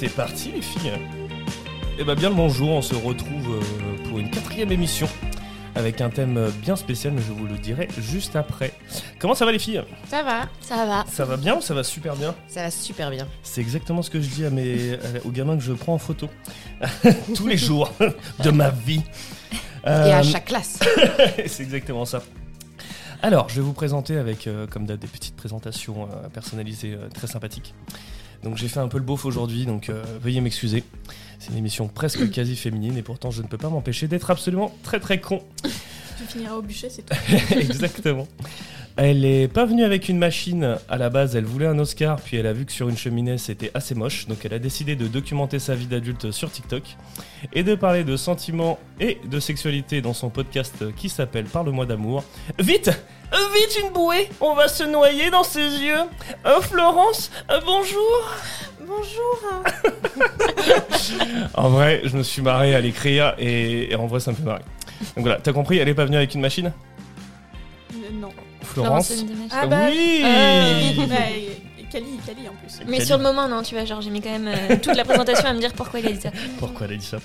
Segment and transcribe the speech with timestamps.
[0.00, 0.92] c'est parti les filles.
[1.98, 5.06] Eh ben bien le bonjour, on se retrouve euh, pour une quatrième émission
[5.74, 8.72] avec un thème bien spécial, mais je vous le dirai juste après.
[9.18, 9.82] Comment ça va les filles?
[10.08, 11.04] Ça va, Ça va.
[11.06, 12.34] Ça va bien ou ça va super bien?
[12.48, 13.26] Ça va super bien.
[13.42, 15.98] C'est exactement ce que je dis à mes, à- aux gamins que je prends en
[15.98, 16.28] photo
[17.36, 17.92] tous les jours
[18.42, 19.02] de ma vie.
[19.84, 20.78] Et à Euh, chaque classe.
[21.46, 22.22] C'est exactement ça.
[23.22, 27.08] Alors, je vais vous présenter avec, euh, comme d'hab, des petites présentations euh, personnalisées euh,
[27.14, 27.74] très sympathiques.
[28.42, 30.84] Donc, j'ai fait un peu le beauf aujourd'hui, donc euh, veuillez m'excuser.
[31.38, 34.74] C'est une émission presque quasi féminine et pourtant, je ne peux pas m'empêcher d'être absolument
[34.82, 35.42] très très con.
[35.62, 37.14] Tu finiras au bûcher, c'est tout.
[37.58, 38.26] Exactement.
[39.02, 42.36] Elle est pas venue avec une machine à la base, elle voulait un Oscar, puis
[42.36, 45.06] elle a vu que sur une cheminée c'était assez moche, donc elle a décidé de
[45.06, 46.82] documenter sa vie d'adulte sur TikTok
[47.54, 52.24] et de parler de sentiments et de sexualité dans son podcast qui s'appelle Parle-moi d'amour.
[52.58, 52.90] Vite
[53.32, 56.02] Vite une bouée On va se noyer dans ses yeux
[56.44, 58.28] Euh, Florence, euh, bonjour
[58.86, 59.62] Bonjour.
[61.54, 64.42] En vrai, je me suis marré à l'écrire et, et en vrai ça me fait
[64.42, 64.64] marrer.
[65.16, 66.70] Donc voilà, t'as compris, elle est pas venue avec une machine?
[67.94, 68.28] Euh, non.
[68.62, 69.24] Florence.
[69.50, 70.22] Ah bah, Oui.
[70.24, 71.10] Euh,
[71.90, 72.80] Cali, Cali en plus.
[72.86, 73.06] Mais Cali.
[73.06, 75.48] sur le moment, non, tu vois, genre, j'ai mis quand même euh, toute la présentation
[75.48, 76.30] à me dire pourquoi il a dit ça.
[76.58, 77.18] Pourquoi elle a dit ça?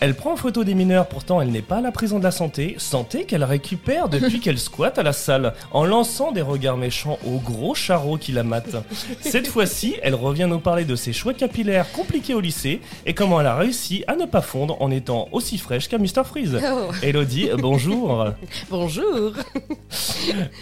[0.00, 2.30] Elle prend en photo des mineurs, pourtant elle n'est pas à la prison de la
[2.30, 2.76] santé.
[2.78, 7.38] Santé qu'elle récupère depuis qu'elle squatte à la salle, en lançant des regards méchants aux
[7.38, 8.82] gros charreaux qui la matent.
[9.20, 13.40] Cette fois-ci, elle revient nous parler de ses choix capillaires compliqués au lycée et comment
[13.40, 16.58] elle a réussi à ne pas fondre en étant aussi fraîche qu'un Mr Freeze.
[16.62, 18.26] Oh, Elodie, bonjour.
[18.70, 19.32] bonjour.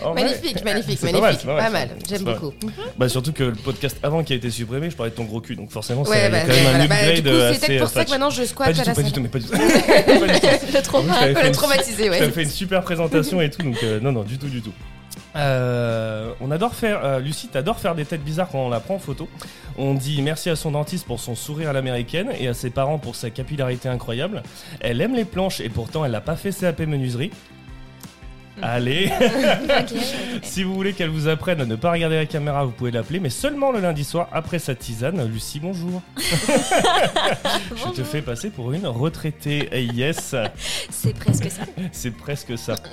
[0.01, 1.47] Vrai, magnifique, magnifique, c'est pas mal, magnifique.
[1.47, 1.89] pas mal, mal.
[2.09, 2.53] J'aime beaucoup.
[2.99, 5.41] Bah surtout que le podcast avant qui a été supprimé, je parlais de ton gros
[5.41, 6.79] cul, donc forcément ça Ouais, a bah, quand même voilà.
[6.85, 8.05] un Bah, upgrade du coup, c'est assez peut-être pour ça fat.
[8.05, 9.45] que maintenant je Pas squatte du à tout, la pas du tout, mais pas du
[9.47, 9.53] tout.
[9.53, 9.59] Pas
[10.27, 10.97] du tout.
[11.47, 12.31] Le traumatisé, t'avais ouais.
[12.33, 14.73] fait une super présentation et tout, donc euh, non, non, du tout, du tout.
[15.35, 18.95] Euh, on adore faire, euh, Lucie, t'adores faire des têtes bizarres quand on la prend
[18.95, 19.29] en photo.
[19.77, 22.99] On dit merci à son dentiste pour son sourire à l'américaine et à ses parents
[22.99, 24.43] pour sa capillarité incroyable.
[24.81, 27.31] Elle aime les planches et pourtant elle n'a pas fait CAP menuiserie.
[28.63, 29.11] Allez,
[30.43, 33.21] si vous voulez qu'elle vous apprenne à ne pas regarder la caméra, vous pouvez l'appeler,
[33.21, 35.27] mais seulement le lundi soir après sa tisane.
[35.31, 36.03] Lucie, bonjour.
[36.17, 39.69] Je te fais passer pour une retraitée.
[39.95, 40.35] Yes.
[40.91, 41.63] C'est presque ça.
[41.93, 42.77] C'est presque ça.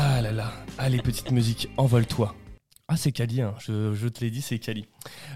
[0.00, 0.52] Ah là là.
[0.76, 2.36] Allez, petite musique, envole-toi.
[2.86, 3.54] Ah, c'est Kali, hein.
[3.58, 4.86] je, je te l'ai dit, c'est Kali.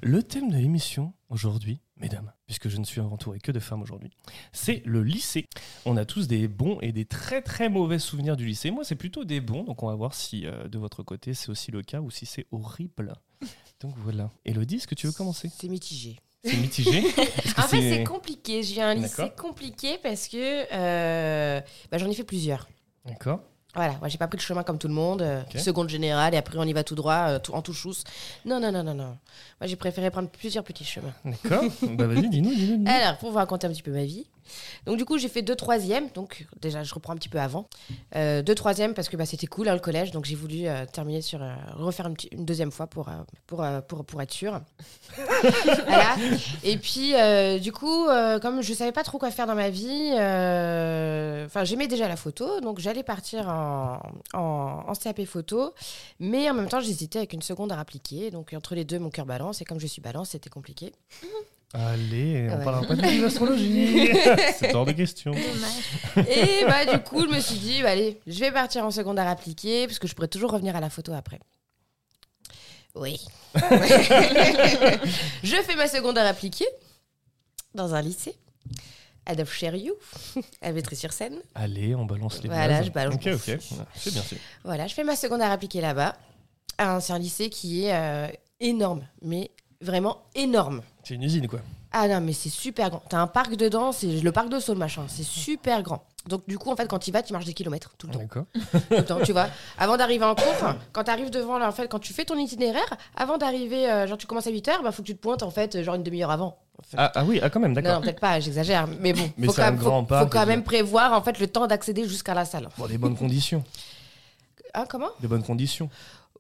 [0.05, 4.11] Le thème de l'émission aujourd'hui, mesdames, puisque je ne suis entouré que de femmes aujourd'hui,
[4.53, 5.49] c'est le lycée.
[5.87, 8.71] On a tous des bons et des très très mauvais souvenirs du lycée.
[8.71, 11.49] Moi, c'est plutôt des bons, donc on va voir si euh, de votre côté c'est
[11.49, 13.15] aussi le cas ou si c'est horrible.
[13.81, 14.31] Donc voilà.
[14.45, 15.51] Elodie, est-ce que tu veux commencer?
[15.53, 16.21] C'est mitigé.
[16.45, 17.03] C'est mitigé?
[17.59, 18.63] En fait, c'est compliqué.
[18.63, 21.61] J'ai un lycée compliqué parce que euh,
[21.91, 22.69] bah, j'en ai fait plusieurs.
[23.05, 23.41] D'accord.
[23.75, 26.37] Voilà, moi j'ai pas pris le chemin comme tout le monde, euh, seconde générale et
[26.37, 28.05] après on y va tout droit, euh, tout, en tout chousse.
[28.45, 29.17] Non, non, non, non, non.
[29.61, 31.15] Moi j'ai préféré prendre plusieurs petits chemins.
[31.25, 31.65] D'accord.
[31.83, 32.77] bah vas-y, dis-nous, dis-nous.
[32.77, 32.91] dis-nous.
[32.91, 34.27] Alors, pour vous raconter un petit peu ma vie.
[34.87, 36.09] Donc, du coup, j'ai fait deux troisièmes.
[36.15, 37.69] Donc, déjà, je reprends un petit peu avant.
[38.17, 40.11] Euh, deux troisièmes parce que bah, c'était cool, hein, le collège.
[40.11, 41.43] Donc, j'ai voulu euh, terminer sur.
[41.43, 43.11] euh, refaire une, deuxième fois pour,
[43.47, 44.61] pour, pour, pour être sûre.
[45.87, 46.17] voilà.
[46.65, 47.13] Et puis,
[47.61, 48.07] du coup,
[48.41, 52.61] comme je savais pas trop quoi faire dans ma vie, enfin, j'aimais déjà la photo.
[52.61, 54.01] Donc, j'allais partir en,
[54.35, 55.75] en, en CAP photo.
[56.21, 58.31] Mais en même temps, j'hésitais avec une seconde à appliquer.
[58.31, 59.61] Donc, entre les deux, mon cœur balance.
[59.61, 60.93] Et comme je suis balance, c'était compliqué.
[61.75, 62.65] Allez, on Ouais.
[62.65, 64.11] parlera pas de l'astrologie.
[64.59, 65.33] c'est hors de question.
[65.33, 69.27] Et bah du coup, je me suis dit, bah, allez, je vais partir en secondaire
[69.27, 71.41] appliqué, parce que je pourrais toujours revenir à la photo après.
[72.95, 73.19] Oui.
[75.43, 76.69] je fais ma secondaire appliquée
[77.75, 78.37] dans un lycée.
[79.25, 79.95] Adolphe Chériou,
[80.61, 81.37] à Vétry-sur-Seine.
[81.55, 83.15] Allez, on balance les Voilà, je balance.
[83.15, 83.59] Ok, ok.
[83.95, 84.37] C'est bien sûr.
[84.65, 86.17] Voilà, je fais ma secondaire appliquée là-bas.
[86.77, 88.27] Ah, C'est un lycée qui est euh,
[88.61, 89.51] énorme, mais
[89.83, 90.83] vraiment énorme.
[91.05, 91.61] C'est une usine, quoi.
[91.93, 93.03] Ah non, mais c'est super grand.
[93.09, 95.03] T'as un parc dedans, c'est le parc de Saule, machin.
[95.09, 96.05] C'est super grand.
[96.27, 98.19] Donc, du coup, en fait, quand tu vas, tu marches des kilomètres tout le temps.
[98.21, 98.45] D'accord.
[98.55, 99.49] tout le temps, tu vois.
[99.77, 100.55] Avant d'arriver en cours,
[100.93, 104.07] quand tu arrives devant, là, en fait, quand tu fais ton itinéraire, avant d'arriver, euh,
[104.07, 106.05] genre tu commences à 8h, bah faut que tu te pointes en fait, genre une
[106.05, 106.57] demi-heure avant.
[106.79, 106.97] En fait.
[106.97, 107.95] Ah, ah oui, ah, quand même, d'accord.
[107.95, 110.47] non, peut-être pas, j'exagère, mais bon, Mais faut, quand même, grand faut- parc, faut quand
[110.47, 112.69] même prévoir en fait le temps d'accéder jusqu'à la salle.
[112.79, 113.65] Bon, des bonnes conditions.
[114.73, 115.11] Ah, comment?
[115.21, 115.91] Des bonnes conditions.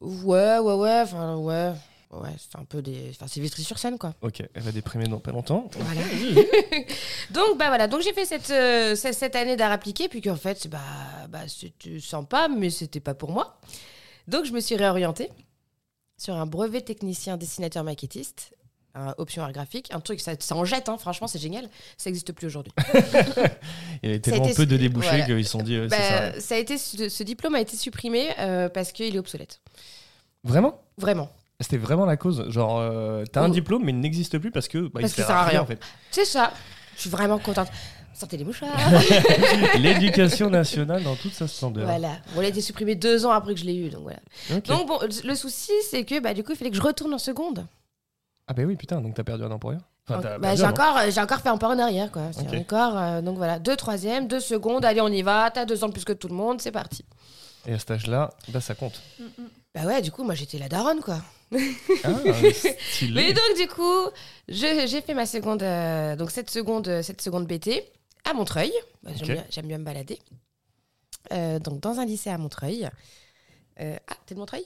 [0.01, 1.73] Ouais, ouais, ouais, enfin, ouais.
[2.13, 3.09] Ouais, c'est un peu des.
[3.11, 4.15] Enfin, c'est Vitry-sur-Seine, quoi.
[4.21, 5.71] Ok, elle va déprimer dans pas longtemps.
[5.79, 6.03] Voilà.
[7.31, 10.37] donc bah voilà, donc j'ai fait cette, euh, cette, cette année d'art appliqué, puis qu'en
[10.37, 10.79] fait, bah,
[11.31, 13.59] bah c'était sympa, mais c'était pas pour moi.
[14.29, 15.31] Donc je me suis réorientée
[16.19, 18.53] sur un brevet technicien dessinateur maquettiste,
[18.95, 22.11] un option art graphique, un truc, ça, ça en jette, hein, franchement c'est génial, ça
[22.11, 22.73] n'existe plus aujourd'hui.
[24.03, 25.25] Il y a tellement été- peu de débouchés voilà.
[25.25, 25.97] qu'ils se sont dit, euh, Bah,
[26.35, 26.41] ça.
[26.41, 29.61] ça a été, ce, ce diplôme a été supprimé euh, parce qu'il est obsolète.
[30.45, 30.81] Vraiment?
[30.99, 31.31] Vraiment.
[31.63, 32.49] C'était vraiment la cause.
[32.51, 35.31] Genre, euh, t'as un diplôme, mais il n'existe plus parce que bah, Parce il sert
[35.31, 35.81] à rien en fait.
[36.11, 36.53] C'est ça.
[36.97, 37.69] Je suis vraiment contente.
[38.15, 38.71] Sortez les mouchoirs.
[39.79, 41.87] L'éducation nationale dans toute sa splendeur.
[41.87, 42.11] voilà.
[42.35, 44.19] Bon, elle a été supprimée deux ans après que je l'ai eu, donc voilà.
[44.67, 47.19] Donc bon, le souci, c'est que bah, du coup, il fallait que je retourne en
[47.19, 47.67] seconde.
[48.47, 49.81] Ah bah oui, putain, donc t'as perdu un an pour rien.
[50.09, 52.23] Enfin, Bah, j'ai encore, j'ai encore fait un pas en arrière, quoi.
[52.33, 52.55] C'est Ok.
[52.55, 54.85] encore, euh, donc voilà, deux troisièmes, deux secondes.
[54.85, 55.51] Allez, on y va.
[55.51, 57.05] T'as deux ans de plus que tout le monde, c'est parti.
[57.67, 59.01] Et à cet âge-là, bah ça compte.
[59.75, 61.19] Bah ouais, du coup, moi, j'étais la daronne, quoi.
[62.05, 62.15] Ah,
[62.93, 63.15] stylé.
[63.15, 64.09] Mais donc du coup,
[64.49, 67.85] j'ai fait ma seconde, euh, donc cette seconde, euh, cette seconde BT
[68.25, 68.73] à Montreuil.
[69.03, 69.33] Bah, J'aime Ok.
[69.35, 70.19] bien, j'aime bien me balader.
[71.33, 72.89] Euh, donc dans un lycée à Montreuil.
[73.81, 74.65] Euh, ah, t'es de Montreuil?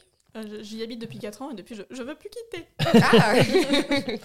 [0.60, 2.66] J'y habite depuis 4 ans et depuis je, je veux plus quitter.
[2.78, 3.34] Ah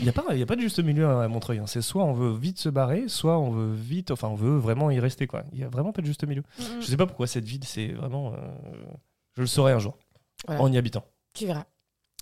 [0.00, 1.58] Il n'y a, pas- y a pas de juste milieu à Montreuil.
[1.58, 1.66] hein.
[1.68, 4.90] C'est soit on veut vite se barrer, soit on veut vite, enfin on veut vraiment
[4.90, 5.26] y rester.
[5.28, 5.44] quoi.
[5.52, 6.42] Il n'y a vraiment pas de juste milieu.
[6.58, 8.32] Mm, Je sais pas pourquoi cette ville, c'est vraiment.
[8.34, 8.36] euh,
[9.36, 9.96] Je le saurai un jour,
[10.46, 10.60] Voilà.
[10.62, 11.04] en y habitant.
[11.32, 11.64] Tu verras.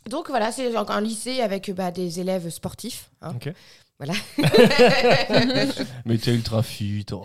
[0.08, 3.10] Donc voilà, c'est un lycée avec bah, des élèves sportifs.
[3.22, 3.32] hein.
[3.36, 3.52] Ok.
[3.98, 4.14] Voilà.
[6.04, 7.06] Mais t'es ultra fit.
[7.12, 7.24] oh.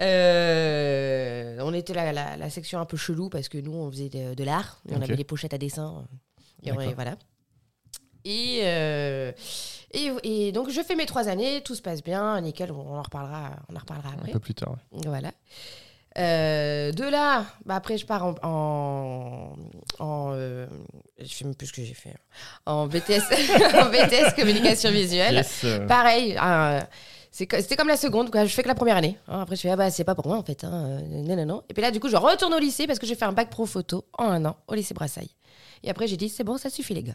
[0.00, 4.08] Euh, on était la, la, la section un peu chelou parce que nous, on faisait
[4.08, 4.80] de, de l'art.
[4.88, 6.04] On avait des pochettes à dessin.
[6.62, 7.16] Et, on- voilà.
[8.24, 9.32] Et, euh,
[9.92, 13.02] et, et donc, je fais mes trois années, tout se passe bien, nickel, on en
[13.02, 14.76] reparlera, on en reparlera Un peu plus tard.
[14.92, 15.00] ouais.
[15.06, 15.32] Voilà.
[16.18, 18.34] Euh, de là, bah après, je pars en.
[18.42, 19.56] en,
[20.00, 20.66] en,
[21.22, 22.14] je sais même plus ce que j'ai fait.
[22.66, 23.20] En BTS,
[23.74, 25.34] en BTS communication visuelle.
[25.36, 26.80] Yes, euh, Pareil, euh,
[27.30, 28.44] c'était comme la seconde, quoi.
[28.44, 29.16] je fais que la première année.
[29.28, 29.40] hein.
[29.42, 30.64] Après, je fais, ah bah, c'est pas pour moi en fait.
[30.64, 30.70] Hein.
[30.72, 31.62] euh, Non, non, non.
[31.68, 33.50] Et puis là, du coup, je retourne au lycée parce que j'ai fait un bac
[33.50, 35.30] pro photo en un an au lycée Brassailles.
[35.82, 37.14] Et après, j'ai dit, c'est bon, ça suffit, les gars.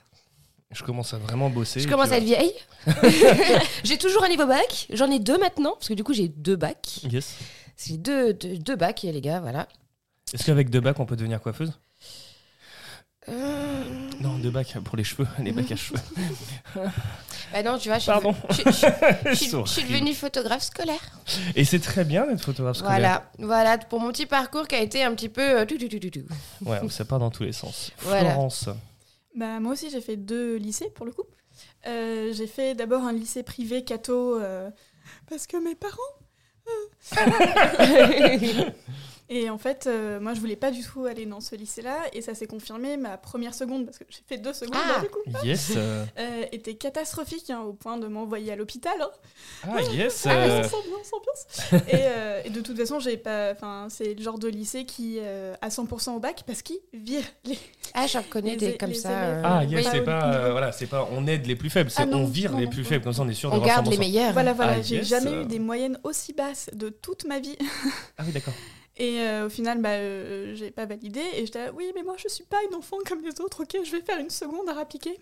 [0.72, 1.80] je commence à vraiment bosser.
[1.80, 2.54] je commence à être vieille.
[3.84, 4.88] j'ai toujours un niveau bac.
[4.92, 7.01] J'en ai deux maintenant, parce que du coup, j'ai deux bacs.
[7.12, 7.36] Yes.
[7.78, 9.68] J'ai deux, deux, deux bacs, les gars, voilà.
[10.34, 11.74] Est-ce qu'avec deux bacs, on peut devenir coiffeuse?
[14.22, 16.00] Non, deux bacs pour les cheveux, les bacs à cheveux.
[17.54, 18.36] Bah non, tu vois, je suis, Pardon.
[18.50, 21.00] je, je- je- je suis- devenue photographe scolaire.
[21.56, 23.22] Et c'est très bien d'être photographe scolaire.
[23.39, 25.60] Voilà, voilà, pour mon petit parcours qui a été un petit peu...
[25.62, 26.25] euh, tout, tout, tout, tout, tout.
[26.66, 27.92] Ouais, ça part dans tous les sens.
[28.00, 28.31] Voilà.
[28.31, 28.68] Florence.
[29.36, 31.24] Bah, moi aussi, j'ai fait deux lycées pour le coup.
[31.88, 34.69] Euh, j'ai fait d'abord un lycée privé catho euh,
[35.30, 36.01] parce que mes parents.
[36.68, 36.72] euh.
[39.30, 42.22] et en fait, euh, moi, je voulais pas du tout aller dans ce lycée-là et
[42.22, 45.01] ça s'est confirmé ma première seconde parce que j'ai fait deux secondes Ah.
[45.01, 45.19] du coup.
[45.44, 45.74] Yes.
[45.75, 48.94] euh, euh, était catastrophique hein, au point de m'envoyer à l'hôpital.
[49.01, 49.10] hein.
[49.63, 50.25] Ah, yes.
[50.27, 51.83] Ah, euh, sans ambiance, ambiance.
[51.89, 53.51] et, euh, et de toute façon, j'ai pas.
[53.51, 57.24] Enfin, c'est le genre de lycée qui euh, a 100% au bac parce qu'il vire
[57.45, 57.57] les.
[57.94, 59.10] Ah, j'en connais Les des comme ça.
[59.10, 59.38] élèves.
[59.38, 59.72] euh, Ah, Oui.
[59.75, 60.51] yes, c'est Pas euh, niveau.
[60.51, 62.66] voilà, c'est pas on aide les plus faibles, c'est Ah non, on vire non, les
[62.66, 62.89] non, plus non.
[62.89, 64.00] faibles, comme ça on est sûr On d'avoir garde les 100%.
[64.00, 64.33] meilleurs.
[64.33, 64.74] Voilà, voilà.
[64.77, 65.42] Ah, j'ai yes, jamais euh.
[65.44, 67.57] eu des moyennes aussi basses de toute ma vie.
[68.18, 68.54] Ah oui, d'accord.
[68.97, 71.19] Et euh, au final, bah, euh, j'ai pas validé.
[71.33, 73.63] Et j'étais oui, mais moi, je suis pas une enfant comme les autres.
[73.63, 75.19] Ok, je vais faire une seconde à rappliquer.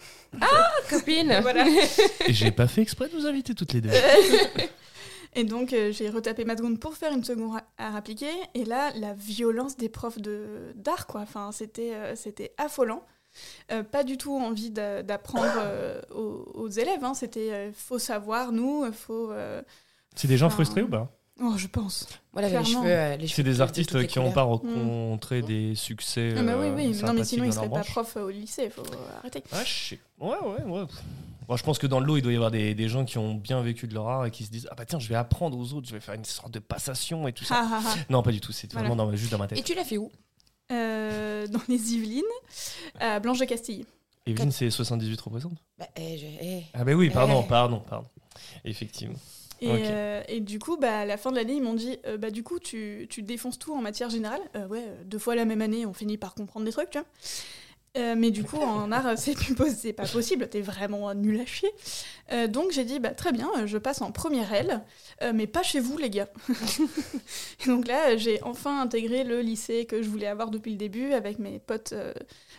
[0.90, 1.40] copine.
[1.42, 1.66] Voilà.
[2.28, 3.90] Et j'ai pas fait exprès de vous inviter toutes les deux.
[5.36, 8.30] Et donc, euh, j'ai retapé ma seconde pour faire une seconde à, rappliquer.
[8.54, 11.22] Et là, la violence des profs de- d'art, quoi.
[11.22, 13.04] Enfin, c'était euh, c'était affolant.
[13.72, 17.04] Euh, pas du tout envie d'a- d'apprendre euh, aux, aux élèves.
[17.04, 17.16] hein.
[17.16, 19.32] C'était euh, faut savoir, nous, faut.
[19.32, 19.64] euh,
[20.16, 21.10] C'est des gens frustrés ou pas?
[21.46, 22.08] Oh, je pense.
[22.32, 22.84] Voilà, les Clairement.
[22.84, 26.34] cheveux, euh, les C'est des de artistes qui n'ont pas rencontré des succès.
[26.38, 26.96] Ah bah oui, euh, oui.
[26.96, 28.70] Mais non, mais sinon, ils seraient pas profs euh, au lycée.
[28.70, 28.84] Faut
[29.20, 29.44] arrêter.
[29.52, 30.00] Ah, je sais.
[30.20, 30.86] Ouais, ouais, ouais.
[31.48, 33.18] Bon, je pense que dans le lot, il doit y avoir des, des gens qui
[33.18, 35.16] ont bien vécu de leur art et qui se disent Ah bah tiens, je vais
[35.16, 37.56] apprendre aux autres, je vais faire une sorte de passation et tout ça.
[37.56, 37.96] Ha, ha.
[38.10, 38.88] Non, pas du tout, c'est Voilà.
[38.88, 39.64] vraiment dans, juste dans ma Et tête.
[39.66, 40.10] tu l'as fait où?
[40.72, 42.24] Euh, dans les Yvelines,
[43.00, 43.86] à Blanche de Castille.
[44.26, 45.58] Evelyne, c'est 78 représente?
[45.78, 46.64] Bah, eh, je- eh.
[46.74, 47.50] Ah bah oui, pardon, Eh.
[47.50, 48.08] pardon, pardon.
[48.64, 49.18] Effectivement.
[49.64, 52.18] Et, euh, et du coup, bah, à la fin de l'année, ils m'ont dit euh,
[52.18, 54.42] bah, du coup, tu, tu défonces tout en matière générale.
[54.56, 57.08] Euh, ouais, deux fois la même année, on finit par comprendre des trucs, tu vois.
[58.16, 61.70] Mais du coup, en art, c'est pas possible, t'es vraiment nul à chier.
[62.50, 64.82] Donc j'ai dit, bah, très bien, je passe en première L,
[65.34, 66.28] mais pas chez vous, les gars.
[67.64, 71.14] et donc là, j'ai enfin intégré le lycée que je voulais avoir depuis le début,
[71.14, 71.94] avec mes potes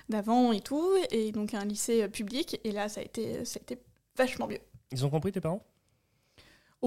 [0.08, 2.60] d'avant et tout, et donc un lycée public.
[2.62, 3.82] Et là, ça a été, ça a été
[4.16, 4.60] vachement mieux.
[4.92, 5.66] Ils ont compris tes parents?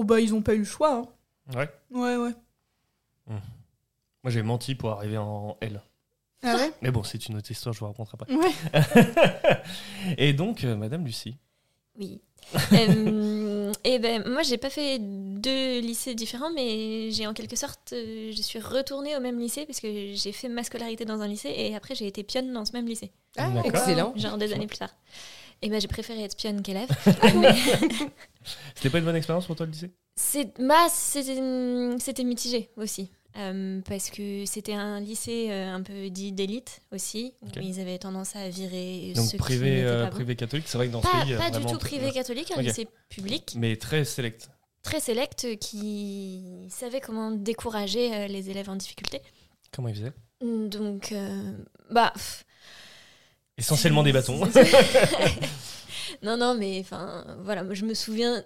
[0.00, 0.94] Oh bah, ils ont pas eu le choix.
[0.94, 1.08] hein.
[1.56, 1.68] Ouais.
[1.90, 2.30] Ouais, ouais.
[3.26, 3.40] Moi,
[4.26, 5.80] j'ai menti pour arriver en L.
[6.44, 6.70] Ah ouais?
[6.82, 8.26] Mais bon, c'est une autre histoire, je vous raconterai pas.
[8.32, 9.62] Ouais.
[10.18, 11.36] et donc, euh, Madame Lucie?
[11.98, 12.20] Oui.
[12.72, 17.92] Euh, et ben moi j'ai pas fait deux lycées différents mais j'ai en quelque sorte
[17.92, 21.28] euh, je suis retournée au même lycée parce que j'ai fait ma scolarité dans un
[21.28, 24.14] lycée et après j'ai été pionne dans ce même lycée Ah, excellent.
[24.16, 24.94] genre des années plus tard
[25.62, 26.88] et ben j'ai préféré être pionne qu'élève.
[27.34, 27.54] Mais
[28.74, 29.90] C'était pas une bonne expérience pour toi le lycée?
[30.16, 31.40] C'est bah, c'était
[31.98, 33.10] c'était mitigé aussi.
[33.36, 37.98] Euh, parce que c'était un lycée euh, un peu dit d'élite aussi, où ils avaient
[37.98, 41.24] tendance à virer Donc ceux privé, euh, pas privé catholique, c'est vrai que dans ce
[41.24, 41.36] pays.
[41.36, 44.48] pas du tout privé catholique, un lycée public, Mais très select.
[44.82, 49.20] très sélect, qui savait comment décourager euh, les élèves en difficulté.
[49.72, 50.12] Comment ils faisaient?
[50.40, 51.52] Donc, euh,
[51.90, 52.10] bah...
[52.14, 52.44] pff,
[53.58, 54.38] Essentiellement des bâtons.
[56.22, 58.44] non, non, mais enfin, voilà, moi, je me souviens,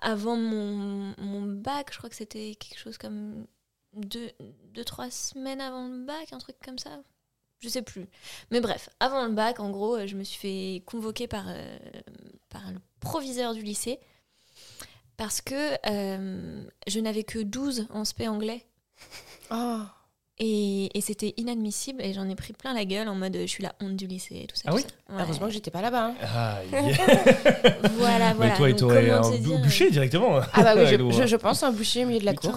[0.00, 3.46] avant mon, mon bac, je crois que c'était quelque chose comme
[3.94, 4.30] deux,
[4.74, 6.90] deux, trois semaines avant le bac, un truc comme ça.
[7.60, 8.08] Je sais plus.
[8.50, 11.78] Mais bref, avant le bac, en gros, je me suis fait convoquer par, euh,
[12.48, 14.00] par le proviseur du lycée
[15.16, 18.66] parce que euh, je n'avais que 12 en spé anglais.
[19.50, 19.82] Oh.
[20.44, 23.62] Et, et c'était inadmissible et j'en ai pris plein la gueule en mode je suis
[23.62, 24.62] la honte du lycée et tout ça.
[24.66, 25.14] Ah tout oui ça.
[25.14, 25.22] Ouais.
[25.22, 26.06] Heureusement que j'étais pas là-bas.
[26.06, 26.14] hein.
[26.20, 26.80] Ah, yeah.
[27.96, 28.50] Voilà, voilà.
[28.50, 30.40] Mais toi, il Donc, t'aurait comment un bouché directement.
[30.52, 32.50] Ah bah oui, je, je, je pense un boucher au milieu de la cour.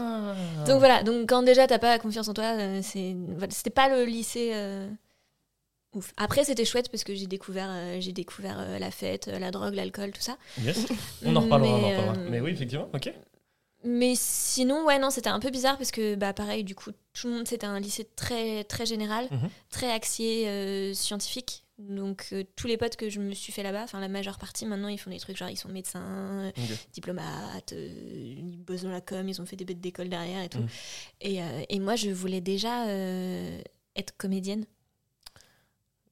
[0.65, 4.51] Donc voilà, donc quand déjà t'as pas confiance en toi, euh, c'était pas le lycée
[4.55, 4.87] euh,
[5.93, 6.11] ouf.
[6.17, 9.51] Après c'était chouette parce que j'ai découvert euh, j'ai découvert euh, la fête, euh, la
[9.51, 10.37] drogue, l'alcool, tout ça.
[10.63, 10.87] Yes.
[11.25, 12.29] On en reparlera, on en Mais, reparlera.
[12.31, 13.13] Mais oui, effectivement, ok.
[13.87, 17.27] Mais sinon ouais non, c'était un peu bizarre parce que bah pareil du coup tout
[17.27, 19.49] le monde c'était un lycée très très général, Mhm.
[19.69, 21.61] très axé euh, scientifique.
[21.77, 24.65] Donc euh, tous les potes que je me suis fait là-bas, enfin la majeure partie
[24.65, 26.63] maintenant ils font des trucs genre ils sont médecins, Ok.
[26.93, 30.49] diplomates, euh, ils bossent dans la com, ils ont fait des bêtes d'école derrière et
[30.49, 30.59] tout.
[30.59, 30.67] Mhm.
[31.21, 33.59] Et, euh, et moi, je voulais déjà euh,
[33.97, 34.65] être comédienne.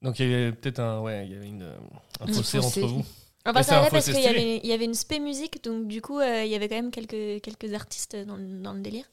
[0.02, 1.76] Donc il y avait peut-être un, ouais, il y avait une, euh,
[2.20, 2.58] un fossé.
[2.58, 3.04] entre vous.
[3.46, 6.00] Enfin, ça allait parce qu'il y avait, il y avait une spé musique, donc du
[6.00, 9.04] coup, euh, il y avait quand même quelques, quelques artistes dans, le- dans le délire.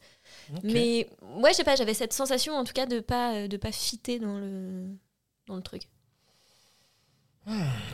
[0.64, 3.58] Mais ouais, je sais pas, j'avais cette sensation en tout cas de pas, euh, de
[3.58, 4.86] pas fitter dans le,
[5.48, 5.84] dans le truc.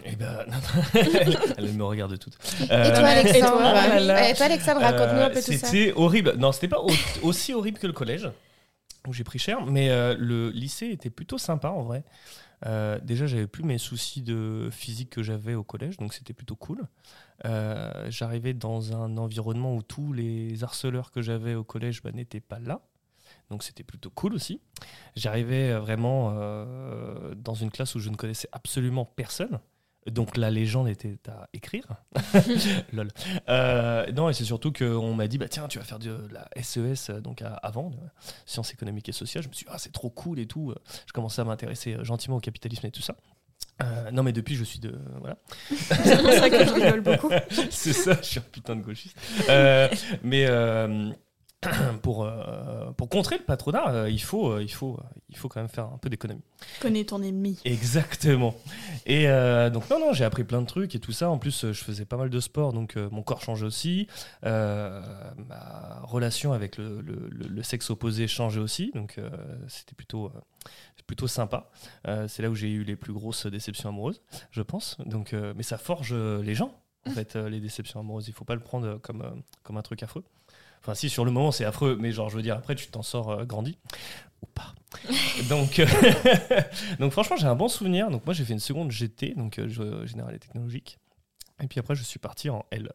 [0.05, 0.45] Eh ben,
[1.57, 2.37] elle me regarde toutes.
[2.61, 4.29] Et Euh, toi, Alexandre et toi.
[4.29, 5.67] Et toi, Alexandre, raconte-nous un peu tout ça.
[5.67, 6.33] C'était horrible.
[6.37, 6.89] Non, c'était pas au-
[7.23, 8.29] aussi horrible que le collège,
[9.07, 12.03] où j'ai pris cher, mais euh, le lycée était plutôt sympa en vrai.
[12.65, 16.55] Euh, déjà, j'avais plus mes soucis de physique que j'avais au collège, donc c'était plutôt
[16.55, 16.87] cool.
[17.45, 22.39] Euh, J'arrivais dans un environnement où tous les harceleurs que j'avais au collège bah, n'étaient
[22.39, 22.81] pas là.
[23.49, 24.61] Donc c'était plutôt cool aussi.
[25.15, 26.31] J'arrivais euh, vraiment
[27.35, 29.59] dans une classe où je ne connaissais absolument personne.
[30.07, 31.85] Donc la légende était à écrire.
[32.93, 33.09] Lol.
[33.49, 36.47] Euh, non, et c'est surtout qu'on m'a dit, bah tiens, tu vas faire de la
[36.61, 37.97] SES, euh, donc à- avant, de
[38.45, 39.43] sciences économiques et sociales.
[39.43, 40.73] Je me suis dit, ah, c'est trop cool et tout.
[41.07, 43.15] Je commençais à m'intéresser euh, gentiment au capitalisme et tout ça.
[43.83, 44.97] Euh, non, mais depuis, je suis de.
[45.19, 45.37] Voilà.
[45.69, 47.29] C'est pour ça que je rigole beaucoup.
[47.69, 49.15] c'est ça, je suis un putain de gauchiste.
[49.49, 49.87] Euh,
[50.23, 51.11] mais euh,
[52.03, 54.99] pour, euh, pour contrer le patronat, euh, il, faut, euh, il, faut,
[55.29, 56.43] il faut quand même faire un peu d'économie.
[56.81, 57.59] Connais ton ennemi.
[57.65, 58.53] Exactement.
[59.07, 61.29] Et euh, donc, non, non, j'ai appris plein de trucs et tout ça.
[61.31, 64.07] En plus, euh, je faisais pas mal de sport, donc euh, mon corps changeait aussi.
[64.45, 65.01] Euh,
[65.47, 68.91] ma relation avec le, le- le- le sexe opposé changeait aussi.
[68.93, 69.29] Donc, euh,
[69.67, 70.69] c'était plutôt, euh,
[71.07, 71.71] plutôt sympa.
[72.07, 74.21] Euh, c'est là où j'ai eu les plus grosses déceptions amoureuses,
[74.51, 74.97] je pense.
[75.05, 76.71] Donc, euh, mais ça forge euh, les gens,
[77.07, 78.27] en fait, euh, les déceptions amoureuses.
[78.27, 79.31] Il faut pas le prendre comme, euh,
[79.63, 80.23] comme un truc affreux.
[80.87, 83.01] Enfin, si, sur le moment, c'est affreux, mais genre, je veux dire, après, tu t'en
[83.03, 83.77] sors euh, grandi.
[84.41, 84.73] Ou pas.
[85.49, 85.85] donc, euh,
[86.99, 88.09] donc, franchement, j'ai un bon souvenir.
[88.09, 90.97] Donc, moi, j'ai fait une seconde GT, donc euh, je- général et technologique.
[91.61, 92.93] Et puis après, je suis parti en L.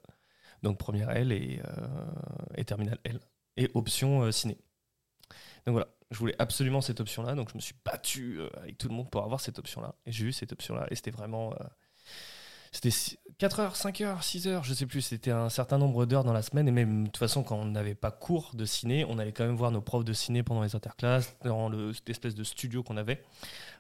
[0.62, 2.06] Donc, première L et, euh,
[2.56, 3.20] et terminale L.
[3.58, 4.56] Et option euh, ciné.
[5.66, 7.34] Donc voilà, je voulais absolument cette option-là.
[7.34, 9.94] Donc, je me suis battu euh, avec tout le monde pour avoir cette option-là.
[10.06, 10.86] Et j'ai eu cette option-là.
[10.90, 11.52] Et c'était vraiment.
[12.72, 12.90] C'était
[13.38, 15.02] 4 heures, 5 heures, 6 heures, je sais plus.
[15.02, 16.68] C'était un certain nombre d'heures dans la semaine.
[16.68, 19.44] Et même, de toute façon, quand on n'avait pas cours de ciné, on allait quand
[19.44, 22.96] même voir nos profs de ciné pendant les interclasses, dans le, espèce de studio qu'on
[22.96, 23.22] avait.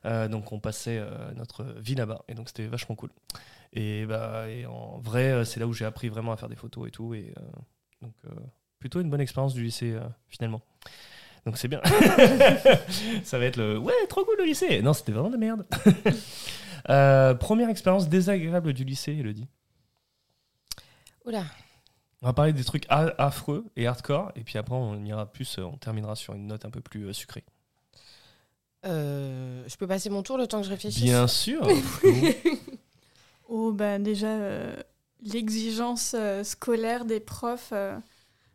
[0.04, 2.22] Euh, donc, on passait euh, notre vie là-bas.
[2.28, 3.10] Et donc, c'était vachement cool.
[3.72, 6.88] Et, bah, en vrai, euh, c'est là où j'ai appris vraiment à faire des photos
[6.88, 7.14] et tout.
[7.14, 7.32] Et
[8.02, 8.12] donc,
[8.78, 9.96] plutôt une bonne expérience du lycée,
[10.28, 10.60] finalement.
[11.46, 11.80] Donc, c'est bien.
[13.24, 14.82] Ça va être le ouais, trop cool le lycée.
[14.82, 15.64] Non, c'était vraiment de merde.
[16.90, 19.46] Euh, première expérience désagréable du lycée, Elodie.
[21.24, 21.44] Oula.
[22.22, 25.58] On va parler des trucs a- affreux et hardcore, et puis après on ira plus,
[25.58, 27.44] euh, on terminera sur une note un peu plus euh, sucrée.
[28.84, 31.66] Euh, je peux passer mon tour le temps que je réfléchisse Bien sûr.
[33.54, 34.74] Oh, bah déjà, euh,
[35.20, 37.74] l'exigence euh, scolaire des profs.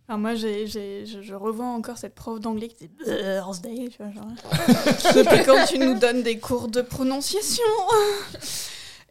[0.08, 3.98] Enfin, moi, j'ai, j'ai- je, je revois encore cette prof d'anglais qui disait Thursday, tu
[4.04, 4.26] vois, genre.
[5.16, 7.64] Depuis quand tu nous donnes des cours de prononciation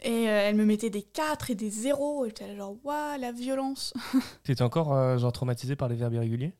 [0.03, 2.27] Et euh, elle me mettait des 4 et des 0.
[2.27, 3.93] Et j'étais là, genre, waouh, la violence.
[4.45, 6.53] T'étais encore euh, genre traumatisé par les verbes irréguliers?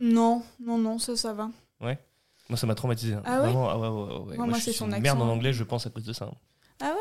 [0.00, 1.50] Non, non, non, ça, ça va.
[1.80, 3.14] Moi, ça m'a traumatisé.
[3.14, 3.22] hein.
[3.24, 3.46] Ah ouais?
[3.46, 4.46] Vraiment, ah ouais, ouais, ouais, ouais.
[4.46, 5.32] Moi, c'est son une merde en accent.
[5.32, 6.26] anglais, je pense à cause de ça.
[6.26, 6.34] hein.
[6.80, 6.94] Ah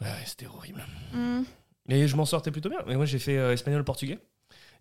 [0.00, 0.82] Ouais, ouais, c'était horrible.
[1.12, 1.42] Hmm.
[1.86, 2.78] Mais je m'en sortais plutôt bien.
[2.86, 4.18] Mais moi, j'ai fait euh, espagnol-portugais.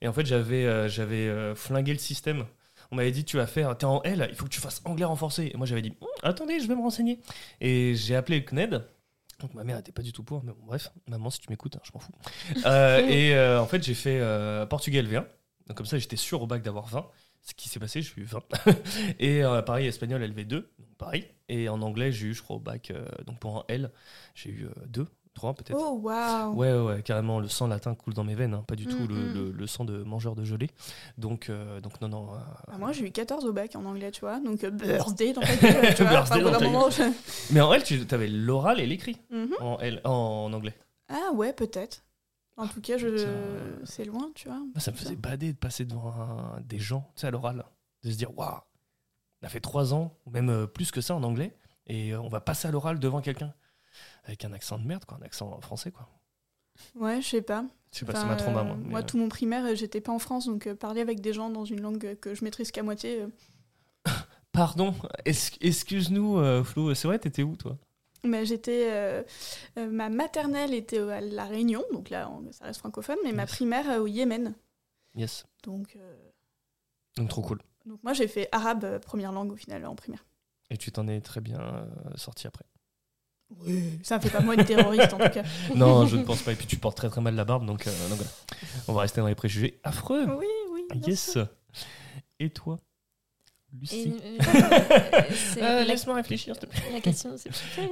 [0.03, 2.45] Et en fait, j'avais euh, j'avais euh, flingué le système
[2.93, 5.05] on m'avait dit tu vas faire, t'es en L, il faut que tu fasses anglais
[5.05, 5.49] renforcé.
[5.51, 7.19] Et moi j'avais dit, Hum, attendez, je vais me renseigner.
[7.59, 8.85] Et j'ai appelé le CNED.
[9.39, 11.75] Donc ma mère n'était pas du tout pour, mais bon, bref, maman, si tu m'écoutes,
[11.75, 12.11] hein, je m'en fous.
[12.65, 15.25] Euh, et euh, en fait, j'ai fait euh, portugais L1.
[15.67, 17.05] Donc comme ça, j'étais sûr au bac d'avoir 20.
[17.41, 18.43] Ce qui s'est passé, j'ai eu 20.
[19.19, 20.67] et pareil, espagnol LV2, donc
[20.97, 21.27] pareil.
[21.49, 22.93] Et en anglais, j'ai eu, je crois, au bac,
[23.25, 23.91] donc pour un L,
[24.35, 25.77] j'ai eu 2, 3 peut-être.
[25.79, 28.75] Oh, waouh Ouais, ouais, ouais, carrément, le sang latin coule dans mes veines, hein, pas
[28.75, 30.69] du tout Mm, le, le- le sang de mangeur de gelée.
[31.17, 32.33] Donc, euh, donc non, non.
[32.33, 32.37] euh,
[32.71, 34.39] Ah, Moi, j'ai eu 14 au bac en anglais, tu vois.
[34.39, 36.11] Donc, euh, birthday dans ta gueule, tu vois.
[36.11, 37.03] Birthday Enfin, au bout dans d'un ta moment, je-
[37.53, 39.53] Mais en L, tu avais l'oral et l'écrit Mhm.
[39.59, 40.75] en, L, en, anglais.
[41.09, 42.03] Ah, ouais, peut-être.
[42.55, 43.79] En tout cas, je...
[43.83, 44.59] c'est loin, tu vois.
[44.59, 47.65] Moi, ça me faisait bader de passer devant un- des gens, tu sais, à l'oral,
[48.03, 48.59] de se dire, waouh,
[49.41, 52.27] on a fait 3 ans, ou même euh, plus que ça en anglais, et on
[52.29, 53.53] va passer à l'oral devant quelqu'un.
[54.25, 56.07] Avec un accent de merde, quoi, un accent français, quoi.
[56.95, 57.65] Ouais, je sais pas.
[57.91, 58.75] Je sais pas, Enfin, ma trauma, euh, moi.
[58.77, 61.33] moi, euh, tout mon primaire, euh, j'étais pas en France, donc euh, parler avec des
[61.33, 63.25] gens dans une langue que je maîtrise qu'à moitié.
[64.51, 64.93] Pardon,
[65.25, 67.77] excuse-nous, Flo, c'est vrai, t'étais où, toi?
[68.23, 68.87] Mais j'étais.
[68.91, 69.23] euh,
[69.77, 73.45] euh, ma maternelle était à La Réunion, donc là, on- ça reste francophone, mais ma
[73.45, 74.53] primaire euh, au Yémen.
[75.15, 75.45] Yes.
[75.63, 75.97] Donc,
[77.17, 77.59] Donc, trop cool.
[77.85, 80.25] donc moi, j'ai fait arabe première langue au final en primaire.
[80.69, 82.65] Et tu t'en es très bien sorti après.
[83.65, 83.99] Oui.
[84.03, 85.43] Ça fait pas moi une terroriste en tout cas.
[85.75, 86.51] Non, je ne pense pas.
[86.51, 88.31] Et puis tu portes très très mal la barbe, donc, euh, donc voilà.
[88.87, 90.25] On va rester dans les préjugés affreux.
[90.37, 90.81] Oui, oui.
[91.07, 91.31] Yes.
[91.31, 91.47] sûr.
[92.39, 92.79] Et toi,
[93.79, 96.81] Lucie euh, c'est Euh, la, Laisse-moi réfléchir, s'il te plaît.
[96.91, 97.35] la question,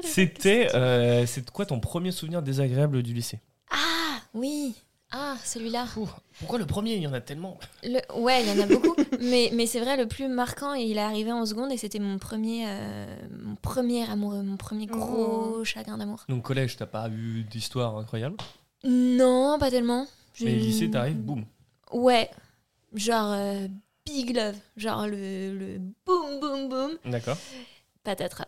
[0.03, 3.39] C'était, euh, c'est quoi ton premier souvenir désagréable du lycée?
[3.71, 4.75] Ah, oui.
[5.11, 5.87] Ah, celui-là.
[6.39, 6.95] Pourquoi le premier?
[6.95, 7.57] Il y en a tellement.
[7.83, 8.95] Le- Ouais, il y en a beaucoup.
[9.21, 12.17] mais mais c'est vrai, le plus marquant, il est arrivé en seconde et c'était mon
[12.17, 13.05] premier, euh,
[13.43, 16.23] mon premier amoureux, mon premier gros chagrin d'amour.
[16.29, 18.37] Donc collège, t'as pas eu d'histoire incroyable?
[18.85, 20.07] Non, pas tellement.
[20.33, 21.43] Je- Mais lycée, t'arrives, boum.
[21.91, 22.29] Ouais.
[22.95, 23.67] Genre euh,
[24.05, 24.55] big love.
[24.77, 26.91] Genre le, le boum, boum, boum.
[27.05, 27.37] D'accord.
[28.03, 28.47] Patatras.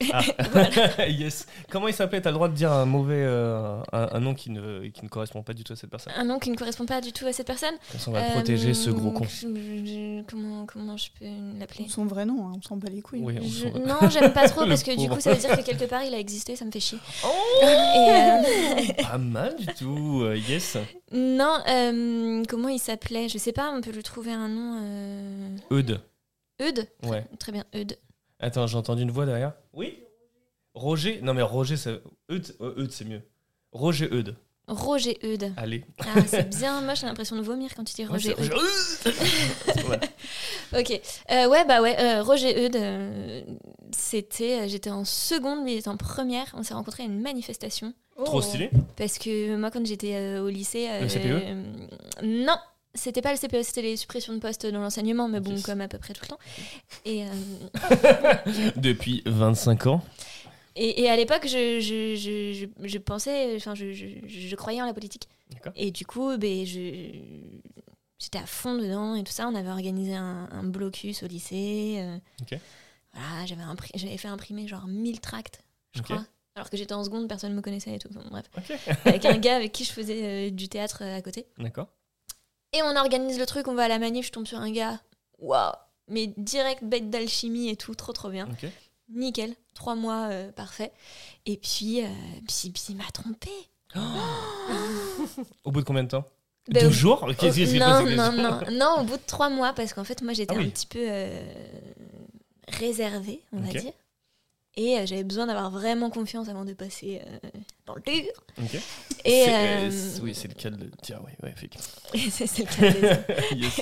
[1.08, 1.46] yes.
[1.70, 2.20] Comment il s'appelait?
[2.20, 5.08] T'as le droit de dire un mauvais, euh, un, un nom qui ne, qui ne
[5.08, 6.12] correspond pas du tout à cette personne.
[6.16, 7.74] Un nom qui ne correspond pas du tout à cette personne?
[8.06, 9.24] On va Euh, protéger ce gros con.
[9.24, 11.26] je- je- comment, comment je peux
[11.58, 11.86] l'appeler?
[11.88, 13.22] Son vrai nom, hein, on s'en bat les couilles.
[13.22, 15.84] Oui, Je- Non, j'aime pas trop parce que du coup, ça veut dire que quelque
[15.86, 16.98] part il a existé, ça me fait chier.
[17.24, 17.28] Oh
[17.62, 20.20] Et, euh, Pas mal du tout.
[20.22, 20.76] euh, yes.
[21.12, 23.28] non, euh, comment il s'appelait?
[23.28, 24.80] Je sais pas, on peut lui trouver un nom.
[24.82, 25.48] Euh...
[25.70, 26.00] Eudes.
[26.60, 26.86] Eudes?
[27.04, 27.24] Ouais.
[27.38, 27.96] Très bien, Eudes.
[28.40, 29.52] Attends, j'ai entendu une voix derrière.
[29.74, 29.98] Oui.
[30.74, 31.20] Roger.
[31.22, 32.54] Non mais Roger, c'est Eudes.
[32.60, 33.22] euh, Eudes, c'est mieux.
[33.72, 34.36] Roger Eudes.
[34.68, 35.52] Roger Eudes.
[35.56, 35.82] Allez.
[36.00, 38.52] Ah, c'est bien moche, j'ai l'impression de vomir quand tu dis Roger Eudes.
[38.52, 39.98] Roger-.
[40.78, 41.00] Ok.
[41.30, 43.40] Euh, ouais, bah ouais, euh, Roger Eudes, euh,
[43.90, 44.60] c'était.
[44.60, 46.46] euh, J'étais en seconde, lui il était en première.
[46.54, 47.94] On s'est rencontrés à une manifestation.
[48.24, 48.68] Trop stylé.
[48.96, 50.86] Parce que moi, quand j'étais euh, au lycée.
[51.00, 51.62] Le CPE euh,
[52.22, 52.56] Non!
[52.94, 55.62] C'était pas le CPE, c'était les suppressions de postes dans l'enseignement, mais bon, Yes.
[55.62, 56.38] comme à peu près tout le temps.
[57.04, 60.02] Et, euh, Depuis 25 ans.
[60.74, 64.80] et, et à l'époque, je, je, je, je, je pensais, enfin, je, je, je croyais
[64.82, 65.28] en la politique.
[65.52, 65.72] D'accord.
[65.76, 67.12] Et du coup, ben, je,
[68.18, 69.46] j'étais à fond dedans et tout ça.
[69.48, 71.96] On avait organisé un, un blocus au lycée.
[71.98, 72.58] euh, Ok.
[73.14, 75.62] Voilà, j'avais, impri- j'avais fait imprimer genre 1000 tracts,
[75.96, 76.24] je crois.
[76.54, 78.08] Alors que j'étais en seconde, personne ne me connaissait et tout.
[78.10, 78.46] Bon, bref.
[79.04, 81.46] Avec un gars avec qui je faisais euh, du théâtre euh, à côté.
[81.58, 81.88] D'accord.
[82.72, 85.00] Et on organise le truc, on va à la manif, je tombe sur un gars.
[85.38, 85.72] Waouh!
[86.08, 88.48] Mais direct bête d'alchimie et tout, trop trop bien.
[88.50, 88.68] Ok.
[89.10, 90.92] Nickel, trois mois, euh, parfait.
[91.46, 92.08] Et puis, euh,
[92.46, 93.50] puis, puis il m'a trompé.
[95.64, 96.24] Au bout de combien de temps?
[96.68, 97.26] Ben, Deux jours?
[97.38, 100.04] Qu'est-ce qui s'est non, passé non, non, non, au bout de trois mois, parce qu'en
[100.04, 100.66] fait, moi, j'étais Ah oui.
[100.66, 101.52] un petit peu euh,
[102.68, 103.92] réservée, on va dire.
[104.80, 107.48] Et euh, j'avais besoin d'avoir vraiment confiance avant de passer euh,
[107.84, 108.30] dans le dur.
[108.62, 108.74] Ok.
[108.74, 108.80] Et,
[109.44, 111.20] C'est- euh, euh, oui, c'est le cas de dire.
[111.26, 111.84] Oui, ouais, effectivement.
[112.14, 113.56] et c'est c'est le cas de.
[113.56, 113.80] Yes.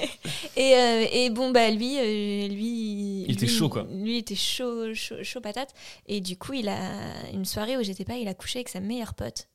[0.57, 3.25] Et, euh, et bon, bah lui, euh, lui.
[3.29, 3.87] Il était lui- chaud, quoi.
[3.93, 5.75] Lui était chaud, chaud, chaud patate.
[6.07, 6.81] Et du coup, il a.
[7.35, 9.49] Une soirée où j'étais pas, il a couché avec sa meilleure pote.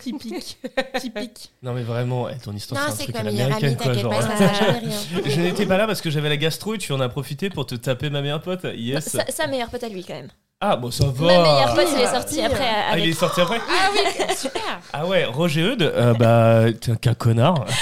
[0.00, 0.58] Typique.
[1.00, 1.50] Typique.
[1.62, 3.52] Non mais vraiment, eh, ton histoire Non, c'est un c'est truc que à ma meilleure
[3.52, 3.86] amie, l'américaine quoi.
[3.86, 5.20] t'inquiète Genre, pas, ça jamais rien.
[5.26, 7.66] je n'étais pas là parce que j'avais la gastro et tu en as profité pour
[7.66, 8.66] te taper ma meilleure pote.
[8.74, 9.08] Yes.
[9.08, 10.28] Sa, sa meilleure pote à lui, quand même.
[10.60, 11.26] Ah bon ça va.
[11.26, 12.68] Ma meilleure pote, il est Ah, sorti après.
[12.90, 14.80] Ah, il est sorti après Ah oui, super.
[14.92, 17.64] Ah ouais, Roger Eudes, euh, bah t'es un qu'un connard.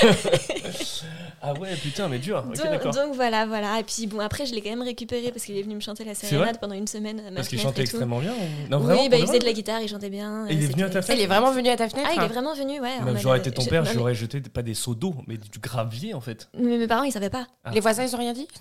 [1.43, 2.43] ah ouais, putain, mais dur.
[2.43, 3.81] Donc, voilà, voilà.
[3.81, 6.05] Et puis bon, après, je l'ai quand même récupéré parce qu'il est venu me chanter
[6.05, 7.21] la sérénade pendant une semaine.
[7.21, 8.33] à ma Parce qu'il chantait extrêmement bien.
[8.35, 10.47] ou- Non, vraiment Oui, bah, il faisait de la guitare, il chantait bien.
[10.49, 12.09] Et il est euh, venu à ta fenêtre Il est vraiment venu à ta fenêtre
[12.11, 13.01] Ah, il est vraiment venu, ouais.
[13.01, 15.59] Même on j'aurais été ton je- père, j'aurais jeté pas des seaux d'eau, mais du
[15.59, 16.49] gravier en fait.
[16.59, 17.47] Mais mes parents, ils savaient pas.
[17.65, 17.71] Ah.
[17.73, 18.47] Les voisins, ils ont rien dit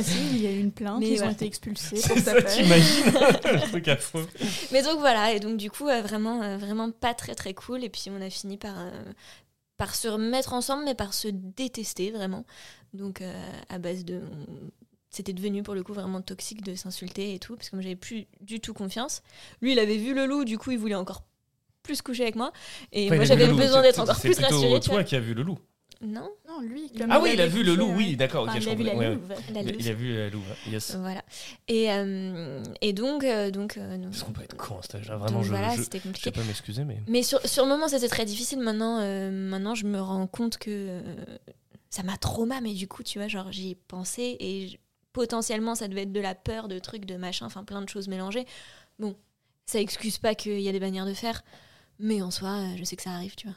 [0.00, 3.04] si, il y a eu une plainte, Mais ils ont été expulsés pour Ça, t'imagines
[3.52, 4.26] Le truc affreux.
[4.72, 7.84] Mais donc voilà, et donc du coup, euh, vraiment, euh, vraiment pas très très cool.
[7.84, 8.90] Et puis on a fini par, euh,
[9.76, 12.44] par se remettre ensemble, mais par se détester vraiment.
[12.92, 13.32] Donc euh,
[13.68, 14.20] à base de...
[14.22, 14.70] on-
[15.10, 17.96] C'était devenu pour le coup vraiment toxique de s'insulter et tout, parce que moi j'avais
[17.96, 19.22] plus du tout confiance.
[19.60, 21.22] Lui, il avait vu le loup, du coup il voulait encore
[21.82, 22.52] plus coucher avec moi.
[22.92, 24.80] Et Enfin, moi j'avais besoin C'est- d'être encore c'est plus rassurée.
[24.80, 25.58] tu toi qui as vu le loup.
[26.02, 26.90] Non Non, lui.
[26.92, 28.72] comme Ah oui, il a vu le loup, euh, oui, d'accord, ok, enfin, je il
[28.72, 28.94] a vu la.
[28.96, 29.34] Ouais, louve.
[29.52, 30.94] La Il, a vu la louve, yes.
[30.96, 31.22] Voilà.
[31.68, 35.42] Et, euh, et donc, euh, donc, euh, Est-ce qu'on peut être con âge-là donc Vraiment,
[35.42, 36.24] je, voilà, je, c'était je compliqué.
[36.24, 37.00] sais pas m'excuser, mais.
[37.08, 38.58] Mais sur, sur le moment, c'était très difficile.
[38.60, 41.02] Maintenant, euh, maintenant, je me rends compte que euh,
[41.90, 44.76] ça m'a trauma, mais du coup, tu vois, genre, j'y ai pensé et je-
[45.12, 48.08] potentiellement, ça devait être de la peur, de trucs, de machin, enfin, plein de choses
[48.08, 48.46] mélangées.
[48.98, 49.14] Bon,
[49.64, 51.42] ça excuse pas qu'il y a des manières de faire,
[52.00, 53.56] mais en soi, euh, je sais que ça arrive, tu vois.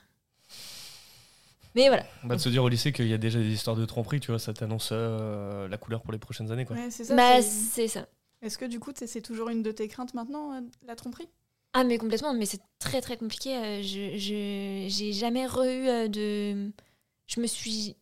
[1.77, 2.03] Mais voilà.
[2.23, 4.31] Bah, de se dire au lycée qu'il y a déjà des histoires de tromperie, tu
[4.31, 6.75] vois, ça t'annonce euh, la couleur pour les prochaines années, quoi.
[6.75, 7.15] Ouais, c'est ça.
[7.15, 8.07] Bah, c'est- ça.
[8.41, 11.29] Est-ce que du coup, c'est toujours une de tes craintes maintenant, euh, la tromperie?
[11.73, 13.55] Ah, mais complètement, mais c'est très très compliqué.
[13.55, 16.71] Euh, Je je- j'ai jamais euh, de.
[17.27, 17.95] Je me suis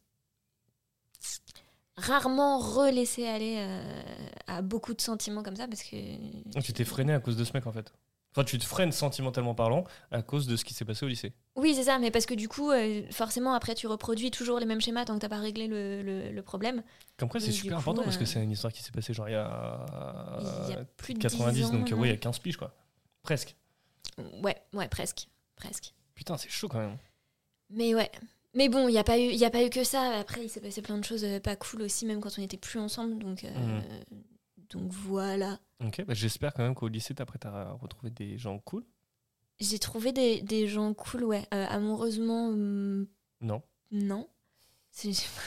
[1.98, 4.04] rarement relaissé aller euh,
[4.48, 5.96] à beaucoup de sentiments comme ça parce que.
[6.54, 7.92] Donc, tu t'es freiné à cause de ce mec, en fait.
[8.32, 11.34] Enfin, tu te freines sentimentalement parlant à cause de ce qui s'est passé au lycée.
[11.56, 14.66] Oui, c'est ça, mais parce que du coup, euh, forcément, après, tu reproduis toujours les
[14.66, 16.84] mêmes schémas tant que t'as pas réglé le, le- le problème.
[17.18, 19.14] Comme quoi, c'est super coup, important parce que euh, c'est une histoire qui s'est passée
[19.14, 19.86] genre il y a,
[20.68, 22.40] Il y a plus de 90, 10 ans, donc euh, ouais, il y a 15
[22.40, 22.74] piges, quoi.
[23.24, 23.56] Presque.
[24.44, 25.30] Ouais, ouais, presque.
[25.56, 25.94] Presque.
[26.14, 26.98] Putain, c'est chaud quand même.
[27.70, 28.12] Mais ouais.
[28.54, 30.18] Mais bon, il n'y a, pas eu- y a pas eu que ça.
[30.20, 32.58] Après, il s'est passé plein de choses euh, pas cool aussi, même quand on n'était
[32.58, 33.18] plus ensemble.
[33.20, 33.84] Donc, euh, Mhm.
[34.72, 35.60] donc voilà.
[35.84, 38.84] Ok, bah, j'espère quand même qu'au lycée, après, t'as retrouvé des gens cool.
[39.60, 41.46] J'ai trouvé des, des gens cool, ouais.
[41.54, 43.08] Euh, amoureusement, hum,
[43.42, 43.62] Non.
[43.92, 44.28] non.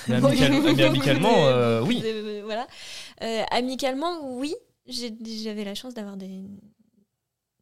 [0.08, 2.02] Mais, amical- mais amicalement, euh, oui.
[2.04, 2.66] Euh, voilà.
[3.22, 4.54] Euh, amicalement, oui.
[4.86, 6.42] J'avais la chance d'avoir des,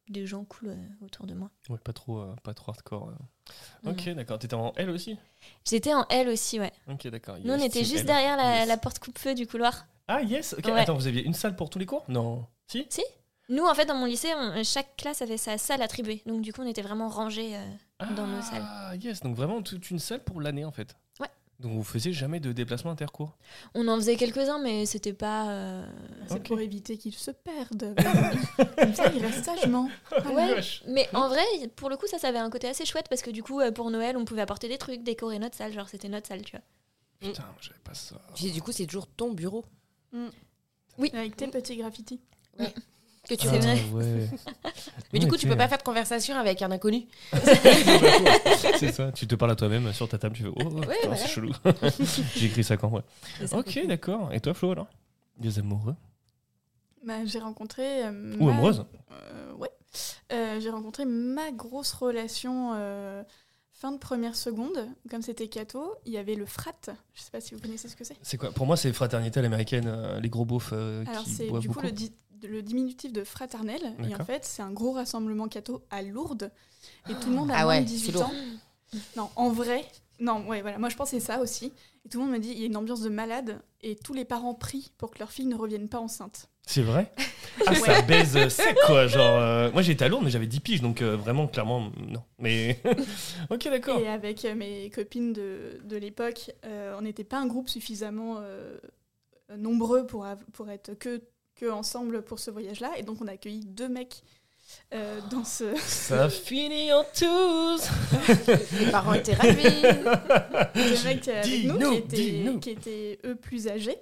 [0.09, 1.50] des gens cool autour de moi.
[1.68, 3.12] Ouais, pas trop, pas trop hardcore.
[3.85, 4.38] Ok, d'accord.
[4.38, 5.16] T'étais en L aussi?
[5.68, 6.72] J'étais en L aussi, ouais.
[6.88, 7.37] Ok, d'accord.
[7.44, 8.06] Nous, on était juste L.
[8.06, 8.68] derrière la, Yes.
[8.68, 9.87] la porte coupe-feu du couloir.
[10.09, 10.72] Ah, yes Ok, Ouais.
[10.80, 12.04] attends, vous aviez une salle pour tous les cours?
[12.09, 12.87] Non Si
[13.48, 16.22] Nous, en fait, dans mon lycée, on- chaque classe avait sa salle attribuée.
[16.26, 17.56] Donc, du coup, on était vraiment rangés.
[17.56, 18.62] euh, Dans nos salles.
[18.64, 20.94] Ah, yes, donc vraiment toute une salle pour l'année en fait.
[21.18, 21.28] Ouais.
[21.61, 23.38] Donc vous faisiez jamais de déplacement intercours?
[23.74, 25.48] On en faisait quelques-uns, mais c'était pas.
[25.48, 25.87] euh,
[26.28, 27.94] C'est pour éviter qu'ils se perdent.
[28.78, 29.88] Comme ça, ils restent sagement.
[30.30, 31.42] Ouais, mais en vrai,
[31.76, 33.72] pour le coup, ça, ça avait un côté assez chouette parce que du coup, euh,
[33.72, 35.72] pour Noël, on pouvait apporter des trucs, décorer notre salle.
[35.72, 36.64] Genre, c'était notre salle, tu vois.
[37.20, 38.16] Putain, moi, j'avais pas ça.
[38.35, 39.64] Puis du coup, c'est toujours ton bureau
[41.14, 42.20] Avec tes petits graffitis.
[43.28, 43.60] Que tu fais.
[43.62, 44.28] Ah, ouais.
[45.12, 47.06] Mais du coup, tu peux pas faire de conversation avec un inconnu.
[48.78, 51.16] C'est ça, tu te parles à toi-même sur ta table, tu fais Oh, voilà.
[51.16, 51.52] c'est chelou.
[52.36, 53.02] J'ai écrit ça quand, ouais.
[53.46, 53.56] Ça.
[53.58, 54.32] Ok, d'accord.
[54.32, 54.86] Et toi, Flo, alors?
[55.38, 55.94] Des amoureux
[57.04, 58.04] Bah, j'ai rencontré.
[58.06, 59.70] euh, Ou ma- amoureuse Euh, ouais.
[60.32, 63.22] Euh, j'ai rencontré ma grosse relation euh,
[63.72, 64.88] fin de première seconde.
[65.10, 66.72] Comme c'était Cato, il y avait le frat.
[67.14, 68.16] Je sais pas si vous connaissez ce que c'est.
[68.22, 68.50] C'est quoi?
[68.50, 71.50] Pour moi, c'est fraternité à l'américaine, euh, les gros beaufs euh, Alors, qui c'est du
[71.68, 71.80] beaucoup.
[71.80, 72.12] coup le, di-
[72.46, 73.80] le diminutif de fraternel.
[74.09, 76.50] Et en fait, c'est un gros rassemblement Cato à Lourdes.
[77.11, 78.22] Et tout le monde a Ah moins ouais, de c'est 18 lourd.
[78.24, 78.32] ans.
[79.16, 79.85] Non, en vrai.
[80.20, 80.78] Non, ouais, voilà.
[80.78, 81.72] Moi, je pensais ça aussi.
[82.04, 83.61] Et tout le monde me dit il y a une ambiance de malade.
[83.82, 86.48] Et tous les parents prient pour que leur fille ne revienne pas enceinte.
[86.66, 87.12] C'est vrai?
[87.66, 89.06] Ah, ça baise euh, sec, quoi.
[89.06, 92.22] Genre, euh, moi, j'étais à Lourdes, mais j'avais 10 piges, donc euh, vraiment, clairement, non.
[92.38, 92.82] Mais.
[93.50, 93.98] ok, d'accord.
[93.98, 98.37] Et avec euh, mes copines de, de l'époque, euh, on n'était pas un groupe suffisamment
[98.40, 98.76] euh,
[99.56, 101.22] nombreux pour, pour être que,
[101.56, 102.92] que ensemble pour ce voyage-là.
[102.98, 104.22] Et donc on a accueilli deux mecs
[104.94, 105.74] euh, dans ce...
[105.76, 107.88] Ça finit en tous
[108.80, 109.82] Les parents étaient ravis.
[110.74, 113.96] deux mecs avec nous, qui, étaient, qui étaient eux plus âgés.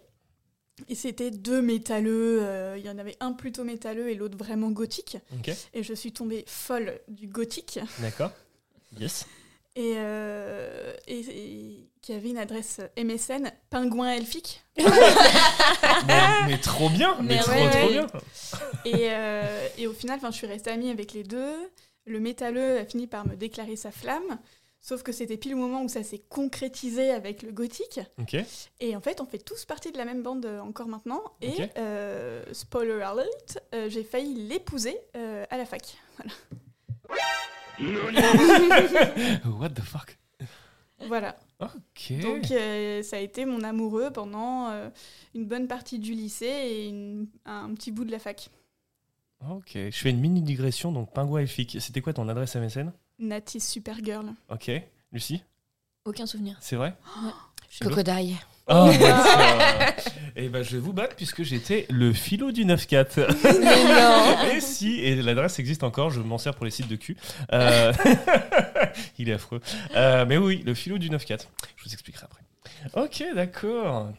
[0.89, 2.39] Et c'était deux métalleux.
[2.43, 5.17] euh, Il y en avait un plutôt métalleux et l'autre vraiment gothique.
[5.75, 7.79] Et je suis tombée folle du gothique.
[8.01, 8.33] d'accord.
[8.99, 9.27] Yes.
[9.77, 14.63] Et, euh, et, et qui avait une adresse MSN pingouin elfique.
[14.77, 17.93] mais, mais trop bien, mais, Mais trop, ouais, trop ouais.
[17.93, 18.07] bien.
[18.85, 21.55] Et, euh, et au final, 'fin, je suis restée amie avec les deux.
[22.05, 24.39] Le métalleux a fini par me déclarer sa flamme.
[24.83, 28.01] Sauf que c'était pile le moment où ça s'est concrétisé avec le gothique.
[28.81, 31.23] Et en fait, on fait tous partie de la même bande euh, encore maintenant.
[31.41, 35.97] Et, euh, spoiler alert, euh, j'ai failli l'épouser euh, à la fac.
[37.81, 40.19] what the fuck?
[41.09, 41.37] Voilà.
[42.23, 44.89] Donc euh, ça a été mon amoureux pendant euh,
[45.35, 48.51] une bonne partie du lycée et une- un petit bout de la fac.
[49.51, 51.77] Ok, je fais une mini digression, donc pingouin elfique.
[51.81, 54.33] C'était quoi ton adresse MSN Natis Supergirl.
[54.49, 54.71] Ok,
[55.13, 55.43] Lucie,
[56.05, 56.57] Aucun souvenir.
[56.61, 56.97] c'est vrai?
[57.23, 57.31] Ouais.
[57.81, 58.37] Crocodile.
[58.69, 59.95] Ça.
[60.37, 63.61] Et ben, je vais vous battre puisque j'étais le philo du 9-4.
[63.61, 64.57] Mais non.
[64.57, 67.17] et si, et l'adresse existe encore, je m'en sers pour les sites de cul.
[67.53, 67.93] Euh,
[69.19, 69.61] Il est affreux.
[69.95, 71.47] Euh, mais oui, le philo du 9-4.
[71.77, 72.43] Je vous expliquerai après.
[72.95, 74.13] Ok, d'accord.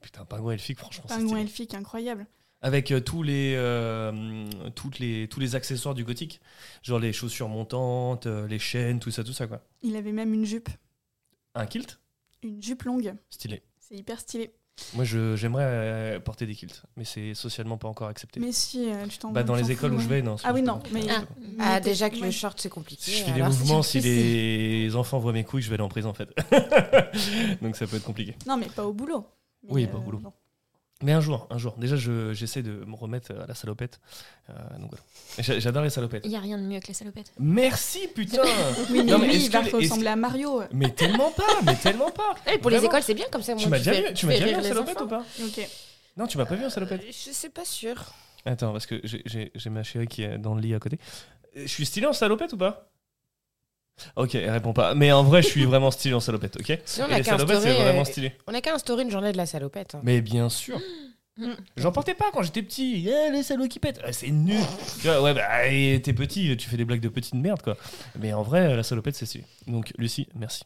[0.00, 2.26] Putain, pingouin elfique, franchement, Pingouin elfique, incroyable.
[2.60, 6.40] Avec euh, tous, les, euh, toutes les, tous les accessoires du gothique.
[6.84, 9.62] Genre les chaussures montantes, euh, les chaînes, tout ça, tout ça, quoi.
[9.82, 10.68] Il avait même une jupe.
[11.56, 11.98] Un kilt?
[12.42, 13.14] Une jupe longue.
[13.30, 13.62] Stylé.
[13.80, 14.52] C'est hyper stylé.
[14.94, 18.40] Moi, je- j'aimerais euh, porter des kilts, mais c'est socialement pas encore accepté.
[18.40, 20.36] Mais si, euh, tu t'en Bah, dans les écoles fous, où je vais, non.
[20.44, 20.82] Ah oui, non.
[20.92, 21.24] Mais, Ah.
[21.38, 22.30] mais Ah, déjà que le ouais.
[22.32, 23.02] short, c'est compliqué.
[23.02, 25.88] Si je fais des mouvements, si les enfants voient mes couilles, je vais aller en
[25.90, 26.30] prison en fait.
[27.62, 28.34] Donc ça peut être compliqué.
[28.46, 29.26] Non, mais pas au boulot.
[29.64, 30.18] Mais, Oui, pas au boulot.
[30.18, 30.32] bon.
[31.02, 31.74] Mais un jour, un jour.
[31.78, 34.00] Déjà, je- j'essaie de me remettre à la salopette.
[34.50, 35.04] Euh, donc voilà.
[35.38, 36.22] J'a- J'adore les salopettes.
[36.24, 37.32] Il n'y a rien de mieux que les salopettes.
[37.38, 38.42] Merci, putain
[38.90, 40.62] Oui, mais Non, mais lui, il va ressembler à Mario.
[40.72, 43.54] Mais tellement pas, mais tellement pas Ouais, pour les écoles, c'est bien comme ça.
[43.54, 45.04] Tu m'as déjà fais- vu, tu déjà vu en salopette enfants.
[45.04, 45.68] ou pas Ok.
[46.16, 47.96] Non, tu m'as pas vu en salopette Euh, Je sais pas sûr.
[48.44, 50.98] Attends, parce que j'ai- j'ai j'ai ma chérie qui est dans le lit à côté.
[51.56, 52.91] Euh, Je suis stylé en salopette ou pas?
[54.16, 54.94] Ok, elle répond pas.
[54.94, 57.24] Mais en vrai, je suis vraiment stylé en salopette, ok Sinon, on Et a les
[57.24, 58.32] qu'à salopettes, c'est instaurer, vraiment euh, stylé.
[58.46, 59.94] on a qu'à instaurer une journée de la salopette.
[59.94, 60.00] hein.
[60.02, 60.78] Mais bien sûr.
[61.38, 61.52] Mm.
[61.78, 63.08] J'en portais pas quand j'étais petit.
[63.08, 64.00] Eh, les salauds qui pètent.
[64.04, 64.60] Ah, c'est nul.
[65.00, 67.76] tu vois, ouais, bah, et t'es petit, tu fais des blagues de petite merde, quoi.
[68.18, 69.44] Mais en vrai, la salopette, c'est stylé.
[69.66, 70.64] Donc, Lucie, merci.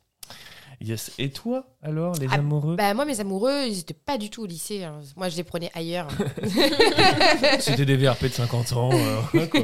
[0.81, 1.13] Yes.
[1.19, 4.43] Et toi, alors, les Ah, amoureux Bah, moi, mes amoureux, ils étaient pas du tout
[4.43, 4.85] au lycée.
[4.85, 5.01] hein.
[5.17, 6.09] Moi, je les prenais ailleurs.
[7.61, 8.91] C'était des VRP de 50 ans.
[8.93, 9.61] euh, quoi.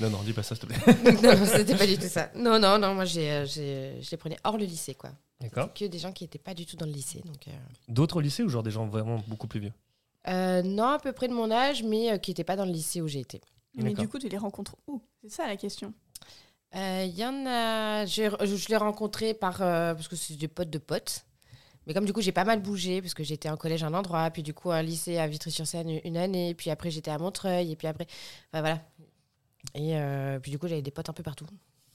[0.00, 0.94] Non, non, dis pas ça, s'il te plaît.
[1.22, 2.30] non, non, c'était pas du tout ça.
[2.34, 5.10] Non, non, non, moi, j'ai, euh, j'ai- je les prenais hors le lycée, quoi.
[5.40, 5.72] D'accord.
[5.74, 7.20] Que des gens qui étaient pas du tout dans le lycée.
[7.24, 7.50] Donc, euh,
[7.88, 9.72] D'autres lycées ou genre des gens vraiment beaucoup plus vieux?
[10.28, 12.72] Euh, non, à peu près de mon âge, mais euh, qui n'étaient pas dans le
[12.72, 13.40] lycée où j'ai été.
[13.76, 14.04] Mais D'accord.
[14.04, 15.02] du coup, tu les rencontres où?
[15.22, 15.92] C'est ça la question.
[16.76, 18.04] Euh, Il y en a.
[18.06, 19.62] Je, je l'ai rencontré par.
[19.62, 21.24] euh, parce que c'est des potes de potes.
[21.86, 23.94] Mais comme du coup, j'ai pas mal bougé, parce que j'étais en collège à un
[23.94, 27.72] endroit, puis du coup, un lycée à Vitry-sur-Seine une- année, puis après, j'étais à Montreuil,
[27.72, 28.06] et puis après.
[28.52, 28.80] Enfin, voilà.
[29.74, 31.46] Et euh, puis du coup, j'avais des potes un peu partout.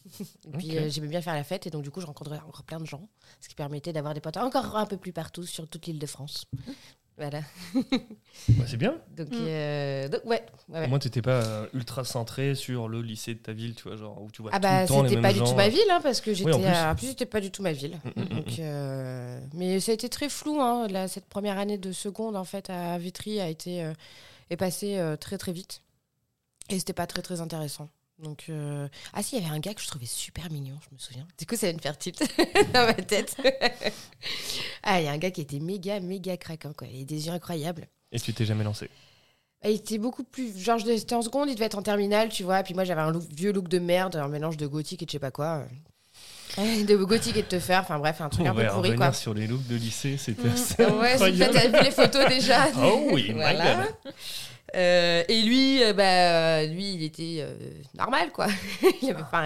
[0.19, 2.63] et puis euh, j'aimais bien faire la fête, et donc du coup, je rencontrais encore
[2.63, 3.09] plein de gens,
[3.41, 6.05] ce qui permettait d'avoir des potes encore un peu plus partout sur toute l'île de
[6.05, 6.45] France.
[7.19, 7.41] Voilà.
[8.49, 8.95] Bah, C'est bien.
[9.15, 9.33] Donc, Mm.
[9.39, 10.43] euh, donc ouais.
[10.69, 13.97] ouais, moins, t'étais pas euh, ultra centré sur le lycée de ta ville, tu vois,
[13.97, 15.67] genre où tu vois Ah tout bah le temps les mêmes pas du tout ma
[15.67, 16.65] ville hein, parce que j'étais en plus.
[16.67, 19.91] à- en plus c'était pas du tout ma ville Mm, mm, donc euh, mais ça
[19.91, 23.39] a été très flou hein, là, cette première année de seconde en fait à Vitry
[23.41, 23.93] a été euh,
[24.49, 25.81] est passée euh, très très vite
[26.69, 27.89] et c'était pas très très intéressant
[28.23, 30.93] donc euh, ah si il y avait un gars que je trouvais super mignon je
[30.93, 32.19] me souviens du coup ça vient de faire tilt
[32.73, 33.35] dans ma tête
[34.83, 37.27] ah il y a un gars qui était méga méga craquant quoi il avait des
[37.27, 38.89] yeux incroyables Et tu t'es jamais lancé.
[39.63, 40.57] il était beaucoup plus.
[40.57, 42.63] Genre, j'étais en seconde, il devait être en terminale, tu vois.
[42.63, 45.09] Puis moi, j'avais un look- vieux look de merde, un mélange de gothique et de
[45.11, 45.63] je sais pas quoi.
[46.57, 49.13] De gothique et de te faire, enfin bref, un truc On un peu pourri, quoi.
[49.13, 50.51] sur les looks de lycée, c'était Mm.
[50.51, 51.17] assez Ouais,
[51.51, 52.67] t'as vu les photos déjà.
[52.81, 53.75] Oh oui, my Voilà.
[54.03, 54.13] God.
[54.75, 56.03] Euh, et lui, euh, bah,
[56.61, 57.53] euh, lui, il était euh,
[57.97, 58.47] normal, quoi.
[59.01, 59.43] il, avait, enfin,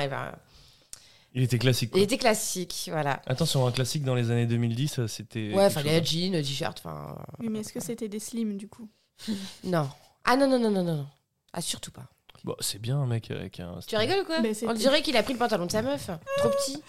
[1.33, 1.91] il était classique.
[1.91, 1.99] quoi.
[1.99, 3.21] il était classique, voilà.
[3.25, 5.51] Attention, un classique dans les années 2010, euh, c'était.
[5.53, 6.03] Ouais, enfin, avait hein.
[6.03, 7.17] jean, t-shirt, enfin.
[7.39, 8.89] Oui, mais est-ce que c'était des slims du coup?
[9.63, 9.89] Non.
[10.25, 10.95] Ah non, non, non, non, non.
[10.97, 11.07] non.
[11.51, 12.07] Ah, surtout pas.
[12.43, 13.79] Bon, c'est bien un mec avec un.
[13.87, 16.09] Tu rigoles ou quoi On dirait qu'il a pris le pantalon de sa meuf.
[16.39, 16.81] Trop petit.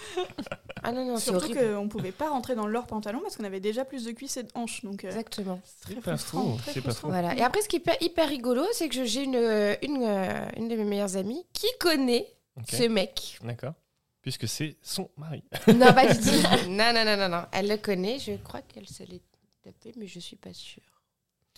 [0.83, 1.77] Ah non, non, c'est Surtout horrible.
[1.77, 4.43] qu'on pouvait pas rentrer dans leur pantalon parce qu'on avait déjà plus de cuisses et
[4.43, 4.83] de hanches.
[4.85, 5.61] Donc, euh, Exactement.
[5.64, 7.09] C'est très pas frustrant, faux, très c'est pas frustrant.
[7.11, 7.37] Voilà.
[7.37, 10.49] Et après, ce qui est hyper, hyper rigolo, c'est que j'ai une, euh, une, euh,
[10.57, 13.38] une de mes meilleures amies qui connaît Ok, ce mec.
[13.43, 13.75] D'accord.
[14.23, 15.45] Puisque c'est son mari.
[15.69, 16.69] Non, pas du tout.
[16.69, 17.45] Non, non, non, non, non.
[17.53, 18.19] Elle le connaît.
[18.19, 19.23] Je crois qu'elle se l'est
[19.62, 20.83] tapé, mais je suis pas sûre.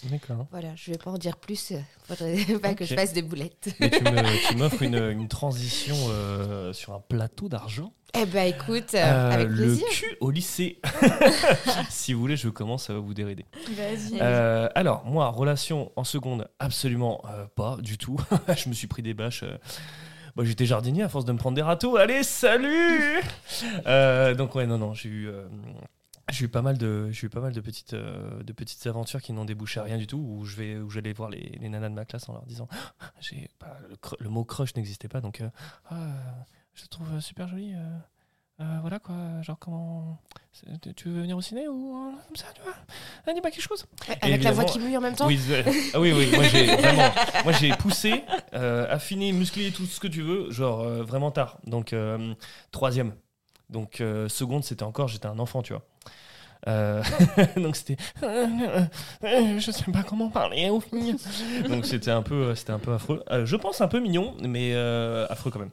[0.05, 0.47] D'accord.
[0.51, 1.73] Voilà, je vais pas en dire plus.
[1.73, 3.75] euh, Faudrait pas que je fasse des boulettes.
[3.81, 4.03] Mais tu
[4.57, 7.93] m'offres une, une transition euh, sur un plateau d'argent.
[8.19, 9.87] Eh ben, écoute, euh, avec le plaisir.
[9.91, 10.81] cul au lycée.
[11.91, 13.45] si vous voulez, je commence, ça va vous dérider.
[13.71, 14.19] Vas-y.
[14.21, 17.23] Euh, alors, moi, relation en seconde, absolument
[17.57, 18.17] pas du tout.
[18.57, 19.45] je me suis pris des bâches.
[20.35, 21.97] Bah, J'étais jardinier à force de me prendre des râteaux.
[21.97, 23.21] Allez, salut
[23.87, 25.29] Euh, Donc, ouais, non, non, j'ai eu.
[25.29, 25.47] euh,
[26.33, 29.23] j'ai eu pas mal de, j'ai eu pas mal de petites, euh, de petites aventures
[29.23, 30.19] qui n'ont débouché à rien du tout.
[30.19, 32.69] Où je vais, où j'allais voir les, les nanas de ma classe en leur disant,
[33.01, 33.79] Ah, j'ai, pas-
[34.19, 35.49] le, mot crush n'existait pas, donc, euh,
[35.91, 35.97] Ah,
[36.75, 37.75] je te trouve super jolie.
[38.61, 40.19] euh, voilà quoi, genre comment,
[40.97, 42.75] tu veux venir au ciné ou comme ça, tu vois?
[43.27, 43.87] Ah, Dis-moi quelque chose.
[44.21, 45.27] Avec la voix qui mouille en même temps.
[45.29, 45.63] Oui, euh,
[45.95, 47.11] ah oui, oui, moi j'ai vraiment,
[47.45, 51.59] moi j'ai poussé, euh, affiné, musclé, tout ce que tu veux, genre vraiment tard.
[51.67, 51.95] Donc
[52.73, 53.15] troisième,
[53.71, 55.85] donc seconde, c'était encore, j'étais un enfant, tu vois.
[56.69, 57.03] Euh,
[57.57, 60.69] donc c'était, je sais pas comment parler.
[61.69, 63.23] Donc c'était un peu, c'était un peu affreux.
[63.31, 65.71] Euh, je pense un peu mignon, mais euh, affreux quand même.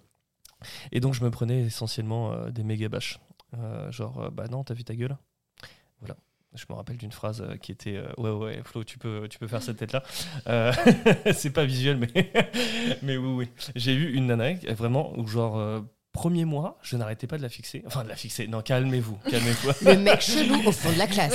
[0.91, 3.19] Et donc je me prenais essentiellement euh, des méga bâches,
[3.57, 5.17] Euh, genre euh, bah non, t'as vu ta gueule?
[5.99, 6.15] Voilà.
[6.55, 9.39] Je me rappelle d'une phrase euh, qui était euh, Ouais, ouais, Flo, tu peux, tu
[9.39, 10.03] peux faire cette tête-là.
[10.47, 10.71] Euh,
[11.33, 12.31] c'est pas visuel, mais,
[13.01, 13.49] mais oui, oui.
[13.75, 15.81] J'ai eu une nana, euh, vraiment, où genre, euh,
[16.13, 17.83] premier mois, je n'arrêtais pas de la fixer.
[17.85, 18.47] Enfin, de la fixer.
[18.47, 19.71] Non, calmez-vous, calmez-vous.
[19.85, 21.33] Le mec chelou au fond de la classe.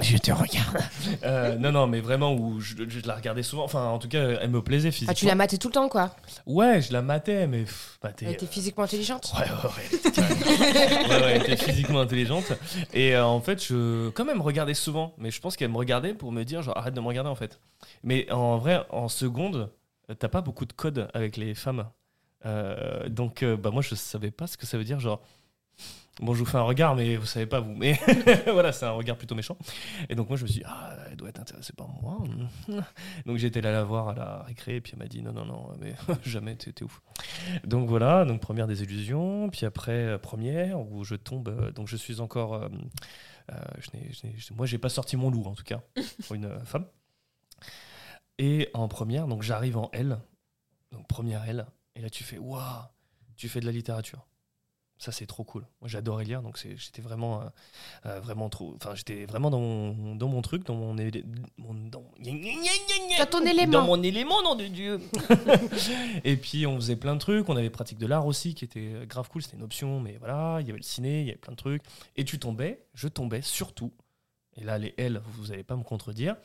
[0.00, 0.78] Je te regarde.
[1.24, 3.64] Euh, non, non, mais vraiment, où je, je la regardais souvent.
[3.64, 5.10] Enfin, en tout cas, elle me plaisait physiquement.
[5.12, 6.14] Ah, tu l'as maté tout le temps, quoi.
[6.46, 7.64] Ouais, je la matais, mais.
[7.64, 9.32] pff, Elle était physiquement intelligente.
[9.36, 9.84] Ouais, ouais, ouais.
[9.90, 12.52] elle était carrément- ouais, ouais, elle était physiquement intelligente.
[12.94, 14.08] Et euh, en fait, je.
[14.10, 15.12] Quand même, regardais souvent.
[15.18, 17.34] Mais je pense qu'elle me regardait pour me dire, genre, arrête de me regarder, en
[17.34, 17.60] fait.
[18.04, 19.72] Mais en vrai, en seconde,
[20.18, 21.88] t'as pas beaucoup de codes avec les femmes.
[22.46, 25.20] Euh, donc, euh, bah, moi, je savais pas ce que ça veut dire, genre.
[26.20, 27.74] Bon, je vous fais un regard, mais vous savez pas, vous.
[27.74, 27.98] Mais
[28.46, 29.56] voilà, c'est un regard plutôt méchant.
[30.10, 32.18] Et donc, moi, je me suis dit, ah, elle doit être intéressée par moi.
[33.26, 35.46] Donc, été là la voir à la récré, et puis elle m'a dit, non, non,
[35.46, 37.00] non, mais jamais, t'es t'es ouf.
[37.64, 39.48] Donc, voilà, donc première désillusion.
[39.48, 41.70] Puis après, euh, première, où je tombe.
[41.72, 42.54] donc, je suis encore.
[42.54, 42.68] euh,
[43.78, 45.80] je n'ai- je n'ai- moi, j'ai pas sorti mon loup, en tout cas,
[46.26, 46.84] pour une femme.
[48.38, 50.18] Et en première, donc j'arrive en L,
[50.92, 51.66] donc première L,
[52.00, 52.62] et là tu fais waouh,
[53.36, 54.26] tu fais de la littérature.
[54.96, 55.66] Ça c'est trop cool.
[55.80, 57.44] Moi j'adorais lire, donc j'étais vraiment, euh,
[58.06, 61.24] euh, vraiment trop, enfin j'étais vraiment dans mon, dans mon truc, dans mon, élé-
[61.58, 62.04] mon- dans,
[63.18, 63.72] Dans ton élément.
[63.72, 65.00] dans mon élément, nom de Dieu.
[66.24, 68.92] et puis on faisait plein de trucs, on avait pratique de l'art aussi qui était
[68.94, 71.30] euh, grave cool, c'était une option, mais voilà, il y avait le ciné, il y
[71.30, 71.82] avait plein de trucs.
[72.16, 73.92] Et tu tombais, je tombais surtout,
[74.56, 76.36] et là les L, vous n'allez pas me contredire,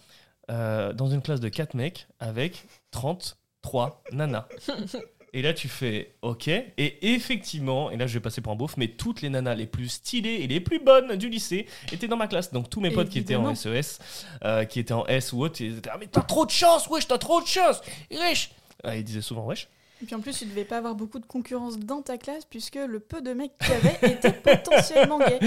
[0.49, 4.47] euh, dans une classe de 4 mecs avec 33 nanas.
[5.35, 6.47] Et là, tu fais OK.
[6.47, 9.65] Et effectivement, et là, je vais passer pour un beauf, mais toutes les nanas les
[9.65, 12.53] plus stylées et les plus bonnes du lycée étaient dans ma classe.
[12.53, 13.53] Donc, tous mes potes qui étaient en.
[13.53, 13.99] SES,
[14.45, 16.87] euh, qui étaient en S ou autre, ils étaient Ah, mais t'as trop de chance,
[16.87, 18.51] wesh, t'as trop de chance, wesh.
[18.81, 19.67] Ah, ils disaient souvent wesh.
[20.01, 22.75] Et puis en plus, tu devais pas avoir beaucoup de concurrence dans ta classe puisque
[22.75, 25.39] le peu de mecs qu'il y avait étaient potentiellement gays.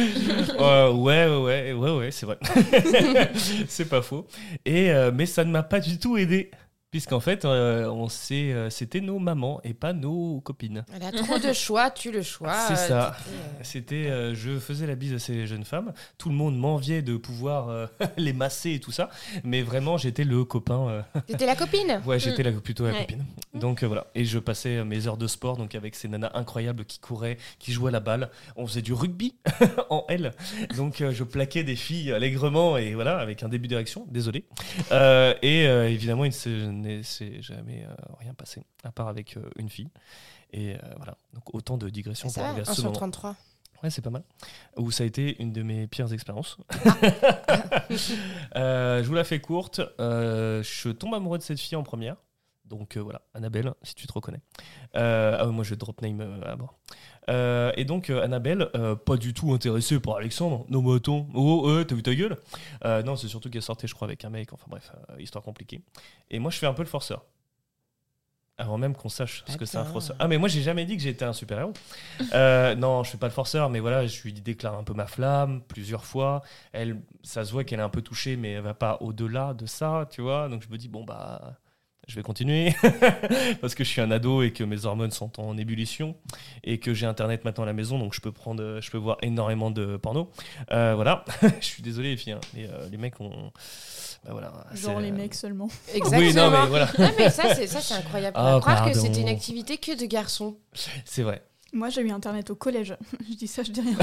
[0.59, 2.39] Euh, ouais, ouais, ouais, ouais, ouais, c'est vrai.
[3.69, 4.27] c'est pas faux.
[4.67, 6.51] Et, euh, mais ça ne m'a pas du tout aidé.
[6.91, 10.87] Puisqu'en fait, euh, on euh, c'était nos mamans et pas nos copines.
[10.97, 12.55] Elle a trop de choix, tu le choix.
[12.67, 13.17] C'est euh, ça.
[13.63, 15.93] C'était, euh, je faisais la bise à ces jeunes femmes.
[16.17, 19.11] Tout le monde m'enviait de pouvoir euh, les masser et tout ça.
[19.45, 20.89] Mais vraiment, j'étais le copain.
[20.89, 22.01] euh, T'étais la copine?
[22.07, 23.01] Ouais, j'étais la- plutôt la Ouais.
[23.01, 23.27] copine.
[23.53, 24.07] Donc euh, voilà.
[24.15, 27.73] Et je passais mes heures de sport donc avec ces nanas incroyables qui couraient, qui
[27.73, 28.31] jouaient à la balle.
[28.57, 29.35] On faisait du rugby
[29.91, 30.33] en L.
[30.75, 34.07] Donc euh, je plaquais des filles allègrement et voilà, avec un début d'érection.
[34.11, 34.45] Désolé.
[34.91, 36.33] Euh, et euh, évidemment, il
[36.79, 39.91] ne s'est- jamais euh, rien passé, à part avec euh, une fille.
[40.53, 41.17] Et euh, voilà.
[41.35, 42.95] Donc autant de digressions pour arriver à 1 ce sur moment.
[42.97, 43.37] 33.
[43.83, 44.25] Ouais, c'est pas mal.
[44.77, 46.57] Où ça a été une de mes pires expériences.
[48.57, 49.81] Euh, je vous la fais courte.
[50.01, 52.17] Euh, je tombe amoureux de cette fille en première.
[52.65, 54.41] Donc euh, voilà, Annabelle, si tu te reconnais.
[54.95, 56.79] Ah moi je drop name à bord.
[57.29, 60.65] Euh, et donc euh, Annabelle, euh, pas du tout intéressée par Alexandre.
[60.69, 62.37] Non mais attends, oh, euh, t'as vu ta gueule?
[62.85, 64.53] Non, c'est surtout qu'elle sortait, je crois, avec un mec.
[64.53, 65.83] Enfin bref, histoire compliquée.
[66.31, 67.25] Et moi je fais un peu le forceur.
[68.61, 70.17] Avant même qu'on sache ce que c'est un forceur.
[70.19, 71.73] Ah mais moi j'ai jamais dit que j'étais un super héros.
[72.35, 75.07] Euh, non, je fais pas le forceur, mais voilà, je lui déclare un peu ma
[75.07, 76.43] flamme plusieurs fois.
[76.73, 79.65] Elle, ça se voit qu'elle est un peu touchée, mais elle va pas au-delà de
[79.65, 80.49] ça, tu vois.
[80.49, 81.57] Donc je me dis bon bah,
[82.09, 82.75] je vais continuer
[83.61, 86.17] parce que je suis un ado et que mes hormones sont en ébullition
[86.65, 89.19] et que j'ai internet maintenant à la maison, donc je peux prendre, je peux voir
[89.23, 90.31] énormément de porno.
[90.73, 91.25] Euh, voilà,
[91.61, 93.53] je suis désolé les filles, hein, mais euh, les mecs ont,
[94.25, 94.53] bah voilà.
[94.75, 95.69] Genre les euh, mecs seulement.
[95.95, 96.21] Exactement.
[96.21, 98.37] Oui, non mais voilà, Non, mais ça, c'est ça, c'est incroyable.
[98.39, 99.01] Ah, À croire que pardon.
[99.01, 100.57] c'était une activité que de garçons.
[101.05, 101.43] c'est vrai.
[101.75, 102.97] Moi, j'ai eu internet au collège.
[103.31, 103.97] je dis ça, je dis rien.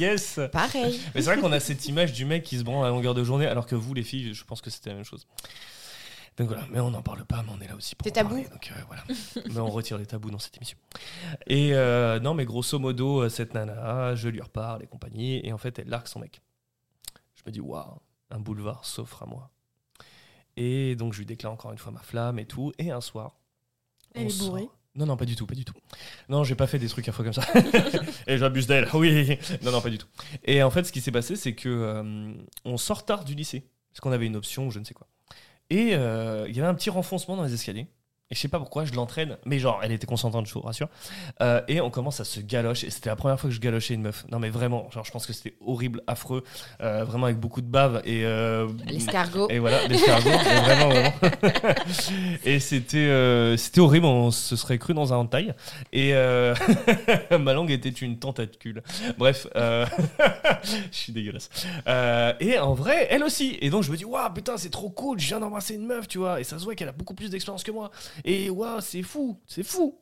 [0.00, 0.38] yes.
[0.52, 1.00] Pareil.
[1.14, 3.24] Mais c'est vrai qu'on a cette image du mec qui se branle à longueur de
[3.24, 5.26] journée, alors que vous, les filles, je pense que c'était la même chose.
[6.36, 8.30] Donc voilà, mais on n'en parle pas, mais on est là aussi pour C'est tabou.
[8.30, 9.02] parler, donc euh, voilà.
[9.54, 10.76] mais on retire les tabous dans cette émission.
[11.46, 15.52] Et euh, non, mais grosso modo, euh, cette nana, je lui reparle et compagnie, et
[15.52, 16.42] en fait, elle largue son mec.
[17.36, 19.50] Je me dis, waouh, un boulevard s'offre à moi.
[20.56, 23.38] Et donc, je lui déclare encore une fois ma flamme et tout, et un soir.
[24.14, 24.68] Elle est bourrée.
[24.94, 25.74] Non, non, pas du tout, pas du tout.
[26.28, 27.44] Non, j'ai pas fait des trucs à fois comme ça.
[28.26, 29.38] et j'abuse d'elle, oui.
[29.62, 30.06] Non, non, pas du tout.
[30.42, 32.32] Et en fait, ce qui s'est passé, c'est que euh,
[32.64, 35.06] on sort tard du lycée, parce qu'on avait une option ou je ne sais quoi.
[35.70, 37.88] Et euh, il y avait un petit renfoncement dans les escaliers.
[38.28, 40.88] Et je sais pas pourquoi, je l'entraîne, mais genre, elle était consentante, je vous rassure.
[41.40, 42.82] Euh, et on commence à se galoche.
[42.82, 44.24] Et c'était la première fois que je galochais une meuf.
[44.32, 46.42] Non, mais vraiment, genre, je pense que c'était horrible, affreux,
[46.80, 48.02] euh, vraiment avec beaucoup de bave.
[48.04, 49.48] Et, euh, L'escargot.
[49.48, 50.28] et voilà, l'escargot,
[50.64, 51.12] vraiment, vraiment.
[52.44, 55.54] et c'était euh, c'était horrible, on se serait cru dans un entaille.
[55.92, 56.12] Et
[57.38, 58.82] ma langue était une tentacule.
[59.18, 59.86] Bref, je
[60.90, 61.48] suis dégueulasse.
[62.40, 63.56] Et en vrai, elle aussi.
[63.60, 66.08] Et donc je me dis, waouh, putain, c'est trop cool, je viens d'embrasser une meuf,
[66.08, 66.40] tu vois.
[66.40, 67.92] Et ça se voit qu'elle a beaucoup plus d'expérience que moi.
[68.24, 69.98] Et waouh, c'est fou, c'est fou.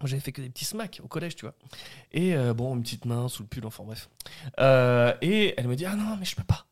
[0.00, 1.54] Moi, J'avais fait que des petits smacks au collège, tu vois.
[2.12, 4.08] Et euh, bon, une petite main sous le pull, enfin bref.
[4.60, 6.66] Euh, et elle me dit, ah non, mais je peux pas.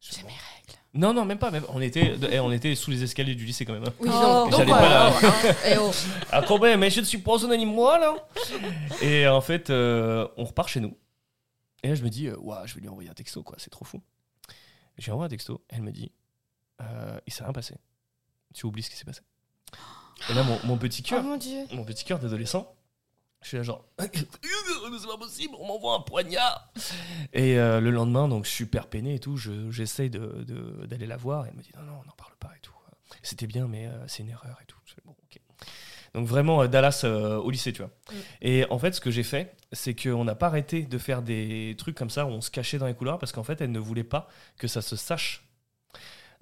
[0.00, 0.78] Je- C'est mes règles.
[0.94, 1.50] Non, non, même pas.
[1.50, 1.64] Même.
[1.68, 3.84] On, était, eh, on était sous les escaliers du lycée quand même.
[3.86, 3.92] hein.
[4.00, 4.44] Oui, Oh.
[4.44, 5.28] Donc, j'allais voilà, pas là.
[5.28, 5.90] hein, eh oh.
[6.32, 8.14] Ah, quand même, mais je ne suis pas un animal, là.
[9.02, 10.96] Et en fait, euh, on repart chez nous.
[11.82, 13.70] Et là, je me dis, euh, Ouah, je vais lui envoyer un texto, quoi, c'est
[13.70, 14.00] trop fou.
[14.98, 16.12] J'ai envoyé un texto, elle me dit,
[16.80, 17.74] euh, il s'est rien passé.
[18.54, 19.20] Tu oublies ce qui s'est passé.
[20.30, 21.64] Et là, mon, mon petit Oh cœur, mon dieu.
[21.72, 22.74] mon petit cœur d'adolescent,
[23.42, 26.72] je suis là genre, c'est pas possible, on m'envoie un poignard.
[27.32, 31.44] Et euh, le lendemain, donc super peiné et tout, je- j'essaye de- d'aller la voir.
[31.46, 32.72] Et elle me dit, non, non, on n'en parle pas et tout.
[33.22, 34.78] C'était bien, mais euh, c'est une erreur et tout.
[35.04, 35.40] Bon, ok.
[36.14, 37.90] Donc vraiment euh, Dallas euh, au lycée, tu vois.
[38.10, 38.16] Mm.
[38.42, 41.74] Et en fait, ce que j'ai fait, c'est qu'on n'a pas arrêté de faire des
[41.78, 43.78] trucs comme ça où on se cachait dans les couloirs parce qu'en fait, elle ne
[43.78, 45.44] voulait pas que ça se sache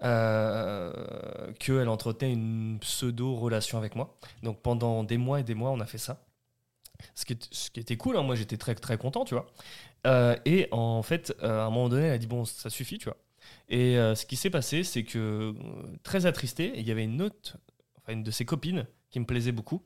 [0.03, 4.17] euh, qu'elle entretenait une pseudo-relation avec moi.
[4.43, 6.25] Donc pendant des mois et des mois, on a fait ça.
[7.15, 7.35] Ce qui,
[7.81, 9.47] était cool, hein, moi j'étais très très content, tu vois.
[10.07, 12.99] Euh, et en fait, euh, à un moment donné, elle a dit bon, ça suffit,
[12.99, 13.17] tu vois.
[13.69, 15.55] Et ce qui s'est passé, c'est que
[16.03, 17.57] très attristé, il y avait une autre,
[17.99, 19.83] enfin une de ses copines qui me plaisait beaucoup.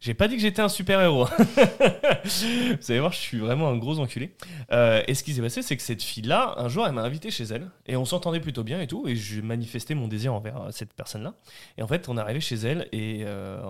[0.00, 1.26] J'ai pas dit que j'étais un super héros.
[2.24, 4.34] Vous allez voir, je suis vraiment un gros enculé.
[4.72, 7.30] Euh, et ce qui s'est passé, c'est que cette fille-là, un jour, elle m'a invité
[7.30, 7.70] chez elle.
[7.84, 9.06] Et on s'entendait plutôt bien et tout.
[9.06, 11.34] Et je manifestais mon désir envers euh, cette personne-là.
[11.76, 12.88] Et en fait, on est arrivé chez elle.
[12.92, 13.62] Et euh,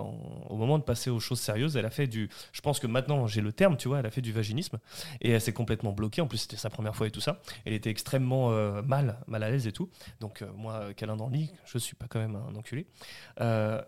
[0.49, 2.29] au moment de passer aux choses sérieuses, elle a fait du.
[2.53, 4.79] Je pense que maintenant, j'ai le terme, tu vois, elle a fait du vaginisme.
[5.19, 6.21] Et elle s'est complètement bloquée.
[6.21, 7.41] En plus, c'était sa première fois et tout ça.
[7.65, 8.51] Elle était extrêmement
[8.83, 9.89] mal, mal à l'aise et tout.
[10.21, 12.87] Donc, moi, câlin dans le lit, je suis pas quand même un enculé.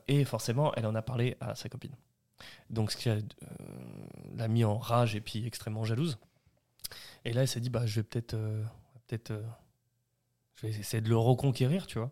[0.10, 1.96] Et forcément, elle en a parlé à sa copine.
[2.70, 3.22] Donc, ce qui euh,
[4.36, 6.18] l'a mis en rage et puis extrêmement jalouse.
[7.26, 8.64] Et là, elle s'est dit, bah, je vais peut-être, euh,
[9.08, 9.44] peut-être, euh,
[10.56, 12.12] je vais essayer de le reconquérir, tu vois.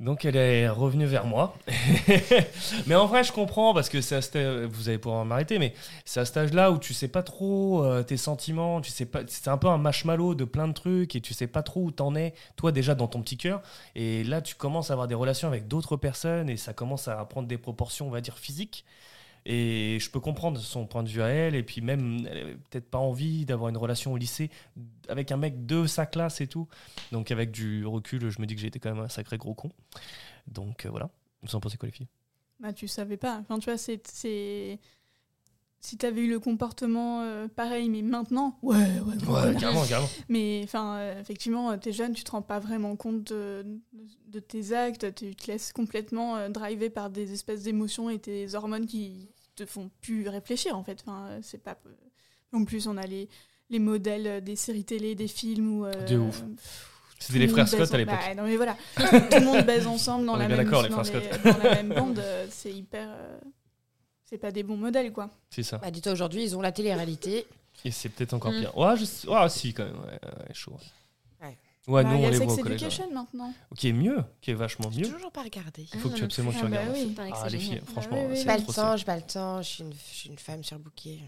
[0.00, 1.54] Donc, elle est revenue vers moi.
[2.86, 5.74] mais en vrai, je comprends parce que c'est à cet- vous allez pouvoir m'arrêter, mais
[6.06, 9.20] c'est à cet âge-là où tu sais pas trop euh, tes sentiments, tu sais pas,
[9.26, 11.90] c'est un peu un marshmallow de plein de trucs et tu sais pas trop où
[11.90, 13.60] t'en es, toi déjà dans ton petit cœur.
[13.94, 17.22] Et là, tu commences à avoir des relations avec d'autres personnes et ça commence à
[17.26, 18.86] prendre des proportions, on va dire, physiques.
[19.46, 22.56] Et je peux comprendre son point de vue à elle, et puis même, elle avait
[22.56, 24.50] peut-être pas envie d'avoir une relation au lycée
[25.08, 26.68] avec un mec de sa classe et tout.
[27.10, 29.70] Donc, avec du recul, je me dis que été quand même un sacré gros con.
[30.46, 31.10] Donc, euh, voilà.
[31.42, 32.08] Vous en pensez quoi, les filles?
[32.60, 33.38] Bah, tu savais pas.
[33.38, 34.78] Enfin, tu vois, c'est.
[35.82, 39.54] Si t'avais eu le comportement euh, pareil, mais maintenant, ouais, ouais, voilà.
[39.54, 40.10] carrément, carrément.
[40.28, 43.64] Mais enfin, euh, effectivement, euh, t'es jeune, tu te rends pas vraiment compte de,
[44.28, 48.54] de tes actes, tu te laisses complètement euh, driver par des espèces d'émotions et tes
[48.54, 50.98] hormones qui te font plus réfléchir en fait.
[51.06, 51.78] Enfin, c'est pas.
[52.52, 53.28] En plus, on a les,
[53.70, 56.44] les modèles des séries télé, des films euh, De ouf.
[57.18, 58.14] C'était les le frères Scott baise à en- l'époque.
[58.28, 59.02] Bah, non mais voilà, tout
[59.38, 61.50] le monde baise ensemble dans, On la est bien même, d'accord, les dans, frères les-
[61.52, 62.18] dans la même bande.
[62.18, 63.08] euh, C'est hyper.
[64.30, 65.28] C'est pas des bons modèles quoi.
[65.50, 65.78] C'est ça.
[65.78, 67.46] Bah, dis-toi, aujourd'hui, ils ont la télé-réalité.
[67.84, 68.60] Et c'est peut-être encore Mm.
[68.60, 68.76] pire.
[68.76, 69.28] Ouais, je...
[69.28, 69.96] ouais, si, quand même.
[70.00, 70.72] Ouais, ouais, chaud.
[71.40, 71.56] Ouais.
[71.88, 72.82] Ouais, Bah, nous, il y on a les Sex voit au collège.
[72.82, 73.46] Education maintenant.
[73.48, 73.76] ouais.
[73.76, 75.10] Qui est mieux, qui est vachement J'ai mieux.
[75.10, 75.86] toujours pas regardé.
[75.94, 76.94] Il faut que tu Ah, absolument que tu ah, bah regardes.
[76.96, 77.04] oui.
[77.08, 77.84] Il paraît que Ah, c'est les filles, génial.
[77.86, 78.34] franchement, oui, oui.
[78.36, 79.62] c'est J'ai pas le trop temps, j'ai pas le temps.
[79.62, 81.20] Je suis une, je suis une femme surbookée.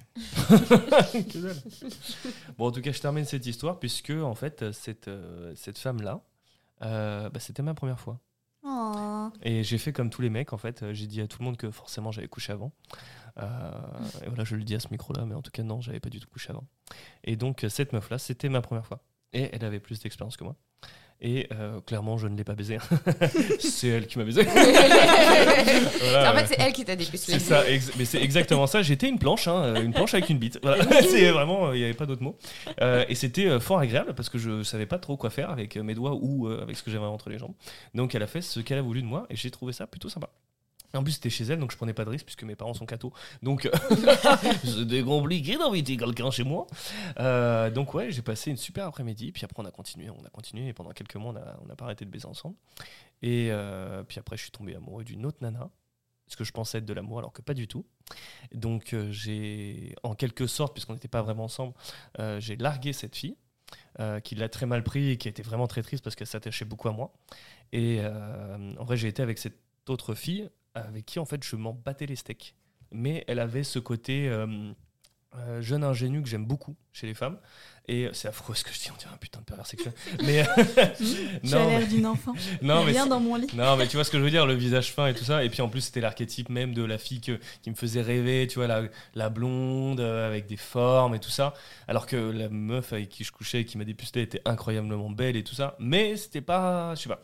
[0.49, 1.57] Que dalle.
[2.59, 6.21] bon, en tout cas, je termine cette histoire puisque, en fait, cette, euh, cette femme-là,
[6.83, 8.19] euh, bah, c'était ma première fois.
[9.43, 10.83] Et j'ai fait comme tous les mecs, en fait.
[10.83, 12.73] euh, J'ai dit à tout le monde que forcément j'avais couché avant.
[13.39, 13.73] Euh,
[14.25, 16.11] et voilà, je le dis à ce micro-là, mais en tout cas, non, j'avais pas
[16.11, 16.65] du tout couché avant.
[17.25, 19.03] Et donc, cette meuf-là, c'était ma première fois.
[19.33, 20.57] Et elle avait plus d'expérience que moi.
[21.25, 22.79] Et euh, clairement, je ne l'ai pas baisée.
[23.61, 24.43] c'est elle qui m'a baisé.
[26.03, 27.39] Voilà, en fait, c'est elle qui t'a dépucelé.
[27.39, 27.63] C'est ça,
[27.97, 28.83] mais c'est exactement ça.
[28.83, 30.59] J'étais une planche, hein, euh, une planche avec une bite.
[30.63, 30.85] Voilà.
[31.03, 32.37] c'est vraiment, euh, il n'y avait pas d'autre mot.
[32.81, 35.95] Euh, et c'était fort agréable parce que je savais pas trop quoi faire avec mes
[35.95, 37.55] doigts ou euh, avec ce que j'avais entre les jambes.
[37.95, 40.09] Donc elle a fait ce qu'elle a voulu de moi et j'ai trouvé ça plutôt
[40.09, 40.31] sympa.
[40.95, 42.87] En plus, c'était chez elle, donc je prenais pas de risque puisque mes parents sont
[42.87, 43.13] cathos.
[43.43, 43.71] Donc,
[44.65, 46.67] c'était compliqué d'inviter quelqu'un chez moi.
[47.19, 49.33] Euh, donc, ouais, j'ai passé une super après-midi.
[49.33, 50.69] Puis après, on a continué, on a continué.
[50.69, 52.57] Et pendant quelques mois, on n'a pas arrêté de baiser ensemble.
[53.23, 55.71] Et euh, puis après, je suis tombé amoureux d'une autre nana.
[56.29, 57.85] Ce que je pensais être de l'amour, alors que pas du tout.
[58.55, 61.75] Donc, euh, j'ai, en quelque sorte, puisqu'on n'était pas vraiment ensemble,
[62.39, 63.37] j'ai largué cette fille.
[64.01, 66.65] euh, qui l'a très mal pris et qui était vraiment très triste parce qu'elle s'attachait
[66.65, 67.13] beaucoup à moi.
[67.73, 71.57] Et euh, en vrai, j'ai été avec cette autre fille avec qui en fait je
[71.57, 72.55] m'en battais les steaks.
[72.91, 74.47] Mais elle avait ce côté euh,
[75.37, 77.39] euh, jeune ingénu que j'aime beaucoup chez les femmes.
[77.89, 79.93] Et c'est affreux ce que je dis, on dirait un putain de pervers sexuel.
[80.25, 80.45] mais
[81.43, 82.33] Tu as l'air d'une enfant.
[82.63, 83.49] non, mais c'est- dans mon lit.
[83.55, 85.43] non, mais tu vois ce que je veux dire, le visage fin et tout ça.
[85.43, 88.47] Et puis en plus, c'était l'archétype même de la fille que- qui me faisait rêver,
[88.47, 88.83] tu vois, la,
[89.15, 91.55] la blonde euh, avec des formes et tout ça.
[91.89, 95.37] Alors que la meuf avec qui je couchais et qui m'a dépucelé était incroyablement belle
[95.37, 95.75] et tout ça.
[95.81, 97.21] Mais c'était pas, je sais pas,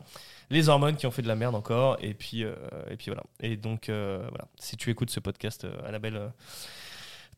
[0.50, 1.96] les hormones qui ont fait de la merde encore.
[2.00, 2.54] Et puis, euh,
[2.90, 3.22] et puis voilà.
[3.40, 4.46] Et donc, euh, voilà.
[4.58, 6.16] Si tu écoutes ce podcast, euh, Annabelle.
[6.16, 6.28] euh,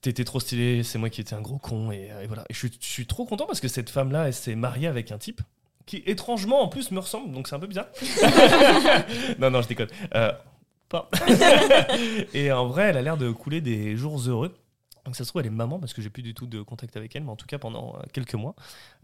[0.02, 2.44] T'étais trop stylé, c'est moi qui étais un gros con et, et voilà.
[2.48, 5.12] Et je suis, je suis trop content parce que cette femme-là, elle s'est mariée avec
[5.12, 5.42] un type
[5.84, 7.88] qui étrangement en plus me ressemble, donc c'est un peu bizarre.
[9.38, 9.88] non, non, je déconne.
[10.14, 10.32] Euh,
[10.88, 11.10] pas.
[12.34, 14.54] et en vrai, elle a l'air de couler des jours heureux.
[15.04, 16.96] Donc ça se trouve, elle est maman parce que j'ai plus du tout de contact
[16.96, 18.54] avec elle, mais en tout cas pendant euh, quelques mois,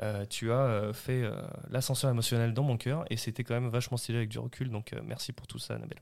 [0.03, 1.32] euh, tu as euh, fait euh,
[1.70, 4.70] l'ascenseur émotionnel dans mon cœur et c'était quand même vachement stylé avec du recul.
[4.70, 6.01] Donc euh, merci pour tout ça, Annabelle.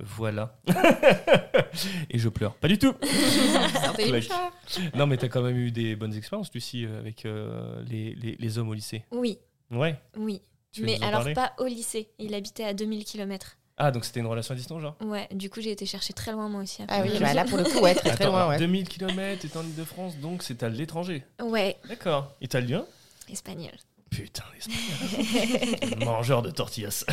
[0.00, 0.56] Voilà.
[2.10, 2.54] et je pleure.
[2.56, 2.94] Pas du tout.
[4.94, 8.68] Non, mais t'as quand même eu des bonnes expériences, Lucie, avec les, les- les hommes
[8.68, 9.04] au lycée.
[9.10, 9.38] Oui,
[9.70, 9.98] Ouais.
[10.16, 10.40] oui.
[10.72, 12.10] Tu mais alors pas au lycée.
[12.18, 13.56] Il habitait à 2000 km.
[13.78, 16.32] Ah, donc c'était une relation à distance, genre Ouais, du coup j'ai été chercher très
[16.32, 16.82] loin moi aussi.
[16.82, 16.96] après.
[16.98, 18.58] Ah oui, bah là pour le coup, ouais, très très Attends, loin, ouais.
[18.58, 21.24] 2000 km, t'es en Ile-de-France, donc c'est à l'étranger.
[21.40, 22.32] Ouais, D'accord.
[22.40, 22.84] Italien
[23.30, 23.72] espagnol.
[24.10, 25.98] Putain, l'espagnol.
[26.04, 27.04] Mangeur de tortillas.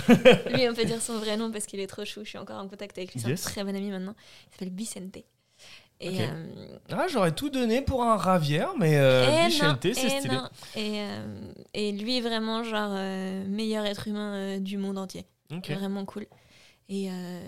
[0.49, 2.22] Lui, on peut dire son vrai nom parce qu'il est trop chou.
[2.24, 3.20] Je suis encore en contact avec lui.
[3.20, 3.45] C'est Yes.
[3.45, 4.16] un très bon ami maintenant.
[4.47, 5.18] Il s'appelle Vicente.
[6.01, 10.09] Et, euh, Ah, j'aurais tout donné pour un ravière, mais euh, Vicente, non, c'est et
[10.20, 10.36] stylé.
[10.36, 10.49] non.
[10.76, 15.26] Et, euh, et lui, vraiment, genre, euh, meilleur être humain euh, du monde entier.
[15.49, 16.26] Vraiment cool.
[16.89, 17.39] Et, euh,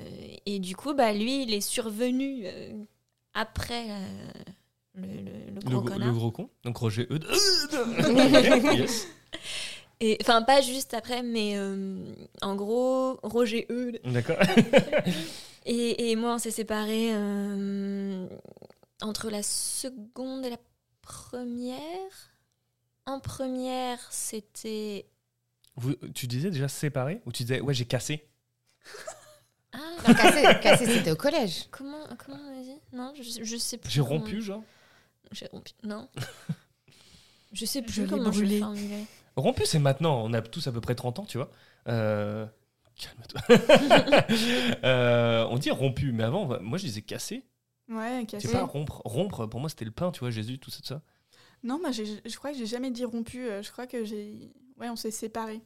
[0.45, 2.71] et du coup, bah, lui, il est survenu euh,
[3.33, 4.07] après euh,
[4.95, 6.07] le, le- le Le, gros connard.
[6.07, 6.49] le gros con.
[6.63, 7.25] Donc Roger Eudes.
[8.77, 9.07] Yes.
[9.99, 11.97] Et Enfin, pas juste après, mais euh,
[12.41, 14.37] en gros, Roger Eudes D'accord.
[15.69, 18.25] Et, et moi, on s'est séparés euh,
[19.01, 20.57] entre la seconde et la
[21.01, 22.31] première.
[23.05, 25.05] En première, c'était.
[25.75, 28.23] Vous- tu disais déjà séparé ou tu disais ouais j'ai cassé?
[29.79, 31.67] Ah, Non, cassé, cassé, c'était au collège.
[31.71, 32.79] comment, comment on a dit?
[32.93, 33.91] Non, je, je sais plus.
[33.91, 34.63] J'ai comment- rompu genre?
[35.31, 35.73] J'ai rompu.
[35.83, 36.07] Non.
[37.53, 38.55] je sais Je plus l'ai comment je brûlé.
[38.55, 39.05] l'ai formulé.
[39.35, 41.49] Rompu c'est maintenant, on a tous à peu près 30 ans tu vois.
[41.87, 42.45] Euh,
[42.97, 43.41] Calme-toi.
[44.83, 47.43] Euh, on dit rompu, mais avant, moi je disais cassé.
[47.89, 48.51] Ouais, C'est cassé.
[48.51, 49.01] pas rompre.
[49.05, 50.79] Rompre, pour moi c'était le pain, tu vois, Jésus, tout ça.
[50.81, 51.01] tout ça.
[51.63, 53.47] Non, moi, j'ai- je crois que j'ai jamais dit rompu.
[53.47, 54.51] euh, Je crois que j'ai.
[54.79, 55.61] Ouais, on s'est séparés.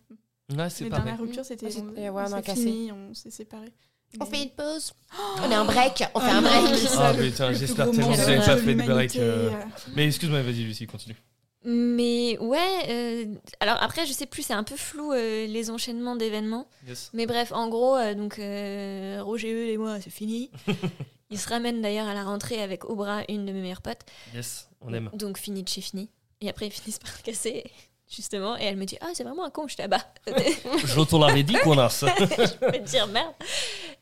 [0.56, 1.06] Ouais, c'est Les pareil.
[1.06, 1.66] dernières ruptures, c'était.
[1.66, 2.62] Ouais, c'était- on- ouais, on a cassé.
[2.62, 3.74] fini, on s'est séparés.
[4.20, 4.94] On fait une pause.
[5.44, 6.04] On est un break.
[6.14, 6.80] On fait Ah un break.
[6.98, 9.52] Ah, putain, j'espère tellement que vous mensonge avez pas fait de break, euh.
[9.96, 11.16] Mais excuse-moi, vas-y Lucie, continue.
[11.64, 12.58] Mais ouais,
[12.90, 13.26] euh,
[13.60, 16.68] alors après, je sais plus, c'est un peu flou euh, les enchaînements d'événements.
[16.88, 17.12] Yes.
[17.14, 20.50] Mais bref, en gros, euh, donc euh, Roger Eul et moi, c'est fini.
[21.30, 24.02] Ils se ramènent d'ailleurs à la rentrée avec au bras une de mes meilleures potes.
[24.34, 25.10] Yes, on aime.
[25.14, 26.10] Donc fini de chez fini.
[26.42, 27.64] Et après, ils finissent par casser,
[28.12, 28.58] justement.
[28.58, 30.14] Et elle me dit Ah, c'est vraiment un con, je t'abats.
[30.28, 32.02] Je te l'avais dit, connasse.
[32.18, 33.34] je vais te dire merde.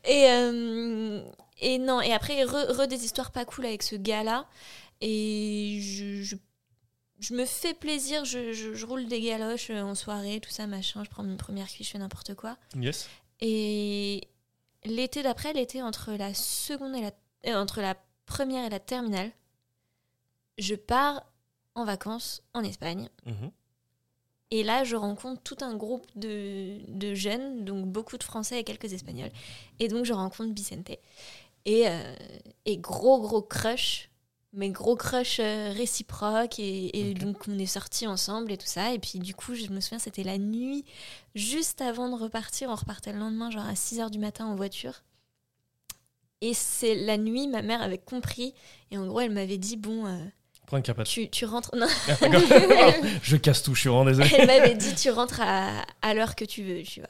[0.04, 1.22] Et, euh,
[1.60, 4.46] et non, et après, re, re des histoires pas cool avec ce gars-là.
[5.00, 6.36] Et je, je,
[7.20, 10.66] je me fais plaisir, je, je, je roule des galoches euh, en soirée, tout ça,
[10.66, 11.04] machin.
[11.04, 12.56] Je prends une première cuisse, je fais n'importe quoi.
[12.76, 13.08] Yes.
[13.40, 14.28] Et
[14.84, 17.12] l'été d'après, l'été entre la seconde et la
[17.46, 17.94] euh, entre la
[18.26, 19.30] première et la terminale,
[20.58, 21.24] je pars
[21.74, 23.08] en vacances en Espagne.
[23.24, 23.50] Mhm.
[24.50, 28.64] Et là, je rencontre tout un groupe de, de jeunes, donc beaucoup de Français et
[28.64, 29.30] quelques Espagnols.
[29.78, 30.90] Et donc, je rencontre Vicente.
[31.66, 32.14] Et, euh,
[32.64, 34.10] et gros, gros crush,
[34.52, 36.58] mais gros crush euh, réciproque.
[36.58, 38.92] Et, et donc, on est sortis ensemble et tout ça.
[38.92, 40.84] Et puis, du coup, je me souviens, c'était la nuit,
[41.36, 42.70] juste avant de repartir.
[42.70, 45.04] On repartait le lendemain, genre à 6 h du matin en voiture.
[46.40, 48.54] Et c'est la nuit, ma mère avait compris.
[48.90, 50.18] Et en gros, elle m'avait dit Bon, euh,
[50.70, 51.08] Prends une capate.
[51.08, 51.74] tu, tu rentres.
[51.74, 52.40] Non, D'accord.
[53.24, 54.30] je casse tout, je suis vraiment désolé.
[54.38, 57.08] elle m'avait dit Tu rentres à, à l'heure que tu veux, tu vois.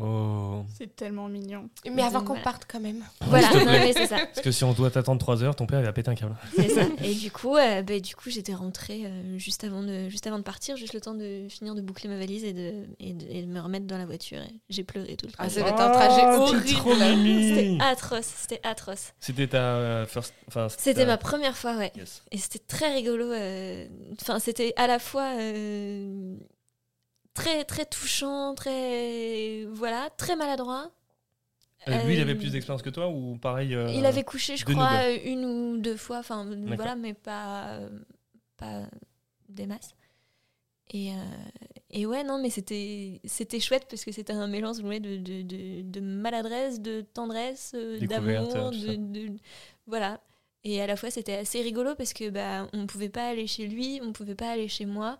[0.00, 0.64] Oh.
[0.76, 1.68] C'est tellement mignon.
[1.90, 2.42] Mais avant qu'on Voilà.
[2.42, 3.02] parte quand même.
[3.22, 4.16] Voilà, non, mais c'est ça.
[4.18, 6.36] Parce que si on doit t'attendre 3 heures, ton père il va péter un câble.
[6.56, 6.82] C'est ça.
[7.04, 10.38] Et du coup, euh, bah, du coup, j'étais rentrée euh, juste avant de, juste avant
[10.38, 13.26] de partir, juste le temps de finir de boucler ma valise et de, et de,
[13.28, 14.38] et de me remettre dans la voiture.
[14.38, 15.60] Et J'ai pleuré tout le Ah, trajet.
[15.62, 16.66] c'est un trajet Oh, horrible.
[16.68, 19.12] C'était atroce, c'était atroce.
[19.20, 20.32] C'était ta euh, first.
[20.46, 21.92] Enfin, C'était ta- ma première fois, ouais.
[21.96, 22.22] Yes.
[22.30, 23.32] Et c'était très rigolo.
[23.32, 23.86] euh,
[24.20, 26.36] Enfin, c'était à la fois euh,
[27.42, 30.90] très très touchant, très voilà, très maladroit.
[31.86, 34.56] Euh, lui, il avait Euh, plus d'expérience que toi ou pareil euh, Il avait couché,
[34.56, 36.18] je crois, euh, une ou deux fois.
[36.18, 36.44] Enfin,
[36.76, 37.78] voilà, mais pas,
[38.56, 38.82] pas
[39.48, 39.94] des masses.
[40.90, 41.14] Et, euh,
[41.90, 45.42] et ouais, non, mais c'était c'était chouette parce que c'était un mélange ouais, de, de,
[45.42, 48.70] de, de maladresse, de tendresse, d'amour.
[48.72, 49.36] de-
[49.86, 50.20] voilà.
[50.64, 53.66] Et à la fois, c'était assez rigolo parce que bah, on pouvait pas aller chez
[53.66, 55.18] lui, on pouvait pas aller chez moi.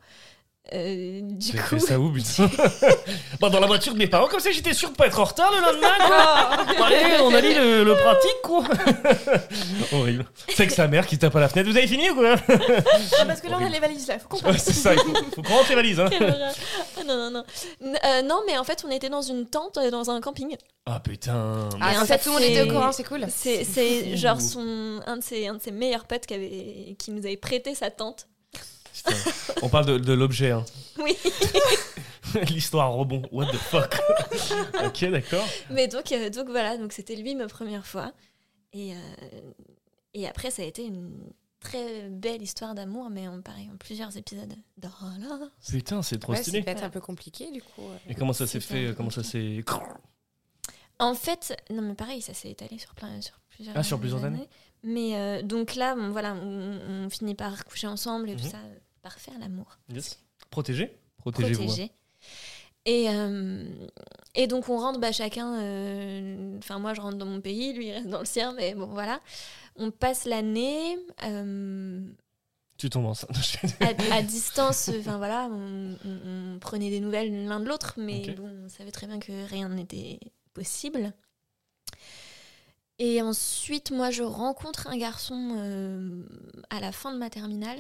[0.75, 2.47] Euh, du coup, fait ça où, putain
[3.41, 5.25] Bah, Dans la voiture de mes parents, comme ça j'étais sûr de pas être en
[5.25, 8.65] retard le lendemain, quoi Allez, on a dit le, le pratique, quoi
[9.93, 10.27] Horrible.
[10.55, 11.71] C'est que sa mère qui tape à la fenêtre.
[11.71, 12.35] Vous avez fini ou quoi?
[13.19, 14.59] Ah, parce que là, on a les valises là, faut qu'on Ouais.
[14.59, 16.11] C'est ça, il faut, faut qu'on rentre les valises, hein.
[17.01, 17.45] Ah, non, non, non.
[17.83, 20.55] N- euh, non, mais en fait, on était dans une tente, euh, dans un camping.
[20.87, 23.25] Ah putain Ah, Et en fait, tout le monde était au courant, c'est cool.
[23.31, 27.25] C'est genre son, un, de ses, un de ses meilleurs potes qui, avait, qui nous
[27.25, 28.27] avait prêté sa tente.
[29.63, 30.65] On parle de, de l'objet, hein.
[30.99, 31.17] Oui.
[32.51, 33.23] L'histoire rebond.
[33.33, 33.97] What the fuck?
[34.85, 35.45] Ok, d'accord.
[35.71, 38.13] Mais donc, euh, donc voilà, donc c'était lui ma première fois.
[38.73, 38.97] Et, euh,
[40.15, 41.11] et après, ça a été une
[41.61, 44.53] très belle histoire d'amour, mais en, pareil, en plusieurs épisodes.
[44.77, 44.91] Dans
[45.21, 46.63] la- Putain, c'est trop Ouais, c'est stylé.
[46.63, 47.83] peut-être un peu compliqué du coup.
[47.83, 47.97] euh.
[48.09, 49.65] Et comment ça s'est fait Comment ça s'est.
[51.01, 54.25] En fait, non mais pareil, ça s'est étalé sur, plein, sur plusieurs Ah, sur plusieurs
[54.25, 54.49] années.
[54.83, 58.51] Mais euh, donc là, bon, voilà, on, on finit par coucher ensemble et tout Mhm.
[58.51, 58.59] ça,
[59.03, 59.79] par faire l'amour.
[59.93, 60.19] Yes.
[60.21, 60.25] Hein.
[61.19, 61.93] protégé.
[62.85, 63.65] Et, euh,
[64.35, 67.89] et donc on rentre bah, chacun, euh, enfin moi je rentre dans mon pays, lui
[67.89, 69.21] il reste dans le sien, mais bon voilà.
[69.77, 72.01] On passe l'année euh,
[72.79, 73.31] Tu tombes enceinte.
[73.81, 78.31] à, à distance, enfin voilà, on, on- on prenait des nouvelles l'un de l'autre, mais
[78.35, 80.19] bon, on savait très bien que rien n'était
[80.55, 81.13] possible.
[82.99, 85.57] Et ensuite, moi je rencontre un garçon
[86.71, 87.79] à la fin de ma terminale,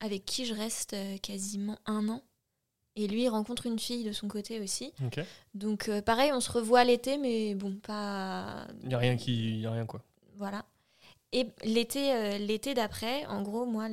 [0.00, 2.22] avec qui je reste euh, quasiment un an.
[2.96, 4.92] Et lui il rencontre une fille de son côté aussi.
[5.54, 8.66] Donc euh, pareil, on se revoit l'été, mais bon, pas...
[8.88, 9.60] Y a rien qui.
[9.60, 10.02] Y a rien quoi.
[10.36, 10.64] Voilà.
[11.32, 13.88] Et l'été euh, l'été d'après, en gros, moi,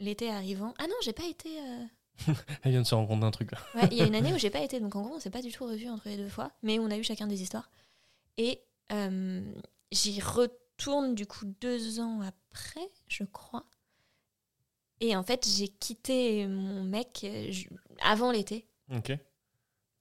[0.00, 0.74] l'été arrivant...
[0.78, 1.48] Ah non, j'ai pas été...
[1.48, 2.32] euh,
[2.62, 3.58] Elle vient de se rendre compte d'un truc là.
[3.76, 5.30] Ouais, il y a une année où j'ai pas été, donc en gros, on s'est
[5.30, 7.70] pas du tout revus entre les deux fois, mais on a eu chacun des histoires.
[8.38, 8.60] Et
[9.92, 13.64] j'y retourne du coup deux ans après, je crois.
[15.02, 17.52] Et en fait, j'ai quitté mon mec euh,
[18.02, 18.68] avant l'été.
[18.94, 19.12] Ok.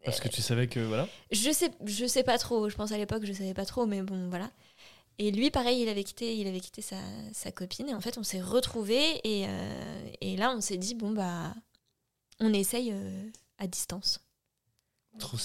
[0.05, 0.79] Parce que tu savais que.
[0.79, 1.09] Voilà.
[1.31, 2.69] Je sais, je sais pas trop.
[2.69, 4.51] Je pense à l'époque, je savais pas trop, mais bon, voilà.
[5.17, 6.97] Et lui, pareil, il avait quitté, il avait quitté sa,
[7.33, 7.89] sa copine.
[7.89, 9.19] Et en fait, on s'est retrouvés.
[9.23, 11.53] Et, euh, et là, on s'est dit, bon, bah,
[12.39, 14.21] on essaye euh, à distance.
[15.17, 15.37] Trop.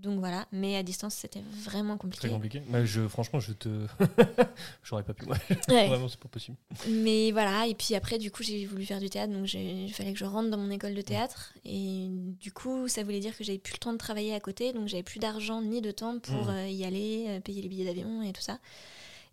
[0.00, 0.46] Donc voilà.
[0.52, 2.26] Mais à distance, c'était vraiment compliqué.
[2.28, 2.62] Très compliqué.
[2.68, 3.68] Mais je, franchement, je te.
[4.82, 5.24] J'aurais pas pu.
[5.26, 5.86] Ouais.
[5.88, 6.56] Vraiment, c'est pas possible.
[6.88, 7.66] Mais voilà.
[7.66, 9.32] Et puis après, du coup, j'ai voulu faire du théâtre.
[9.32, 11.52] Donc il fallait que je rentre dans mon école de théâtre.
[11.64, 14.72] Et du coup, ça voulait dire que j'avais plus le temps de travailler à côté.
[14.72, 16.48] Donc j'avais plus d'argent ni de temps pour Mhm.
[16.50, 18.58] euh, y aller, euh, payer les billets d'avion et tout ça.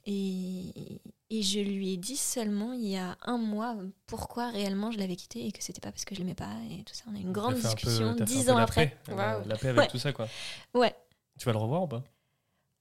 [0.10, 4.98] Et, et je lui ai dit seulement il y a un mois pourquoi réellement je
[4.98, 7.04] l'avais quitté et que c'était pas parce que je l'aimais pas et tout ça.
[7.12, 8.96] On a eu une grande un peu- discussion dix ans la après.
[9.06, 9.88] paix, La, paix avec Ouais.
[9.88, 10.28] tout ça, quoi.
[10.74, 10.96] Ouais.
[11.38, 12.04] Tu vas le revoir ou pas?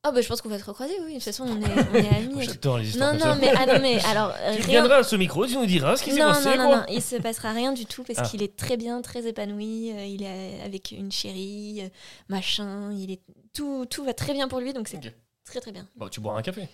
[0.09, 1.09] Oh bah je pense qu'on va se recroiser, oui.
[1.09, 2.43] De toute façon, on est, on est amis.
[2.45, 3.41] J'adore les histoires non, comme non, ça.
[3.41, 4.33] mais, ah, non, mais alors.
[4.55, 6.66] Tu rien- viendras à ce micro, tu nous diras ce qui s'est passé, non, non,
[6.68, 6.77] quoi.
[6.77, 8.29] non, il se passera rien du tout parce Ah.
[8.29, 9.91] qu'il est très bien, très épanoui.
[9.93, 11.89] euh, il est avec une chérie, euh,
[12.29, 12.93] machin.
[12.93, 13.20] Il est
[13.53, 15.01] tout, tout va très bien pour lui, donc c'est
[15.45, 15.89] très très bien.
[15.97, 16.68] Bon, tu boiras un café.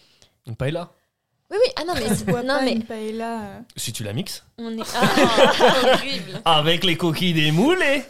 [0.46, 0.90] Une paella.
[1.50, 1.72] Oui, oui.
[1.76, 3.42] Ah non, mais c'est- Bois non, pas mais une paella.
[3.42, 3.60] euh.
[3.76, 4.44] Si tu la mixes.
[4.58, 4.82] on est.
[4.94, 6.40] Ah, horrible.
[6.44, 8.04] Avec les coquilles des moulets.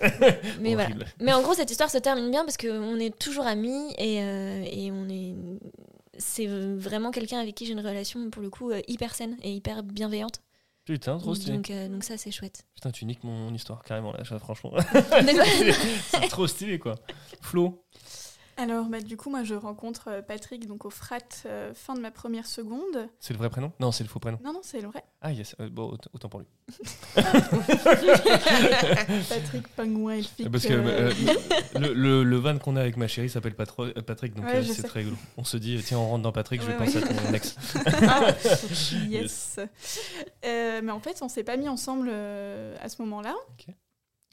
[0.60, 0.84] Mais voilà.
[0.90, 1.06] Horrible.
[1.20, 4.64] Mais en gros, cette histoire se termine bien parce qu'on est toujours amis et, euh,
[4.70, 5.34] et on est.
[6.18, 9.50] C'est vraiment quelqu'un avec qui j'ai une relation, pour le coup, euh, hyper saine et
[9.52, 10.40] hyper bienveillante.
[10.84, 11.56] Putain, trop stylé.
[11.56, 12.64] Donc, euh, donc ça, c'est chouette.
[12.74, 14.72] Putain, tu niques mon histoire carrément là, ça, franchement.
[16.10, 16.96] C'est trop stylé, quoi.
[17.40, 17.84] Flo.
[18.62, 22.00] Alors, bah, du coup, moi, je rencontre euh, Patrick donc au frat euh, fin de
[22.00, 23.08] ma première seconde.
[23.18, 23.72] C'est le vrai prénom?
[23.80, 24.38] Non, c'est le faux prénom.
[24.44, 25.02] Non, non, c'est le vrai.
[25.20, 25.56] Ah, yes.
[25.58, 26.46] euh, bon, aut- autant pour lui.
[29.28, 30.48] Patrick Pingouin Elfique.
[30.50, 31.12] Parce que euh,
[31.78, 35.00] le, le, le van qu'on a avec ma chérie s'appelle Patrick, donc Ouais, c'est très
[35.00, 35.16] rigolo.
[35.36, 37.02] On se dit, tiens, on rentre dans Patrick, je pense ouais.
[37.02, 37.56] à ton ex.
[38.06, 38.28] Ah,
[39.08, 39.58] yes.
[40.44, 43.34] Mais en fait, on s'est pas mis ensemble à ce moment-là.
[43.58, 43.74] Ok.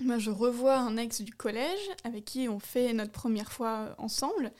[0.01, 4.51] Moi, je revois un ex du collège avec qui on fait notre première fois ensemble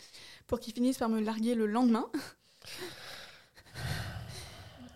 [0.48, 2.10] pour qu'il finisse par me larguer le lendemain.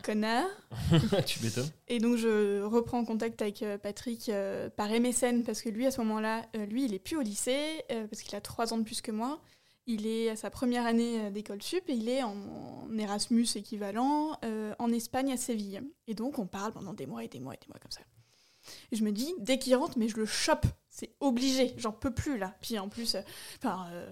[0.04, 0.50] Connard.
[1.26, 1.70] tu m'étonnes.
[1.88, 5.92] Et donc je reprends contact avec euh, Patrick euh, par MSN parce que lui à
[5.92, 8.78] ce moment-là, euh, lui il est plus au lycée euh, parce qu'il a trois ans
[8.78, 9.40] de plus que moi.
[9.88, 14.38] Il est à sa première année d'école sup et il est en, en Erasmus équivalent
[14.80, 15.82] en Espagne à Séville.
[16.08, 18.00] Et donc on parle pendant des mois et des mois et des mois comme ça.
[18.92, 22.12] Et je me dis, dès qu'il rentre, mais je le chope, c'est obligé, j'en peux
[22.14, 22.54] plus là.
[22.62, 23.22] Puis en plus, euh,
[23.58, 24.12] enfin, euh,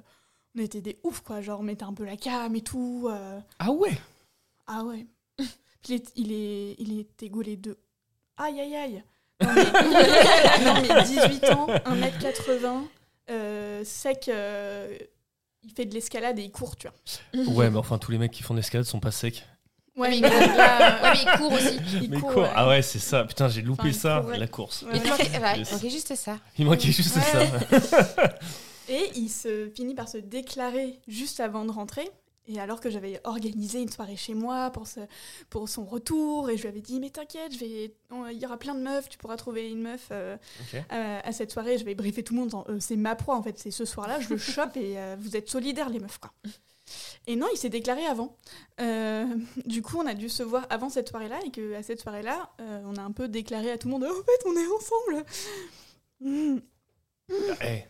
[0.57, 3.07] on était des oufs quoi, genre on mettait un peu la cam et tout.
[3.09, 3.97] euh, Ah ouais?
[4.67, 5.05] Ah ouais.
[5.37, 5.47] Puis
[5.87, 7.77] il est, il est, il était gaulé de.
[8.37, 9.03] Aïe aïe aïe.
[9.43, 12.83] Non mais, non, mais 18 ans, 1m80,
[13.31, 14.95] euh, sec, euh,
[15.63, 17.43] il fait de l'escalade et il court, tu vois.
[17.53, 19.43] Ouais, mais enfin, tous les mecs qui font de l'escalade sont pas secs.
[19.97, 20.31] Ouais, mais, il court.
[20.57, 21.79] là, Ouais, mais il court aussi.
[22.01, 22.37] il mais court.
[22.37, 22.49] ouais.
[22.55, 23.23] Ah ouais, c'est ça.
[23.25, 24.37] Putain, j'ai loupé Enfin, ça, court, ouais.
[24.39, 24.81] la course.
[24.83, 25.71] Ouais, Il manquait, ouais, il Yes.
[25.73, 26.37] manquait juste ça.
[26.57, 27.21] Il manquait juste Ouais.
[27.81, 28.35] ça.
[28.89, 32.09] Et il se finit par se déclarer juste avant de rentrer.
[32.47, 34.99] Et alors que j'avais organisé une soirée chez moi pour, ce,
[35.49, 38.45] pour son retour, et je lui avais dit Mais t'inquiète, je vais- on- il y
[38.45, 40.35] aura plein de meufs, tu pourras trouver une meuf euh,
[40.73, 40.81] Ok.
[40.89, 41.77] à, à cette soirée.
[41.77, 43.71] Je vais briefer tout le monde en disant, Euh, C'est ma proie en fait, c'est
[43.71, 46.31] ce soir-là, je le chope et euh, vous êtes solidaires les meufs quoi.
[47.27, 48.37] Et non, il s'est déclaré avant.
[48.79, 49.25] Euh,
[49.65, 52.51] du coup, on a dû se voir avant cette soirée-là, et que à cette soirée-là,
[52.59, 55.25] euh, on a un peu déclaré à tout le monde En fait, on est ensemble.
[57.63, 57.83] Eh,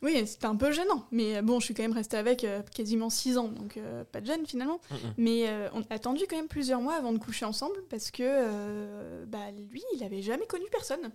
[0.00, 1.06] Oui, c'était un peu gênant.
[1.10, 3.78] Mais euh, bon, je suis quand même restée avec euh, quasiment 6 ans, donc
[4.12, 4.80] pas de gêne finalement.
[4.90, 5.14] Mm, mm.
[5.18, 9.50] Mais on a attendu quand même plusieurs mois avant de coucher ensemble parce que bah,
[9.50, 11.10] lui, il avait jamais connu personne.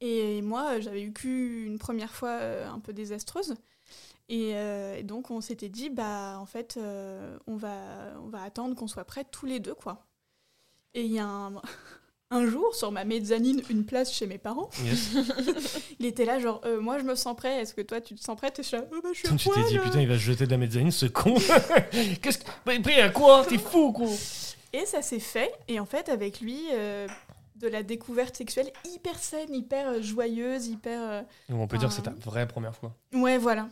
[0.00, 3.54] Et moi, j'avais eu qu'une première fois un peu désastreuse.
[4.28, 7.76] Et, euh, et donc, on s'était dit, bah, en fait, euh, on, va,
[8.22, 10.04] on va attendre qu'on soit prêts tous les deux, quoi.
[10.94, 11.54] Et il y a un,
[12.30, 15.10] un jour, sur ma mezzanine, une place chez mes parents, Yes.
[15.98, 18.20] il était là, genre, euh, moi, je me sens prêt, est-ce que toi, tu te
[18.22, 18.58] sens prête?
[18.58, 20.14] Et je suis là, Oh, bah, je suis à Tu t'es dit, putain, il va
[20.14, 21.34] se jeter de la mezzanine, ce con.
[22.22, 22.44] Qu'est-ce que.
[22.66, 23.46] Mais prêt à quoi?
[23.48, 24.08] T'es fou, quoi
[24.74, 25.54] Et ça s'est fait.
[25.68, 26.64] Et en fait, avec lui,
[27.58, 31.00] de la découverte sexuelle hyper saine, hyper euh, joyeuse, hyper.
[31.10, 32.94] euh, On peut dire que c'est ta vraie première fois.
[33.12, 33.68] Ouais, voilà.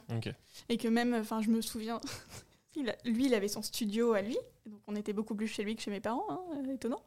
[0.69, 2.01] Et que même, enfin, je me souviens,
[2.77, 4.37] il a- lui, il avait son studio à lui.
[4.67, 7.01] Donc, on était beaucoup plus chez lui que chez mes parents, hein, euh, étonnant.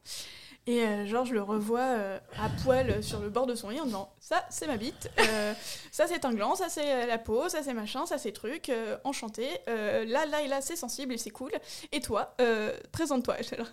[0.66, 3.80] Et euh, genre, je le revois euh, à poil sur le bord de son lit
[3.80, 5.10] en disant Ça, c'est ma bite.
[5.18, 5.54] euh,
[5.90, 6.54] ça, c'est un gland.
[6.54, 7.48] Ça, c'est euh, la peau.
[7.48, 8.06] Ça, c'est machin.
[8.06, 8.68] Ça, c'est truc.
[8.68, 9.48] euh, enchanté.
[9.68, 11.50] euh, là, là et là, c'est sensible et c'est cool.
[11.92, 13.36] Et toi, euh, présente-toi.
[13.58, 13.64] Là,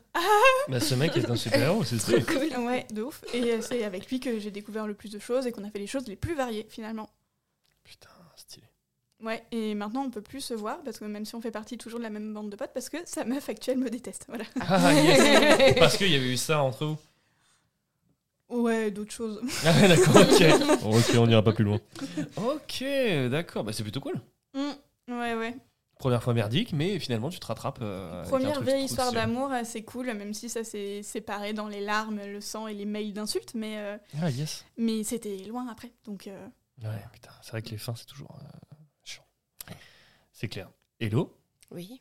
[0.69, 2.13] Bah, ce mec est un super-héros, c'est ça.
[2.21, 2.65] cool.
[2.65, 3.21] Ouais, de ouf.
[3.33, 5.69] Et euh, c'est avec lui que j'ai découvert le plus de choses et qu'on a
[5.69, 7.09] fait les choses les plus variées finalement.
[7.83, 8.09] Putain.
[9.23, 11.77] Ouais, et maintenant on peut plus se voir parce que même si on fait partie
[11.77, 14.25] toujours de la même bande de potes, parce que sa meuf actuelle me déteste.
[14.27, 14.43] Voilà.
[14.59, 15.75] Ah, yes.
[15.79, 16.97] Parce qu'il y avait eu ça entre vous?
[18.49, 19.41] Ouais, d'autres choses.
[19.65, 20.83] Ah, d'accord, ok.
[20.85, 21.79] ok, on n'ira pas plus loin.
[22.37, 22.83] Ok,
[23.29, 23.63] d'accord.
[23.63, 24.21] Bah, c'est plutôt cool.
[24.53, 25.57] Mm, ouais, ouais.
[25.99, 27.79] Première fois merdique, mais finalement, tu te rattrapes.
[27.81, 32.21] euh, Première vieille histoire d'amour assez cool, même si ça s'est séparé dans les larmes,
[32.23, 34.63] le sang et les mails d'insultes, mais, euh, Ah, yes.
[34.77, 35.91] mais c'était loin après.
[36.05, 36.47] Donc, euh,
[36.83, 38.75] Ouais, putain, c'est vrai que les fins, c'est toujours euh.
[40.39, 40.69] C'est clair.
[40.99, 41.35] Hello,
[41.71, 41.99] Oui.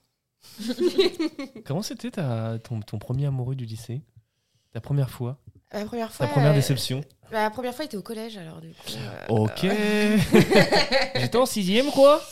[1.65, 4.03] comment c'était ta, ton, ton premier amoureux du lycée?
[4.75, 5.39] Ta première fois?
[5.73, 6.27] La première fois.
[6.27, 7.01] Ta première euh, déception?
[7.33, 8.93] bah, La première fois, était au collège, alors du coup.
[8.99, 9.63] euh, Ok.
[11.17, 12.23] J'étais en sixième, quoi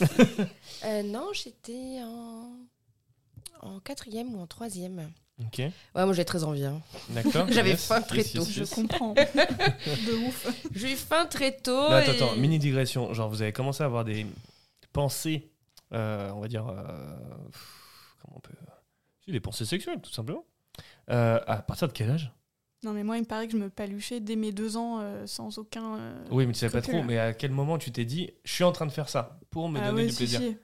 [0.85, 2.51] euh, non, j'étais en.
[3.63, 5.11] En quatrième ou en troisième.
[5.41, 6.67] Ok, Ouais, moi j'ai très envie.
[6.67, 6.83] hein.
[7.09, 7.47] d'accord.
[7.51, 8.41] J'avais yes, faim très tôt.
[8.45, 9.15] yes, je comprends.
[9.15, 10.47] de ouf.
[10.75, 11.75] J'ai eu faim très tôt.
[11.87, 13.15] Attends, et- attends, mini digression.
[13.15, 14.27] Genre, vous avez commencé à avoir des
[14.93, 15.54] pensées, euh,
[15.93, 16.67] on va dire.
[16.69, 17.17] euh,
[18.23, 18.53] comment on peut.
[19.25, 20.45] Si, des pensées sexuelles, tout simplement.
[21.11, 22.33] Euh, à partir de quel âge?
[22.83, 25.27] Non, mais moi, il me paraît que je me paluchais dès mes deux ans euh,
[25.27, 25.97] sans aucun.
[25.97, 27.03] euh, Oui, mais tu savais pas trop.
[27.03, 29.69] Mais à quel moment tu t'es dit, je suis en train de faire ça pour
[29.71, 30.41] me ah donner ouais, du si, plaisir?
[30.41, 30.57] si.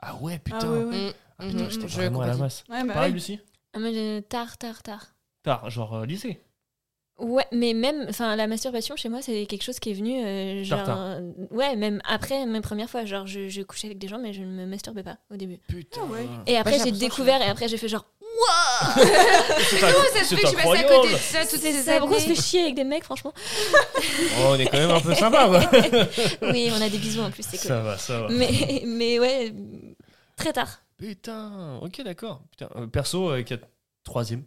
[0.00, 0.72] Ah ouais, Ah putain.
[0.72, 1.08] ouais, ouais.
[1.08, 2.64] Mm, Ah, putain, mhm, j'étais vraiment à la masse.
[2.68, 3.14] Ouais, bah Pareil, ouais.
[3.14, 3.40] Lucie?
[3.74, 5.14] Ah, je- tard, tard, tard.
[5.44, 6.42] Tard, genre euh, lycée.
[7.18, 10.64] Ouais, mais même, enfin, la masturbation chez moi, c'est quelque chose qui est venu, euh,
[10.64, 14.18] genre, euh, ouais, même après mes premières fois, genre, je, je couchais avec des gens,
[14.18, 15.58] mais je ne me masturbais pas au début.
[15.68, 16.00] Putain.
[16.04, 16.26] Ah ouais.
[16.46, 18.06] Et après, j'ai j'ai l'impression que découvert, et après, j'ai fait genre,
[18.94, 21.72] C'est Comment ça se fait que je suis passée à côté de ça toutes c'est
[21.72, 23.32] ces ça, pourquoi on se années fait chier avec des mecs, franchement
[24.40, 25.60] Oh, on est quand même un peu sympa, quoi.
[26.52, 27.68] Oui, on a des bisous en plus, c'est cool.
[27.68, 28.28] Ça va, ça va.
[28.30, 29.52] Mais, mais ouais,
[30.36, 30.82] très tard.
[30.98, 32.42] Putain, ok, d'accord.
[32.50, 33.58] Putain, euh, perso, avec la
[34.04, 34.44] troisième.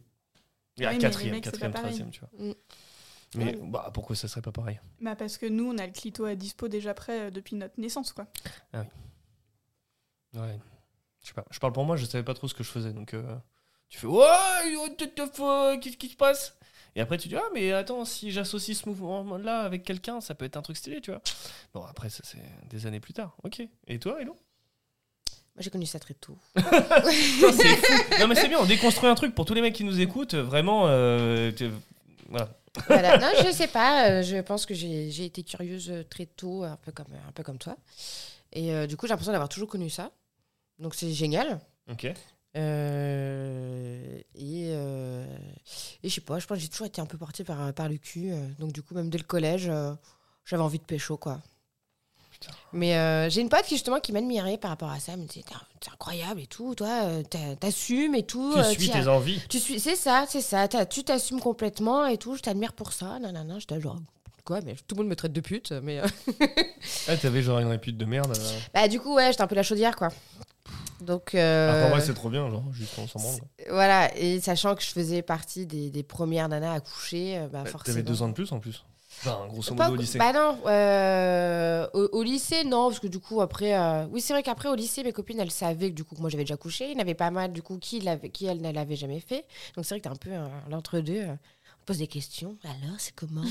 [0.77, 2.29] Et à Ouais, quatrième, mecs, quatrième, troisième, tu vois.
[2.37, 2.53] Mm.
[3.35, 3.59] Mais Ouais.
[3.63, 4.79] bah, pourquoi ça serait pas pareil?
[5.01, 7.79] Bah parce que nous, on a le clito à dispo déjà prêt euh, depuis notre
[7.79, 8.27] naissance, quoi.
[8.73, 10.59] Ouais.
[11.21, 11.45] Je sais pas.
[11.49, 12.93] Je parle pour moi, je savais pas trop ce que je faisais.
[12.93, 13.35] Donc, euh,
[13.89, 14.25] tu fais Ouais,
[15.33, 16.57] fuck, qu'est-ce qui se passe?
[16.95, 20.45] Et après, tu dis Ah, mais attends, si j'associe ce mouvement-là avec quelqu'un, ça peut
[20.45, 21.21] être un truc stylé, tu vois.
[21.73, 23.35] Bon, après, ça, c'est des années plus tard.
[23.43, 23.61] Ok.
[23.87, 24.37] Et toi, Hello?
[25.55, 26.37] Moi j'ai connu ça très tôt.
[26.55, 28.03] Putain, c'est fou.
[28.19, 30.35] Non, mais c'est bien, on déconstruit un truc pour tous les mecs qui nous écoutent.
[30.35, 31.51] Vraiment, euh,
[32.29, 32.49] voilà.
[32.87, 33.17] voilà.
[33.19, 34.09] Non, je sais pas.
[34.09, 37.31] euh, je pense que j'ai j'ai été curieuse euh, très tôt, un peu comme, un
[37.31, 37.77] peu comme toi.
[38.51, 40.11] Et euh, du coup, j'ai l'impression d'avoir toujours connu ça.
[40.77, 41.59] Donc c'est génial.
[41.89, 42.07] Ok.
[42.57, 45.25] Euh, et, euh,
[46.03, 47.87] et je sais pas, je pense que j'ai toujours été un peu portée par, par
[47.89, 48.31] le cul.
[48.31, 49.93] euh, donc du coup, même dès le collège, euh,
[50.45, 51.41] j'avais envie de pécho, quoi.
[52.73, 55.13] Mais euh, j'ai une pote qui justement qui m'admirait par rapport à ça.
[55.13, 55.43] Elle me disait,
[55.79, 58.51] T'es- incroyable et tout, toi, euh, t'a- t'assumes et tout.
[58.53, 59.41] Tu euh, suis tes envies.
[59.49, 60.67] tu suis, c'est ça, c'est ça.
[60.67, 62.35] tu t'assumes complètement et tout.
[62.35, 63.19] Je t'admire pour ça.
[63.19, 63.59] Non, non, non.
[63.59, 63.97] J'étais genre
[64.45, 65.71] quoi, mais tout le monde me traite de pute.
[65.71, 65.99] Mais
[67.07, 68.35] Ah, t'avais genre une répute de merde.
[68.37, 68.59] euh.
[68.73, 70.09] bah du coup, ouais, j'étais un peu la chaudière, quoi.
[71.01, 73.19] Donc euh, vrai, c'est trop bien, genre, juste on s'en
[73.69, 74.15] voilà.
[74.17, 77.95] Et sachant que je faisais partie des, des premières nanas à coucher, bah, Bah, forcément.
[77.95, 78.83] T'avais deux ans de plus en plus.
[79.21, 80.17] Enfin, grosso Pas- modo au lycée.
[80.19, 83.75] Bah non, euh, au, au lycée, non, parce que du coup, après.
[83.77, 86.21] euh, oui, c'est vrai qu'après, au lycée, mes copines, elles savaient que du coup, que
[86.21, 86.85] moi j'avais déjà couché.
[86.91, 89.19] Il y en avait pas mal, du coup, qui, l'avait- qui elles ne l'avaient jamais
[89.19, 89.45] fait.
[89.75, 91.21] Donc c'est vrai que t'es un peu euh, l'entre-deux.
[91.21, 91.33] euh,
[91.81, 92.57] on pose des questions.
[92.63, 93.43] Alors, c'est comment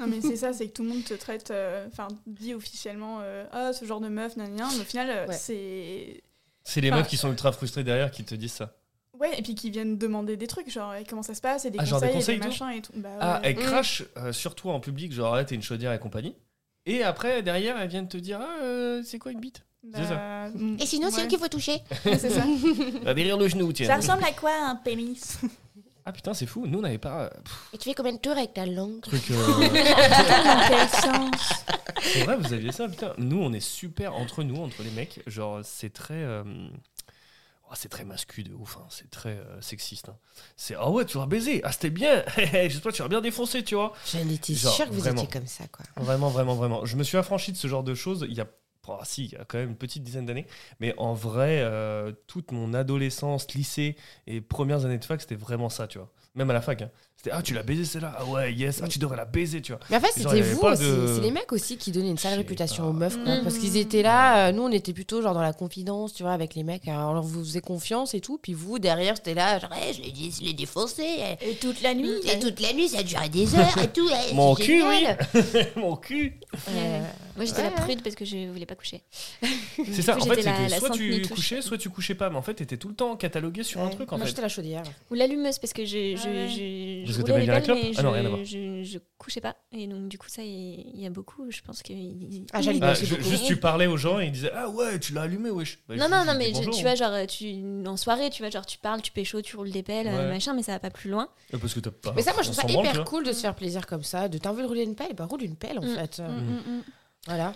[0.00, 3.18] Non, mais c'est ça, c'est que tout le monde te traite, euh, enfin, dit officiellement,
[3.20, 5.34] euh, ah, ce genre de meuf, nan, nan, nan, mais au final, Ouais.
[5.34, 6.22] c'est.
[6.64, 8.74] C'est les meufs qui sont ultra frustrées derrière qui te disent ça.
[9.20, 11.78] Ouais, et puis qui viennent demander des trucs, genre, comment ça se passe, et des
[11.80, 12.92] Ah, conseils, des conseils et et des tout machins et tout.
[12.94, 13.40] Bah, Ah, ouais.
[13.44, 16.36] elle crache euh, sur toi en public, genre, là, t'es une chaudière et compagnie.
[16.86, 19.64] Et après, derrière, elles viennent te dire Ah, euh, c'est quoi une bite?
[19.94, 20.14] C'est ça.
[20.14, 21.24] Bah, mm, Et sinon, c'est ouais.
[21.24, 21.78] eux qu'il faut toucher.
[22.04, 22.42] C'est ça.
[23.06, 23.86] Ah, Derrière le genou, tiens.
[23.88, 25.38] Ça ressemble à quoi un pénis?
[26.04, 26.66] Ah putain, c'est fou.
[26.66, 27.24] Nous, on n'avait pas.
[27.24, 29.02] euh, pff, Et tu fais combien de tours avec ta langue?
[29.02, 29.30] Truc.
[29.30, 31.64] euh, Dans quel sens
[32.00, 33.12] C'est vrai, vous aviez ça, putain.
[33.18, 35.20] Nous, on est super entre nous, entre les mecs.
[35.26, 36.24] Genre, c'est très.
[37.70, 38.86] Oh, c'est très mascu de ouf, hein.
[38.90, 40.08] c'est très euh, sexiste.
[40.08, 40.16] hein.
[40.56, 43.62] C'est ah ouais, tu vas baiser, ah c'était bien, j'espère que tu vas bien défoncer,
[43.64, 43.92] tu vois.
[44.12, 45.22] J'en étais sûre que vous vraiment.
[45.22, 45.84] étiez comme ça, quoi.
[45.96, 46.84] Vraiment, vraiment, vraiment.
[46.84, 48.46] Je me suis affranchi de ce genre de choses il y a,
[48.88, 50.46] oh, si, il y a quand même une petite dizaine d'années.
[50.80, 53.96] Mais en vrai, euh, toute mon adolescence, lycée
[54.26, 56.10] et premières années de fac, c'était vraiment ça, tu vois.
[56.34, 56.82] Même à la fac.
[56.82, 56.90] hein.
[57.20, 58.14] C'était ah, tu l'as baisé celle-là?
[58.16, 59.80] Ah ouais, yes, ah, tu devrais la baiser, tu vois.
[59.90, 60.82] Mais en fait, c'était vous aussi.
[60.84, 62.90] de- C'est les mecs aussi qui donnaient une sale réputation pas.
[62.90, 63.34] aux meufs, quoi.
[63.38, 63.42] Mm.
[63.42, 66.30] Parce qu'ils étaient là, euh, nous, on était plutôt genre dans la confidence, tu vois,
[66.32, 66.86] avec les mecs.
[66.86, 68.38] Alors, on vous faisait confiance et tout.
[68.40, 71.02] Puis vous, derrière, c'était là, genre, Eh, je l'ai dit, je l'ai défoncé.
[71.42, 71.50] eh.
[71.50, 74.08] Et toute la nuit Et toute la nuit, ça durait des heures et tout.
[74.30, 75.18] eh, Mon cul, génial.
[75.74, 76.38] Mon cul
[76.70, 77.00] Euh,
[77.36, 79.02] Moi, j'étais Ouais, la prude parce que je voulais pas coucher.
[79.76, 82.30] C'est ça, Du en coup, fait, la- la soit tu couchais, soit tu couchais pas.
[82.30, 84.30] Mais en fait, t'étais tout le temps catalogué sur un truc, en Moi, fait.
[84.30, 84.82] j'étais la chaudière.
[85.10, 86.48] Ou l'allumeuse parce que je, je, ouais.
[86.48, 88.44] je, Parce je que t'aimais roulais les clope mais Ah non, rien à voir.
[88.44, 89.56] je, je, je couchais pas.
[89.72, 91.92] Et donc, du coup, ça, il y a beaucoup, je pense que.
[92.52, 93.22] Ah, Ah, ju- beaucoup.
[93.30, 95.78] juste, tu parlais aux gens et ils disaient Ah ouais, tu l'as allumé, wesh.
[95.88, 96.74] Bah, Non, je- non, je non, mais je- bonjour.
[96.74, 99.70] tu vois, genre, tu, en soirée, tu vois, genre, tu parles, tu pécho, tu roules
[99.70, 100.28] des pelles, euh, Ouais.
[100.28, 101.28] machin, mais ça va pas plus loin.
[101.54, 102.12] Euh, Parce que t'as pas.
[102.16, 104.28] Mais ça, moi, je trouve ça hyper cool de se faire plaisir comme ça.
[104.28, 105.94] De t'as envie de rouler une pelle, bah roule une pelle en Mm.
[105.96, 106.18] fait.
[106.20, 106.82] Mm, mm.
[107.26, 107.52] Voilà.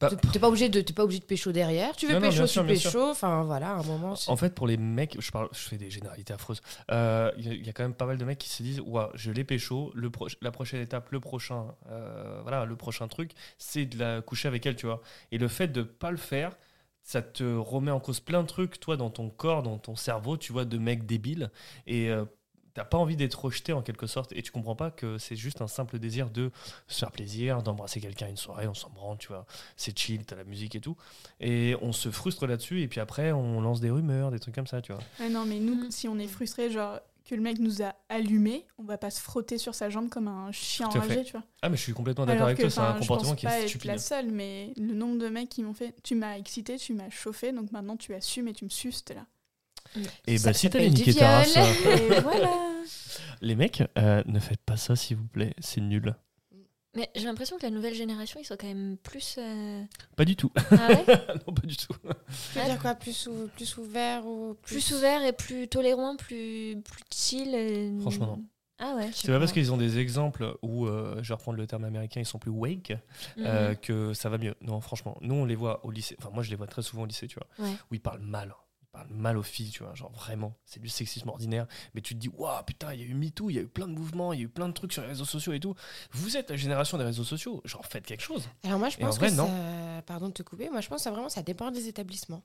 [0.00, 1.94] Bah, T'es- pas obligé de, t'es pas obligé de pécho derrière.
[1.96, 3.10] Tu veux Non, pécho, tu sûr, pécho.
[3.10, 4.14] Enfin voilà, à un moment.
[4.26, 6.60] En fait, pour les mecs, je, parle, je fais des généralités affreuses.
[6.90, 8.62] Euh, Il y, a- il y a quand même pas mal de mecs qui se
[8.62, 12.76] disent Ouah, je l'ai pécho, le pro- la prochaine étape, le prochain, euh, voilà, le
[12.76, 15.00] prochain truc, c'est de la coucher avec elle, tu vois.
[15.32, 16.56] Et le fait de pas le faire,
[17.02, 20.36] ça te remet en cause plein de trucs, toi, dans ton corps, dans ton cerveau,
[20.36, 21.50] tu vois, de mec débile.
[21.86, 22.24] Et euh,
[22.74, 24.32] t'as pas envie d'être rejeté en quelque sorte.
[24.32, 26.50] Et tu comprends pas que c'est juste un simple désir de
[26.88, 29.46] se faire plaisir, d'embrasser quelqu'un une soirée, on s'en branle, tu vois.
[29.76, 30.96] C'est chill, t'as la musique et tout.
[31.40, 34.66] Et on se frustre là-dessus, et puis après, on lance des rumeurs, des trucs comme
[34.66, 35.02] ça, tu vois.
[35.20, 35.90] Ah non, mais nous, Mm.
[35.90, 39.18] si on est frustré, genre que le mec nous a allumé, on va pas se
[39.18, 41.42] frotter sur sa jambe comme un chien enragé, tu vois.
[41.62, 43.66] Ah, mais je suis complètement d'accord avec que, toi, c'est un je comportement qui est
[43.66, 43.90] stupide.
[43.92, 47.08] la seule, mais le nombre de mecs qui m'ont fait Tu m'as excité, tu m'as
[47.08, 49.24] chauffé, donc maintenant tu assumes et tu me suces, t'es là.
[50.26, 51.56] Et Ça bah, si niquer du ta race,
[52.22, 52.50] voilà
[53.40, 56.14] les mecs, euh, ne faites pas ça, s'il vous plaît, c'est nul.
[56.96, 59.34] Mais j'ai l'impression que la nouvelle génération, ils sont quand même plus.
[59.38, 59.82] euh,
[60.16, 60.52] Pas du tout.
[60.70, 61.04] Ah ouais
[61.46, 61.92] non, pas du tout.
[62.52, 66.76] Tu veux dire quoi plus, ou- plus ouvert ou plus ouverts et plus tolérants, plus,
[66.84, 67.50] plus chill.
[67.52, 68.44] euh, Franchement, non.
[68.78, 69.10] Ah ouais.
[69.12, 72.20] C'est pas parce qu'ils ont des exemples où, euh, je vais reprendre le terme américain,
[72.20, 72.92] ils sont plus wake,
[73.38, 73.76] euh, Mhm.
[73.76, 74.54] que ça va mieux.
[74.60, 77.02] Non, franchement, nous, on les voit au lycée, enfin, moi, je les vois très souvent
[77.02, 77.74] au lycée, tu vois, Ouais.
[77.90, 78.54] où ils parlent mal.
[79.10, 81.66] Mal aux filles, tu vois, genre vraiment, c'est du sexisme ordinaire.
[81.94, 83.66] Mais tu te dis, waouh, putain, il y a eu MeToo, il y a eu
[83.68, 85.60] plein de mouvements, il y a eu plein de trucs sur les réseaux sociaux et
[85.60, 85.74] tout.
[86.12, 88.48] Vous êtes la génération des réseaux sociaux, genre faites quelque chose.
[88.64, 89.46] Alors moi, je pense vrai, que non.
[89.48, 90.02] ça...
[90.06, 90.68] Pardon de te couper.
[90.70, 92.42] Moi, je pense que ça, vraiment, ça dépend des établissements.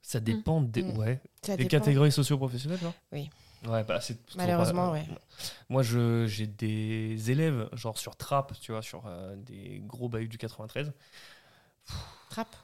[0.00, 0.98] Ça dépend des, Mm.
[0.98, 1.78] ouais, Ça des dépend.
[1.78, 3.30] catégories socio-professionnelles, genre Oui.
[3.66, 5.06] Ouais, bah c'est Malheureusement, pas- ouais.
[5.68, 10.26] Moi, je- j'ai des élèves, genre sur Trap, tu vois, sur euh, des gros bahuts
[10.28, 10.92] du 93.
[12.30, 12.56] Trappe.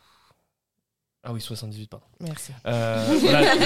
[1.31, 2.07] Ah oui, 78, pardon.
[2.21, 2.53] Merci.
[2.67, 3.61] Euh, voilà, non,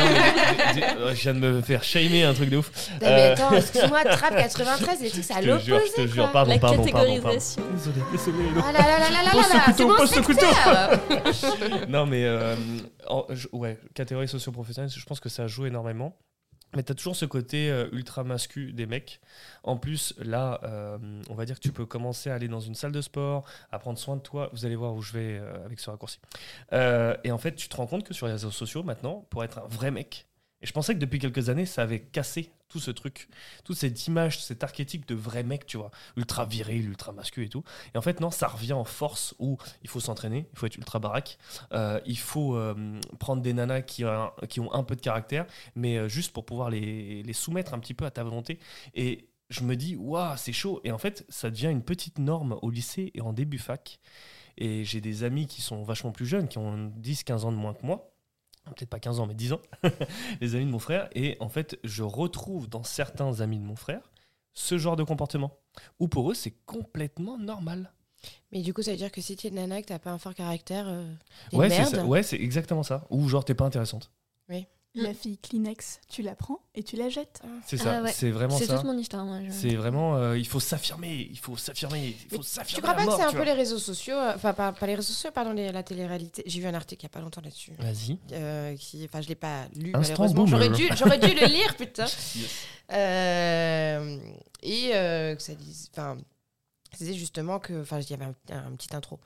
[0.74, 2.72] mais- euh, je viens de me faire shamer un truc de ouf.
[2.90, 6.00] Non, mais attends, excuse-moi, Trappe 93, les trucs, c'est à Je te jure, je te
[6.00, 6.08] l'opposé.
[6.08, 6.32] jure, quoi.
[6.32, 7.08] pardon, La pardon, pardon, pardon.
[7.08, 7.62] catégorisation.
[7.72, 8.38] Désolé, désolé.
[8.52, 8.62] non.
[8.66, 10.40] Ah là là là là là là c'est mon pose ce couteau.
[10.46, 11.88] secteur.
[11.88, 12.56] Non, mais euh,
[13.06, 16.16] en- je- ouais, catégorie socio-professionnelle, je pense que ça joue énormément.
[16.74, 19.20] Mais tu as toujours ce côté euh, ultra mascu des mecs.
[19.62, 20.98] En plus, là, euh,
[21.28, 23.78] on va dire que tu peux commencer à aller dans une salle de sport, à
[23.78, 24.48] prendre soin de toi.
[24.52, 26.18] Vous allez voir où je vais euh, avec ce raccourci.
[26.72, 29.58] Et en fait, tu te rends compte que sur les réseaux sociaux, maintenant, pour être
[29.58, 30.26] un vrai mec,
[30.62, 33.28] et je pensais que depuis quelques années, ça avait cassé tout ce truc,
[33.64, 37.48] toute cette image, cet archétype de vrai mec, tu vois, ultra viril, ultra mascu et
[37.48, 37.62] tout.
[37.94, 40.76] Et en fait, non, ça revient en force où il faut s'entraîner, il faut être
[40.76, 41.36] ultra baraque,
[41.74, 45.46] euh, il faut euh, prendre des nanas qui, ont- qui ont un peu de caractère,
[45.74, 48.58] mais euh, juste pour pouvoir les, les soumettre un petit peu à ta volonté.
[48.94, 50.80] Et je me dis, waouh, c'est chaud.
[50.84, 54.00] Et en fait, ça devient une petite norme au lycée et en début fac.
[54.58, 57.74] Et j'ai des amis qui sont vachement plus jeunes, qui ont 10-15 ans de moins
[57.74, 58.11] que moi.
[58.64, 59.60] Peut-être pas 15 ans, mais 10 ans.
[60.40, 61.08] les amis de mon frère.
[61.14, 64.12] Et en fait, je retrouve dans certains amis de mon frère
[64.54, 65.58] ce genre de comportement.
[65.98, 67.92] Où pour eux, c'est complètement normal.
[68.52, 70.12] Mais du coup, ça veut dire que si t'es une nana et que t'as pas
[70.12, 71.12] un fort caractère, euh,
[71.50, 71.94] t'es Ouais, merde.
[71.94, 72.04] ça.
[72.04, 73.06] Ouais, c'est exactement ça.
[73.10, 74.10] Ou genre, t'es pas intéressante.
[74.95, 77.40] La fille Kleenex, tu la prends et tu la jettes.
[77.66, 77.99] C'est ça.
[77.99, 78.12] Ah ouais.
[78.12, 78.76] C'est vraiment C'est ça.
[78.76, 79.38] toute mon histoire, moi.
[79.43, 82.76] je- C'est vraiment, euh, il faut s'affirmer, il faut s'affirmer, il faut s'affirmer.
[82.76, 84.95] Tu crois pas que c'est un peu les réseaux sociaux, euh, enfin pas, pas les
[84.95, 86.43] réseaux sociaux, pardon, les- la télé-réalité.
[86.45, 87.72] J'ai vu un article il y a pas longtemps là-dessus.
[87.78, 88.18] Vas-y.
[88.32, 90.45] Euh, qui, enfin, je l'ai pas lu Instant malheureusement.
[90.47, 92.05] J'aurais dû, j'aurais dû le lire, putain.
[92.36, 92.66] Yes.
[92.93, 94.18] Euh,
[94.62, 96.18] et euh, que ça dise, enfin,
[96.93, 99.18] c'était justement que, enfin, il y avait un, un petit intro,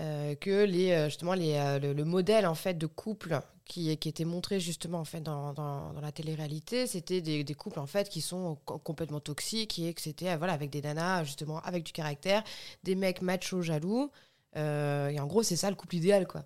[0.00, 4.08] Euh, que les, justement les, euh, le, le modèle en fait de couple qui, qui
[4.08, 7.86] était montré justement en fait dans, dans, dans la télé-réalité, c'était des, des couples en
[7.86, 11.60] fait qui sont co- complètement toxiques et que c'était euh, voilà avec des nanas justement
[11.62, 12.42] avec du caractère,
[12.82, 14.10] des mecs machos jaloux.
[14.56, 16.44] Euh, et en gros, c'est ça le couple idéal quoi.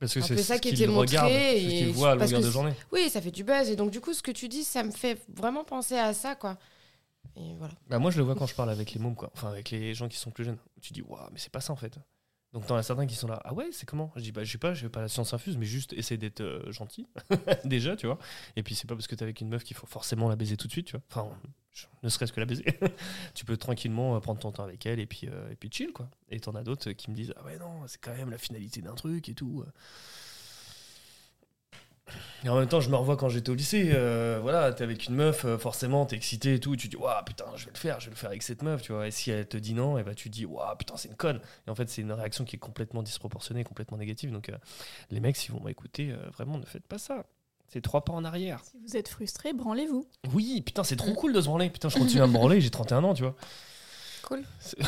[0.00, 1.24] Parce que c'est ça ce qui était montré ce
[1.56, 2.74] et qu'ils voient à parce longueur que de c'est- journée.
[2.92, 4.90] Oui, ça fait du buzz et donc du coup, ce que tu dis, ça me
[4.90, 6.58] fait vraiment penser à ça quoi.
[7.36, 7.74] Et voilà.
[7.88, 9.30] Bah, moi, je le vois quand je parle avec les mômes, quoi.
[9.34, 10.58] Enfin, avec les gens qui sont plus jeunes.
[10.82, 11.98] Tu dis, waouh, mais c'est pas ça en fait.
[12.54, 14.12] Donc, t'en as certains qui sont là, ah ouais, c'est comment?
[14.14, 16.16] Je dis, bah, je sais pas, je vais pas la science infuse, mais juste essayer
[16.16, 17.08] d'être euh, gentil,
[17.64, 18.16] déjà, tu vois.
[18.54, 20.56] Et puis, c'est pas parce que t'es avec une meuf qu'il faut forcément la baiser
[20.56, 21.02] tout de suite, tu vois.
[21.10, 21.28] Enfin,
[22.04, 22.64] ne serait-ce que la baiser.
[23.34, 25.92] tu peux tranquillement euh, prendre ton temps avec elle et puis, euh, et puis chill,
[25.92, 26.08] quoi.
[26.30, 28.80] Et t'en as d'autres qui me disent, ah ouais, non, c'est quand même la finalité
[28.82, 29.64] d'un truc et tout.
[32.44, 33.90] Et en même temps, je me revois quand j'étais au lycée.
[33.94, 36.76] euh, voilà, t'es avec une meuf, euh, forcément, t'es excité et tout.
[36.76, 38.82] Tu dis, waouh, putain, je vais le faire, je vais le faire avec cette meuf,
[38.82, 39.06] tu vois.
[39.06, 41.16] Et si elle te dit non, et bah, tu te dis, waouh, putain, c'est une
[41.16, 41.40] conne.
[41.66, 44.30] Et en fait, c'est une réaction qui est complètement disproportionnée, complètement négative.
[44.30, 44.56] Donc, euh,
[45.10, 47.24] les mecs, s'ils vont m'écouter, euh, vraiment, ne faites pas ça.
[47.66, 48.60] C'est trois pas en arrière.
[48.62, 50.06] Si vous êtes frustré, branlez-vous.
[50.34, 51.70] Oui, putain, c'est trop cool de se branler.
[51.70, 53.34] Putain, je continue à me branler, j'ai 31 ans, tu vois.
[54.26, 54.42] Cool.
[54.58, 54.78] C'est-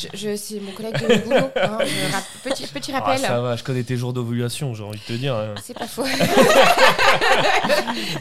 [0.00, 1.50] Je, je- c'est mon collègue de boulot.
[1.56, 3.18] hein, je rap- petit, petit Ah, rappel.
[3.18, 5.34] ça va, je connais tes jours d'ovulation, j'ai envie de te dire.
[5.34, 6.04] euh, c'est pas faux.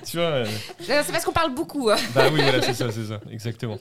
[0.06, 0.26] tu vois.
[0.26, 0.46] euh,
[0.80, 1.90] c'est parce qu'on parle beaucoup.
[1.90, 1.96] hein.
[2.14, 3.78] Bah oui, voilà, c'est ça, c'est ça, exactement.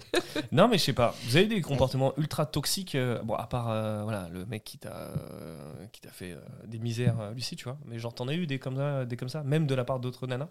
[0.53, 1.15] Non, mais je sais pas.
[1.25, 4.79] Vous avez des comportements ultra toxiques, euh, bon, à part euh, voilà, le mec qui
[4.79, 5.57] t'a euh,
[5.93, 7.79] qui t'a fait euh, des misères, Lucie, tu vois.
[7.87, 9.99] Mais genre, t'en as eu des comme ça, des comme ça, même de la part
[10.01, 10.49] d'autres nanas?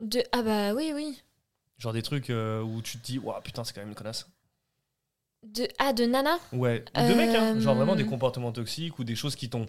[0.00, 0.22] De...
[0.32, 1.22] Ah bah oui, oui.
[1.78, 4.28] Genre des trucs euh, où tu te dis, waouh, putain, c'est quand même une connasse.
[5.42, 5.68] De...
[5.78, 7.56] Ah, de Nana Ouais, ou de mecs, hein.
[7.56, 9.66] Euh, genre vraiment des comportements toxiques ou des choses qui t'ont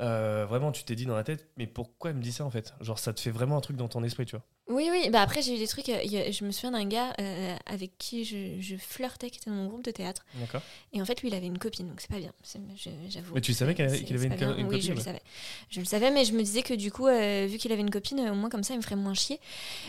[0.00, 2.50] euh, vraiment, tu t'es dit dans la tête, mais pourquoi elle me dit ça en
[2.50, 2.74] fait?
[2.80, 4.44] Genre, ça te fait vraiment un truc dans ton esprit, tu vois.
[4.70, 5.10] Oui, oui.
[5.10, 5.88] Bah après, j'ai eu des trucs.
[5.88, 9.28] euh, il y a- je me souviens d'un gars euh, avec qui je, je flirtais,
[9.28, 10.24] qui était dans mon groupe de théâtre.
[10.34, 10.62] D'accord.
[10.92, 12.32] Et en fait, lui, il avait une copine, donc c'est pas bien.
[12.42, 13.34] c'est- je- J'avoue.
[13.34, 14.56] Mais tu savais qu'elle- C'est- qu'il avait c'est une pas co- bien.
[14.58, 15.22] une Oui, copine, je le savais.
[15.70, 17.90] Je le savais, mais je me disais que du coup, euh, vu qu'il avait une
[17.90, 19.40] copine, euh, au moins comme ça, il me ferait moins chier.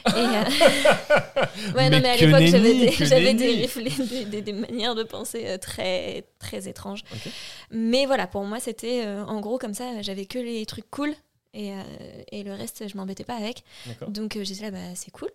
[0.08, 0.16] Et, euh,
[1.76, 3.38] ouais, non, Mais à que l'époque, j'avais nenni, des, que j'avais nenni.
[3.58, 7.04] des, réflé- des, des- des manières de penser euh, très, très étranges.
[7.14, 7.32] Ok.
[7.70, 11.14] Mais voilà, pour moi, c'était euh, en gros comme ça, j'avais que les trucs cool.
[11.54, 11.84] Et, euh,
[12.32, 13.64] et le reste, je m'embêtais pas avec.
[14.08, 15.30] Donc euh, j'étais là, bah c'est cool.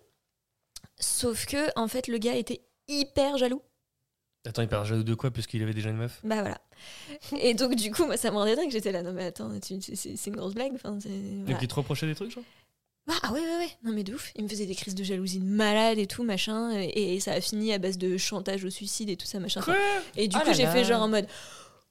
[0.99, 3.61] Sauf que, en fait, le gars était hyper jaloux.
[4.47, 6.19] Attends, parle jaloux de quoi Puisqu'il avait déjà une meuf?
[6.23, 6.59] Bah voilà.
[7.39, 8.71] Et donc, du coup, moi, ça me rendait dingue.
[8.71, 10.73] J'étais là, non, mais attends, c'est une grosse blague.
[10.75, 10.97] Enfin,
[11.45, 11.59] voilà.
[11.61, 12.43] Il te reprochait des trucs, genre?
[13.05, 13.69] Bah, ah ouais, ouais, ouais.
[13.83, 14.31] Non, mais de ouf.
[14.35, 16.71] Il me faisait des crises de jalousie de malade et tout, machin.
[16.79, 19.61] Et, et ça a fini à base de chantage au suicide et tout ça, machin.
[19.61, 19.75] Quoi?
[20.15, 21.27] Et du Oh coup, j'ai fait genre en mode.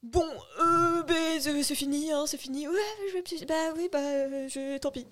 [0.03, 0.25] Bon,
[0.59, 2.67] euh, ben, c'est c'est fini, hein, c'est fini.
[2.67, 2.73] Ouais,
[3.09, 3.45] je vais.
[3.45, 5.05] Bah oui, bah, euh, je, tant pis.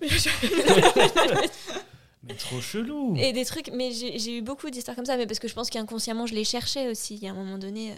[2.22, 5.38] Mais trop chelou et des trucs, mais j'ai eu beaucoup d'histoires comme ça, mais parce
[5.38, 7.14] que je pense qu'inconsciemment, je les cherchais aussi.
[7.14, 7.92] Il y a un moment donné.
[7.92, 7.94] euh,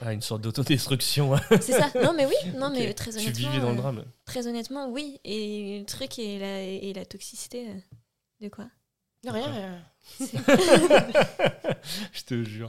[0.00, 1.34] Ah, une sorte d'autodestruction.
[1.36, 1.40] hein.
[1.60, 1.88] C'est ça.
[2.02, 3.50] Non, mais oui, non, mais très Tu honnêtement.
[3.50, 4.04] vivais dans le euh, drame.
[4.24, 5.20] Très honnêtement, oui.
[5.24, 7.68] Et le truc et la, et la toxicité.
[7.68, 7.74] euh,
[8.40, 8.64] De quoi?
[9.24, 9.80] Non, rien.
[12.12, 12.68] Je te jure.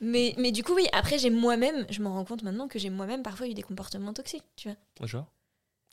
[0.00, 2.90] mais, mais du coup, oui, après, j'ai moi-même, je me rends compte maintenant que j'ai
[2.90, 5.06] moi-même parfois eu des comportements toxiques, tu vois.
[5.06, 5.26] Genre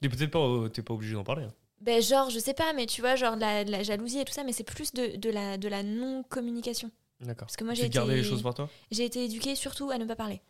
[0.02, 1.44] Et peut-être pas, euh, t'es pas obligé d'en parler.
[1.46, 1.54] hein.
[1.82, 4.26] Ben, genre, je sais pas, mais tu vois, genre de la, de la jalousie et
[4.26, 6.90] tout ça, mais c'est plus de, de la, de la non-communication.
[7.20, 7.48] D'accord.
[7.48, 8.70] Parce que moi, j'ai été, les choses pour toi?
[8.92, 10.42] j'ai été éduquée surtout à ne pas parler.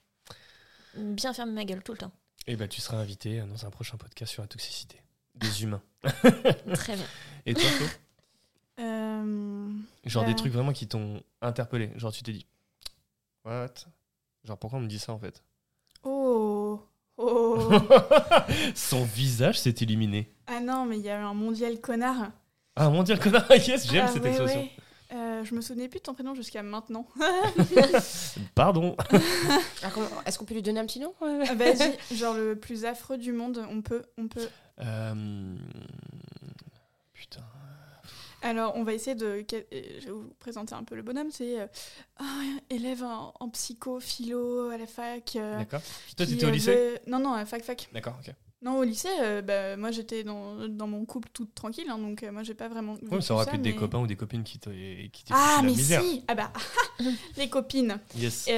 [0.97, 2.11] Bien fermer ma gueule tout le temps.
[2.47, 5.01] Eh ben, tu seras invité dans un prochain podcast sur la toxicité
[5.35, 5.81] des humains.
[6.73, 7.05] Très bien.
[7.45, 7.85] Et toi, Euh,
[8.77, 11.91] Genre des trucs vraiment qui t'ont interpellé.
[11.95, 12.45] Genre, tu t'es dit,
[13.43, 13.67] what?
[14.43, 15.41] Genre, pourquoi on me dit ça en fait?
[16.03, 16.81] Oh
[17.17, 17.71] Oh
[18.75, 20.29] Son visage s'est illuminé.
[20.47, 22.31] Ah non, mais il y a eu un mondial connard.
[22.75, 24.59] Ah, mondial connard, yes, j'aime Ah, cette ouais, expression.
[24.61, 24.71] ouais.
[25.13, 27.07] Euh, je me souvenais plus de ton prénom jusqu'à maintenant.
[28.55, 28.97] Pardon.
[30.25, 31.13] Est-ce qu'on peut lui donner un petit nom?
[31.21, 34.49] Ah, Vas-y, genre le plus affreux du monde, on peut, on peut.
[34.79, 35.55] Euh.
[38.45, 39.25] Alors, on va essayer de.
[39.25, 39.63] euh,
[39.99, 41.29] Je vais vous présenter un peu le bonhomme.
[41.31, 41.67] C'est euh,
[42.19, 45.35] un élève en, en psycho, philo à la fac.
[45.35, 45.81] euh, D'accord.
[46.15, 47.89] Toi, t'étais au lycée veut- Non, non, à fac, fac.
[47.93, 48.33] D'accord, ok.
[48.61, 52.23] Non, au lycée, euh, bah, moi j'étais dans, dans mon couple toute tranquille, hein, donc
[52.23, 52.95] euh, moi j'ai pas vraiment.
[52.95, 54.69] Vécu ça aurait pu être des mais- copains ou des copines qui te-
[55.07, 56.01] qui Ah, mais la misère.
[56.01, 56.51] si Ah bah,
[57.37, 58.47] les copines Yes.
[58.49, 58.57] Euh,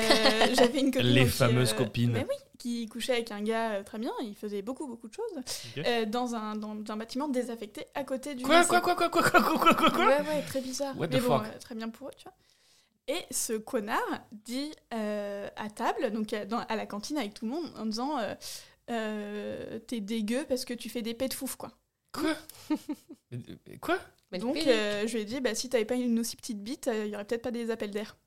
[0.55, 1.09] J'avais une copine.
[1.09, 2.11] Les fameuses copines.
[2.11, 5.13] mais oui, qui couchait avec un gars euh, très bien, il faisait beaucoup, beaucoup de
[5.13, 5.43] choses,
[5.77, 8.43] euh, dans, un, dans un bâtiment désaffecté à côté du.
[8.43, 8.69] Quoi, lycée.
[8.69, 10.97] quoi, quoi, quoi, quoi, quoi, quoi, quoi, quoi, quoi Ouais, ouais, très bizarre.
[10.97, 12.33] What Mais bon, euh, très bien pour eux, tu vois.
[13.09, 14.01] Et ce connard
[14.31, 17.85] dit euh, à table, donc à, dans- à la cantine avec tout le monde, en
[17.85, 18.35] disant euh,
[18.89, 21.71] euh, T'es dégueu parce que tu fais des pets de fouf, quoi.
[22.13, 22.33] Quoi
[23.81, 23.97] Quoi?
[24.39, 27.05] Donc euh, je lui ai dit bah, Si t'avais pas une aussi petite bite, euh,
[27.05, 28.17] il y aurait peut-être pas des appels d'air.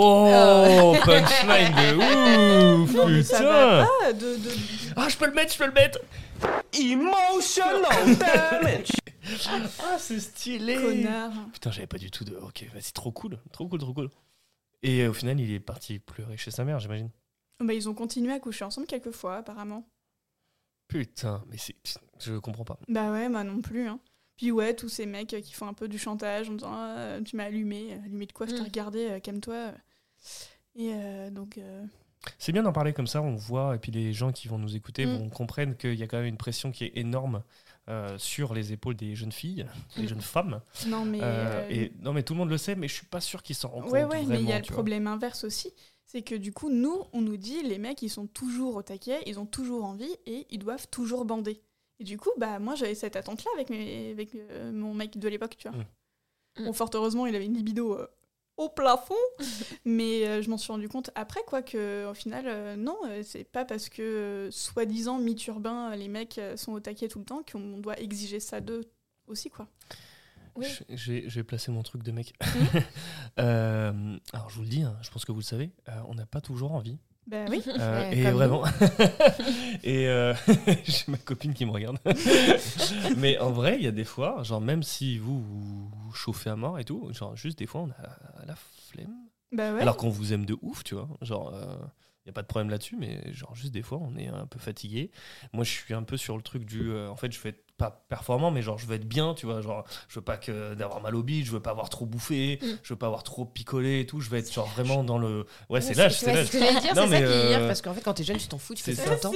[0.00, 1.96] Oh, punchline de
[2.84, 3.88] ouf, Non, mais ça va putain.
[4.00, 4.50] pas de, de-
[4.96, 5.98] Ah, je peux le mettre, je peux le mettre.
[6.72, 7.82] Emotional
[8.16, 8.90] damage.
[9.80, 10.76] Ah, c'est stylé.
[10.76, 11.32] connard.
[11.52, 12.36] Putain, j'avais pas du tout de.
[12.36, 14.08] Ok, vas-y, trop cool, trop cool, trop cool.
[14.82, 17.10] Et euh, au final, il est parti pleurer chez sa mère, j'imagine.
[17.60, 19.84] Bah, ils ont continué à coucher ensemble quelques fois, apparemment.
[20.86, 21.74] Putain, mais c'est.
[22.20, 22.78] Je comprends pas.
[22.88, 23.88] Bah ouais, moi non plus.
[23.88, 23.98] Hein.
[24.36, 27.16] Puis ouais, tous ces mecs euh, qui font un peu du chantage en disant Ah,
[27.24, 27.98] Tu m'as allumé.
[28.04, 28.64] Allumé de quoi Je t'ai Mm.
[28.64, 29.72] regardé, euh, calme-toi.
[30.76, 31.58] Et euh, donc.
[31.58, 31.84] euh,
[32.38, 34.76] C'est bien d'en parler comme ça, on voit, et puis les gens qui vont nous
[34.76, 35.16] écouter Mm.
[35.18, 37.42] vont comprendre qu'il y a quand même une pression qui est énorme
[37.88, 39.66] euh, sur les épaules des jeunes filles,
[39.96, 40.08] des Mm.
[40.08, 40.60] jeunes femmes.
[40.86, 41.20] Non, mais.
[41.22, 43.56] Euh, et, non, mais tout le monde le sait, mais je suis pas sûr qu'ils
[43.56, 44.12] s'en rendent Ouais, compte.
[44.12, 44.72] ouais, mais il y a le vois.
[44.74, 45.72] problème inverse aussi.
[46.04, 49.20] C'est que du coup, nous, on nous dit, les mecs, ils sont toujours au taquet,
[49.26, 51.60] ils ont toujours envie et ils doivent toujours bander.
[52.00, 55.28] Et du coup, bah moi, j'avais cette attente-là avec, mes, avec euh, mon mec de
[55.28, 55.76] l'époque, tu vois.
[55.78, 56.64] Mm.
[56.64, 57.98] Bon, fort heureusement, il avait une libido
[58.58, 59.14] au plafond,
[59.86, 63.22] mais euh, je m'en suis rendu compte après, quoi, que au final, euh, non, euh,
[63.24, 67.42] c'est pas parce que, soi-disant, mythe urbain, les mecs sont au taquet tout le temps
[67.50, 68.82] qu'on doit exiger ça d'eux
[69.26, 69.66] aussi, quoi.
[70.56, 70.66] Oui.
[70.66, 72.34] Je, je vais, je vais placer mon truc de mec.
[72.42, 72.78] Mmh.
[73.38, 76.14] Euh, alors, je vous le dis, hein, je pense que vous le savez, euh, on
[76.14, 76.98] n'a pas toujours envie.
[77.28, 77.62] Bah oui.
[77.66, 78.64] Euh, et vraiment.
[79.84, 80.32] et euh,
[80.84, 81.98] j'ai ma copine qui me regarde.
[83.18, 86.56] Mais en vrai, il y a des fois, genre, même si vous vous chauffez à
[86.56, 88.54] mort et tout, genre, juste des fois, on a la
[88.90, 89.14] flemme.
[89.52, 89.82] Bah ouais.
[89.82, 91.08] Alors qu'on vous aime de ouf, tu vois.
[91.20, 94.28] Genre, il n'y a pas de problème là-dessus, mais genre, juste des fois, on est
[94.28, 95.10] un peu fatigué.
[95.52, 96.90] Moi, je suis un peu sur le truc du.
[96.90, 99.46] euh, en fait, je veux être pas performant, mais genre, je veux être bien, tu
[99.46, 99.60] vois.
[99.60, 102.58] Genre, je veux pas que d'avoir mal au bide, je veux pas avoir trop bouffé,
[102.60, 102.66] Mm.
[102.82, 104.20] je veux pas avoir trop picolé et tout.
[104.20, 105.46] Je veux être genre vraiment dans le.
[105.68, 106.46] Ouais, c'est l'âge, c'est l'âge.
[106.46, 108.00] ce que j'allais dire, Non, c'est ça mais, qui est hier, euh, parce qu'en fait,
[108.00, 109.32] quand t'es jeune, tu t'en fous, tu fais c'est ça temps.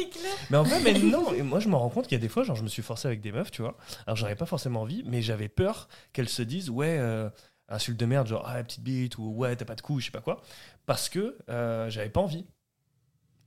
[0.50, 1.32] Mais en vrai, mais non.
[1.34, 2.82] Et moi, je me rends compte qu'il y a des fois, genre, je me suis
[2.82, 3.76] forcé avec des meufs, tu vois.
[4.06, 7.30] Alors, j'en avais pas forcément envie, mais j'avais peur qu'elles se disent, ouais, euh,
[7.68, 10.10] insulte de merde, genre, ah, petite bite, ou ouais, t'as pas de couilles, je sais
[10.10, 10.42] pas quoi.
[10.84, 12.44] Parce que euh, j'avais pas envie.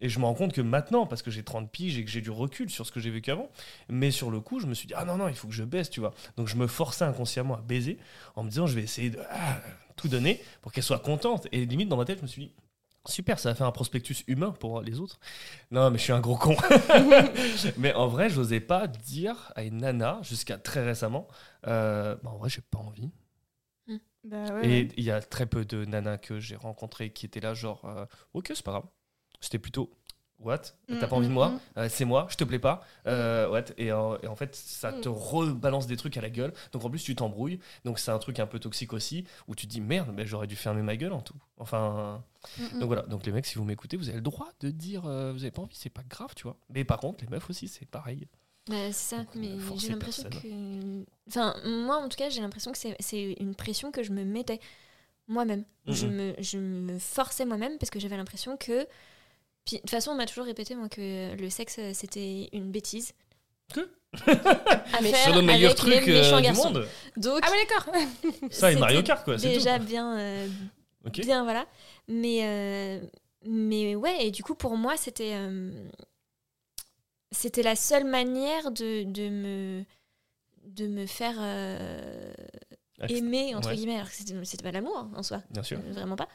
[0.02, 2.22] Et je me rends compte que maintenant, parce que j'ai 30 piges et que j'ai
[2.22, 3.50] du recul sur ce que j'ai vécu avant,
[3.90, 5.64] mais sur le coup, je me suis dit, ah non, non, il faut que je
[5.64, 6.14] baisse, tu vois.
[6.38, 7.98] Donc, je me forçais inconsciemment à baiser
[8.36, 9.62] en me disant, je vais essayer de ah,
[9.96, 11.48] tout donner pour qu'elle soit contente.
[11.52, 12.52] Et limite, dans ma tête, je me suis dit,
[13.08, 15.20] Super, ça va faire un prospectus humain pour les autres.
[15.70, 16.56] Non, mais je suis un gros con.
[17.78, 21.28] mais en vrai, je n'osais pas dire à une nana, jusqu'à très récemment,
[21.68, 23.12] euh, bah, en vrai, j'ai pas envie.
[24.24, 24.68] Bah ouais.
[24.68, 27.86] Et il y a très peu de nanas que j'ai rencontrées qui étaient là, genre,
[27.86, 28.86] euh, ok, c'est pas grave.
[29.42, 29.92] C'était plutôt,
[30.40, 30.60] what?
[30.98, 31.56] T'as Mm, pas envie de mm, moi?
[31.56, 31.60] mm.
[31.78, 33.66] Euh, C'est moi, je te plais pas Euh, what?
[33.78, 36.54] Et, en, et en fait, ça te rebalance des trucs à la gueule.
[36.72, 37.60] Donc en plus, tu t'embrouilles.
[37.86, 40.48] Donc c'est un truc un peu toxique aussi, où tu te dis, merde, ben, j'aurais
[40.48, 41.36] dû fermer ma gueule en tout.
[41.58, 42.24] Enfin.
[42.58, 45.06] Mm, Donc voilà, donc les mecs, si vous m'écoutez, vous avez le droit de dire
[45.06, 46.58] euh, vous avez pas envie, c'est pas grave, tu vois.
[46.70, 48.28] Mais par contre, les meufs aussi, c'est pareil.
[48.68, 51.06] Bah, c'est ça, Donc, mais j'ai l'impression que.
[51.28, 54.60] Enfin, moi en tout cas, j'ai l'impression que c'est- une pression que je me mettais
[55.28, 55.66] moi-même.
[55.90, 58.88] Je, me, je me forçais moi-même parce que j'avais l'impression que.
[59.66, 62.72] Puis, de toute façon, on m'a toujours répété moi, que le sexe euh, c'était une
[62.72, 63.14] bêtise.
[63.74, 63.82] Que
[64.96, 66.72] À mais faire C'est le meilleur avec truc les méchants euh, du garçons.
[66.72, 66.88] monde.
[67.18, 67.94] Donc, Ah, mais d'accord
[68.52, 69.86] Ça et Mario c'était Kart, quoi, c'est Déjà tout.
[69.86, 70.48] bien, euh,
[71.06, 71.20] Ok.
[71.22, 71.66] bien, voilà.
[72.08, 73.02] Mais, euh,
[73.46, 75.72] mais ouais, et du coup, pour moi, c'était euh,
[77.32, 79.84] c'était la seule manière de, de me
[80.64, 82.34] de me faire euh,
[83.10, 83.76] aimer entre ouais.
[83.76, 85.80] guillemets alors que c'était c'était pas l'amour hein, en soi Bien sûr.
[85.80, 86.30] Euh, vraiment pas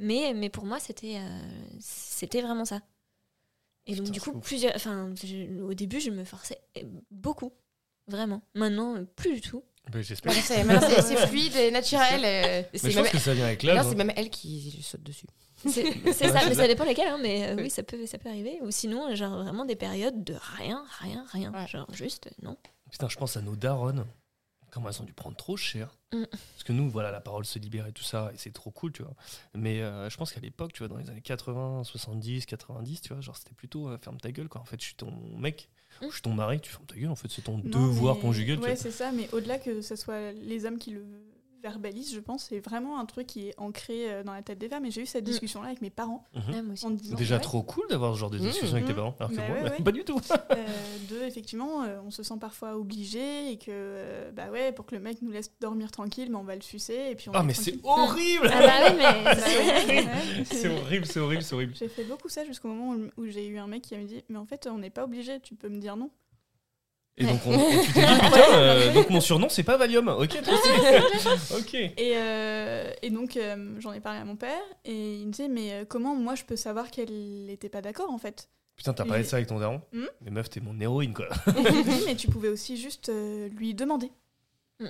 [0.00, 1.40] mais mais pour moi c'était euh,
[1.80, 2.80] c'était vraiment ça
[3.86, 4.44] et donc Putain, du coup ouf.
[4.44, 5.12] plusieurs enfin
[5.62, 6.58] au début je me forçais
[7.10, 7.52] beaucoup
[8.08, 10.32] vraiment maintenant plus du tout Ben, J'espère.
[10.32, 12.22] C'est- fluide et naturel.
[12.24, 13.84] euh, Mais même, que ça vient avec non, l'âge.
[13.86, 13.94] c'est hein.
[14.04, 15.26] même elle qui saute dessus.
[15.66, 16.66] c'est ça mais ça.
[16.66, 17.62] dépend lesquels hein, mais euh, Oui.
[17.64, 21.24] oui ça peut ça peut arriver ou sinon genre vraiment des périodes de rien rien
[21.30, 21.66] rien Ouais.
[21.68, 22.56] genre juste non
[22.90, 24.04] Putain, je pense à nos darons.
[24.70, 25.96] Comment elles ont dû prendre trop cher.
[26.12, 26.24] Mm.
[26.30, 28.92] Parce que nous, voilà, la parole se libère et tout ça, et c'est trop cool,
[28.92, 29.14] tu vois.
[29.54, 33.08] Mais euh, je pense qu'à l'époque, tu vois, dans les années 80, 70, 90, tu
[33.12, 34.60] vois, genre c'était plutôt euh, ferme ta gueule, quoi.
[34.60, 35.68] En fait, je suis ton mec,
[36.00, 36.06] Mm.
[36.06, 38.20] je suis ton mari, tu fermes ta gueule, en fait, c'est ton Non, devoir mais-
[38.20, 38.58] conjugal.
[38.60, 41.04] Ouais, c'est ça, mais au-delà que ce soit les hommes qui le
[41.62, 44.68] verbalisent, je pense, c'est vraiment un truc qui est ancré euh, dans la tête des
[44.68, 44.84] femmes.
[44.86, 45.30] Et j'ai eu cette Mm.
[45.30, 46.24] discussion-là avec mes parents
[46.72, 48.42] aussi en me disant Déjà ouais, trop cool d'avoir ce genre de Mmh.
[48.42, 48.96] discussion avec tes Mmh.
[48.96, 49.14] parents.
[49.18, 49.84] Alors que Bah moi, ouais, bah, ouais.
[49.84, 50.20] pas du tout.
[50.52, 54.86] euh, de effectivement, euh, on se sent parfois obligé et que euh, bah ouais, pour
[54.86, 57.32] que le mec nous laisse dormir tranquille, mais on va le sucer et puis on
[57.34, 59.24] Ah, mais c'est horrible ah bah mais
[60.04, 60.44] Bah.
[60.44, 61.74] C'est horrible, c'est horrible, c'est horrible.
[61.76, 64.22] J'ai fait beaucoup ça jusqu'au moment où, où j'ai eu un mec qui m'a dit
[64.28, 66.10] Mais en fait, on n'est pas obligé, tu peux me dire non.
[67.16, 70.08] Et donc, on, et tu t'es dit, putain, euh, donc mon surnom, c'est pas Valium.
[70.08, 71.58] Ok, trop stylé.
[71.58, 71.74] ok.
[71.74, 75.48] Et, euh, et donc, euh, j'en ai parlé à mon père et il me disait
[75.48, 78.48] Mais euh, comment moi je peux savoir qu'elle n'était pas d'accord en fait?
[78.76, 79.82] Putain, t'as parlé de ça avec ton daron?
[79.92, 80.06] Hmm?
[80.22, 81.28] Mais meuf, t'es mon héroïne, quoi.
[81.48, 84.10] Oui, mais tu pouvais aussi juste euh, lui demander.
[84.78, 84.86] Mm.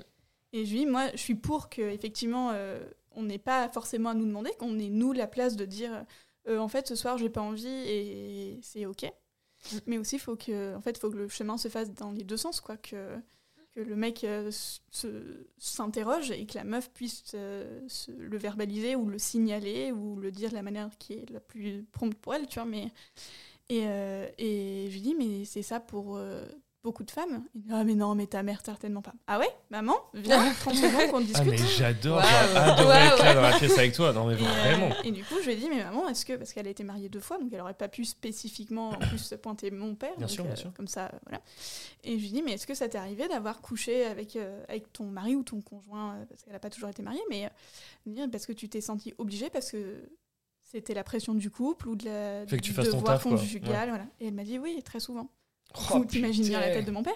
[0.52, 2.78] Et je lui dis, moi, je suis pour que, effectivement, euh,
[3.16, 6.05] on n'est pas forcément à nous demander, qu'on est nous la place de dire
[6.48, 9.10] euh, en fait ce soir j'ai pas envie et c'est ok.
[9.87, 12.37] Mais aussi faut que en fait faut que le chemin se fasse dans les deux
[12.37, 13.19] sens quoi que
[13.74, 14.51] que le mec euh,
[15.59, 20.51] s'interroge et que la meuf puisse euh, le verbaliser ou le signaler ou le dire
[20.51, 22.69] de la manière qui est la plus prompte pour elle, tu vois.
[22.69, 22.91] Mais,
[23.69, 26.19] et, euh, et je lui dis, mais c'est ça pour
[26.82, 27.44] beaucoup de femmes.
[27.55, 29.12] Il dit, ah, mais non, mais ta mère, certainement pas.
[29.27, 31.47] Ah ouais, maman, viens, 30 secondes qu'on Ah, discute.
[31.51, 32.27] mais j'adore, Waouh.
[32.78, 34.12] j'ai Ouais, être là dans la pièce avec toi.
[34.12, 34.89] Non, mais Et, vraiment.
[35.05, 36.82] et du coup, je lui ai dit, mais maman, est-ce que, parce qu'elle a été
[36.85, 40.27] mariée deux fois, donc elle aurait pas pu spécifiquement en plus pointer mon père, Bien
[40.27, 40.73] donc, sûr, bien euh, sûr.
[40.73, 41.43] comme ça, voilà.
[42.05, 44.62] Et je lui ai dit, mais est-ce que ça t'est arrivé d'avoir couché avec, euh,
[44.69, 47.51] avec ton mari ou ton conjoint, euh, parce qu'elle n'a pas toujours été mariée, mais
[48.09, 50.09] euh, parce que tu t'es sentie obligée, parce que
[50.62, 53.36] c'était la pression du couple ou de la, Fait que tu fasses ton taf, quoi.
[53.36, 54.05] voilà.
[54.20, 55.28] Et elle m'a dit, oui, très souvent.
[55.92, 57.14] Oh, T'imagines bien la tête de mon père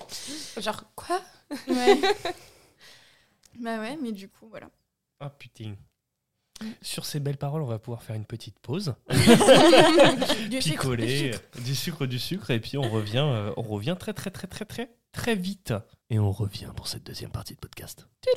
[0.59, 1.21] Genre, quoi?
[1.69, 2.01] Ouais.
[3.61, 4.69] bah ouais, mais du coup, voilà.
[5.21, 5.75] Ah putain.
[6.83, 11.33] Sur ces belles paroles, on va pouvoir faire une petite pause, Du sucre, picoler, du
[11.33, 11.61] sucre.
[11.65, 14.65] du sucre, du sucre, et puis on revient, euh, on revient très très très très
[14.65, 15.75] très très vite.
[16.11, 18.07] Et on revient pour cette deuxième partie de podcast.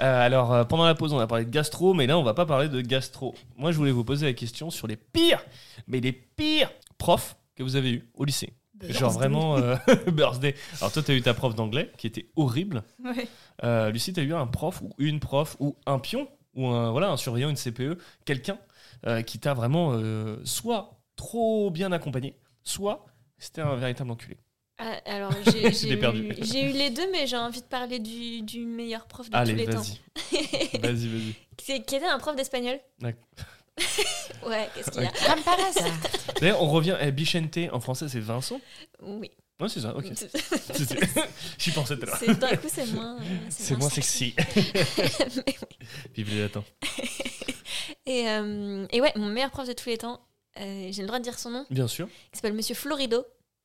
[0.00, 2.34] Euh, alors, euh, pendant la pause, on a parlé de gastro, mais là, on va
[2.34, 3.34] pas parler de gastro.
[3.56, 5.44] Moi, je voulais vous poser la question sur les pires,
[5.86, 8.52] mais les pires profs que vous avez eu au lycée.
[8.88, 9.76] Genre vraiment euh,
[10.12, 10.54] birthday.
[10.80, 12.82] Alors toi, tu as eu ta prof d'anglais qui était horrible.
[13.04, 13.28] Ouais.
[13.62, 16.90] Euh, Lucie, tu as eu un prof ou une prof ou un pion ou un,
[16.90, 18.58] voilà, un surveillant, une CPE, quelqu'un
[19.06, 23.06] euh, qui t'a vraiment euh, soit trop bien accompagné, soit
[23.38, 24.36] c'était un véritable enculé.
[24.78, 29.30] Ah, alors, j'ai eu, les deux, mais j'ai envie de parler du, du meilleur prof
[29.30, 29.80] de Allez, tous les temps.
[29.80, 30.78] vas-y.
[30.80, 31.34] Vas-y, vas-y.
[31.62, 32.80] C'est- qui était un prof d'espagnol.
[32.98, 33.22] D'accord.
[34.46, 35.90] ouais, qu'est-ce qu'il y a Comme par hasard.
[36.40, 36.96] D'ailleurs, on revient.
[37.00, 38.60] Eh, Bichente, en français, c'est Vincent
[39.02, 39.30] Oui.
[39.60, 40.04] Ouais, c'est ça, ok.
[41.58, 42.36] J'y pensais tout à l'heure.
[42.38, 43.16] D'un coup, c'est moins.
[43.20, 44.34] euh, C'est moins sexy.
[44.56, 45.54] Mais
[46.14, 46.64] Vive les latins.
[48.06, 50.20] Et, euh, et ouais, mon meilleur prof de tous les temps,
[50.58, 52.08] euh, j'ai le droit de dire son nom, Bien sûr.
[52.32, 53.24] il s'appelle Monsieur Florido,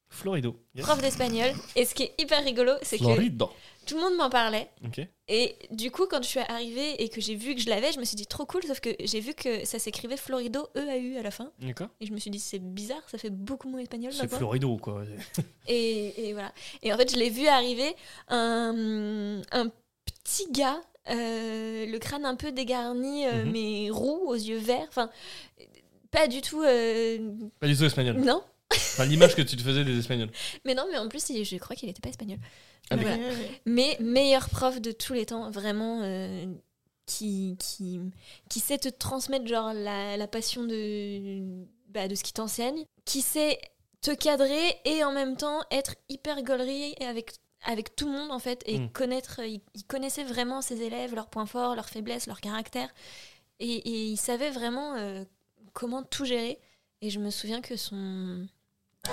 [0.09, 0.55] Florido.
[0.75, 0.85] Yes.
[0.85, 1.51] prof d'espagnol.
[1.75, 3.51] Et ce qui est hyper rigolo, c'est que Florido.
[3.88, 4.69] Tout le monde m'en parlait.
[5.27, 7.99] Et du coup, quand je suis arrivée et que j'ai vu que je l'avais, je
[7.99, 11.22] me suis dit trop cool, sauf que j'ai vu que ça s'écrivait Florido E-A-U à
[11.23, 11.51] la fin.
[11.59, 11.88] D'accord.
[11.99, 14.14] Et je me suis dit, c'est bizarre, ça fait beaucoup moins espagnol.
[14.14, 14.27] C'est.
[14.30, 15.03] Florido, quoi.
[15.68, 16.53] Et, et voilà.
[16.84, 17.93] Et en fait, je l'ai vu arriver,
[18.30, 19.72] un, un
[20.23, 23.51] petit gars, euh, le crâne un peu dégarni, euh, Mhm.
[23.51, 24.85] mais roux, aux yeux verts.
[24.89, 25.09] Enfin,
[26.11, 26.61] pas du tout.
[26.61, 27.18] euh,
[27.59, 28.15] Pas du tout espagnol.
[28.18, 28.41] Non,
[28.77, 30.31] Enfin, l'image que tu te faisais des espagnols.
[30.65, 32.39] mais non, mais en plus, il- je crois qu'il n'était pas espagnol.
[32.89, 33.17] Ah, voilà.
[33.65, 36.45] Mais meilleur prof de tous les temps, vraiment, euh,
[37.05, 37.99] qui, qui,
[38.49, 43.21] qui sait te transmettre genre la, la passion de, bah, de ce qui t'enseigne, qui
[43.21, 43.59] sait
[44.01, 47.31] te cadrer et en même temps être hyper gaulerie avec,
[47.65, 48.89] avec tout le monde en fait et Mm.
[48.91, 52.89] connaître, il, il connaissait vraiment ses élèves, leurs points forts, leurs faiblesses, leur caractère
[53.59, 55.23] et, et il savait vraiment euh,
[55.73, 56.59] comment tout gérer.
[57.01, 58.47] Et je me souviens que son,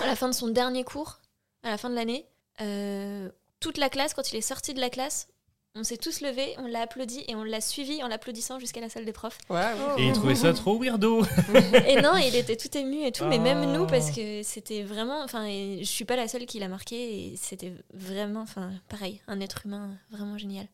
[0.03, 1.21] à la fin de son dernier cours,
[1.63, 2.27] à la fin de l'année,
[2.61, 3.31] euh,
[3.61, 5.29] toute la classe, quand il est sorti de la classe,
[5.77, 8.89] on s'est tous levés, on l'a applaudi et on l'a suivi en l'applaudissant jusqu'à la
[8.89, 9.39] salle des profs.
[9.49, 9.99] Waouh.
[9.99, 11.25] Et il trouvait ça trop weirdo.
[11.89, 15.21] Et non, il était tout ému et tout, mais même nous, parce que c'était vraiment.
[15.25, 19.41] Enfin, je suis pas la seule qui l'a marqué et c'était vraiment, enfin, pareil, un
[19.41, 20.69] être humain vraiment génial.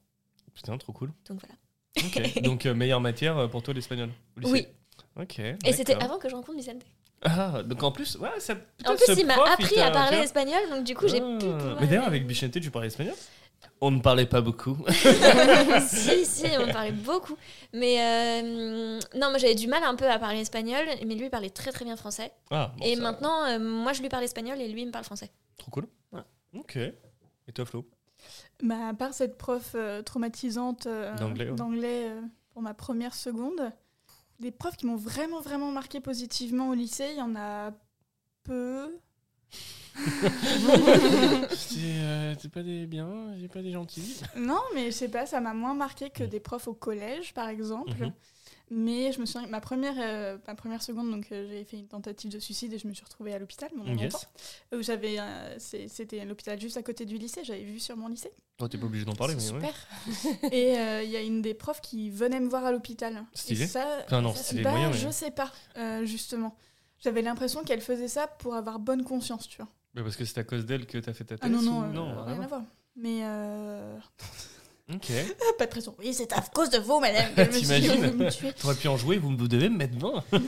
[0.55, 1.11] Putain, trop cool.
[1.29, 1.55] Donc voilà.
[2.07, 2.43] Ok.
[2.43, 4.11] Donc, euh, meilleure matière euh, pour toi, l'espagnol
[4.43, 4.67] Oui.
[5.19, 5.39] Ok.
[5.39, 6.83] Et c'était avant que je rencontre Vicente.
[7.23, 8.55] Ah, donc en plus, ouais, ça.
[8.87, 11.39] En plus, il m'a appris à parler espagnol, donc du coup, j'ai Ah.
[11.39, 11.47] pu.
[11.81, 13.15] Mais d'ailleurs, avec Bichente, tu parlais espagnol?
[13.83, 14.77] On ne parlait pas beaucoup.
[15.87, 17.37] si, si, on parlait beaucoup.
[17.75, 21.31] Mais euh, non, moi j'avais du mal un peu à parler espagnol, mais lui il
[21.31, 22.33] parlait très très bien français.
[22.51, 24.93] Ah, bon, et ça- maintenant, euh, moi je lui parle espagnol et lui il me
[24.93, 25.31] parle français.
[25.59, 25.87] Trop cool.
[26.11, 26.27] Voilà.
[26.55, 26.77] Ok.
[26.77, 27.87] Et toi, Flo?
[28.63, 32.11] Bah, à part cette prof euh, traumatisante euh, D'anglais, ouais.
[32.11, 32.21] euh,
[32.53, 33.73] pour ma première seconde,
[34.41, 37.73] des profs qui m'ont vraiment, vraiment marqué positivement au lycée, il y en a
[38.43, 38.99] peu.
[41.51, 44.21] C'est euh, c'est pas des biens, c'est pas des gentils.
[44.37, 47.49] Non, mais je sais pas, ça m'a moins marqué que des profs au collège, par
[47.49, 47.93] exemple.
[47.99, 48.13] Mhm.
[48.73, 51.79] Mais je me souviens que ma première, euh, ma première seconde, donc euh, j'ai fait
[51.79, 53.69] une tentative de suicide et je me suis retrouvée à l'hôpital.
[53.77, 53.95] longtemps.
[54.01, 54.29] Yes.
[54.73, 58.31] Où j'avais, euh, c'était l'hôpital juste à côté du lycée, j'avais vu sur mon lycée.
[58.61, 59.61] Oh, t'es pas obligé d'en parler, mais C'est ouais.
[59.61, 60.53] super.
[60.53, 63.25] Et euh, il y a une des profs qui venait me voir à l'hôpital.
[63.35, 63.65] Stylé.
[63.65, 66.55] Et ça, Enfin, non, ça, stylé, bah, moyen, mais- je sais pas, euh, justement.
[67.01, 69.69] J'avais l'impression qu'elle faisait ça pour avoir bonne conscience, tu vois.
[69.95, 71.81] Mais parce que c'est à cause d'elle que t'as fait ta thèse Ah non, non,
[71.81, 72.63] ou- euh, non, rien à voir.
[72.95, 73.23] Mais
[74.91, 75.57] euh, Ok.
[75.59, 75.95] Pas de pression.
[75.99, 77.33] Oui, c'est à cause de vous, madame.
[77.35, 80.25] que je me suis- me T'aurais pu en jouer, vous, vous devez me mettre 20.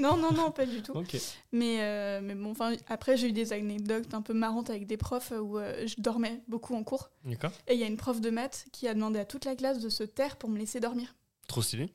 [0.00, 0.92] Non, non, non, pas du tout.
[0.92, 1.16] ok.
[1.52, 4.96] Mais, euh, mais bon, enfin, après, j'ai eu des anecdotes un peu marrantes avec des
[4.96, 7.10] profs où euh, je dormais beaucoup en cours.
[7.24, 7.52] D'accord.
[7.68, 9.78] Et il y a une prof de maths qui a demandé à toute la classe
[9.78, 11.14] de se taire pour me laisser dormir.
[11.46, 11.90] Trop stylé.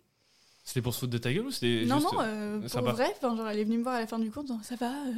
[0.63, 2.13] C'était pour se foutre de ta gueule ou c'était non, juste...
[2.13, 2.91] non, euh, pour sympa?
[2.91, 3.13] vrai.
[3.21, 4.91] Genre, elle est venue me voir à la fin du cours en disant Ça va
[4.91, 5.11] euh,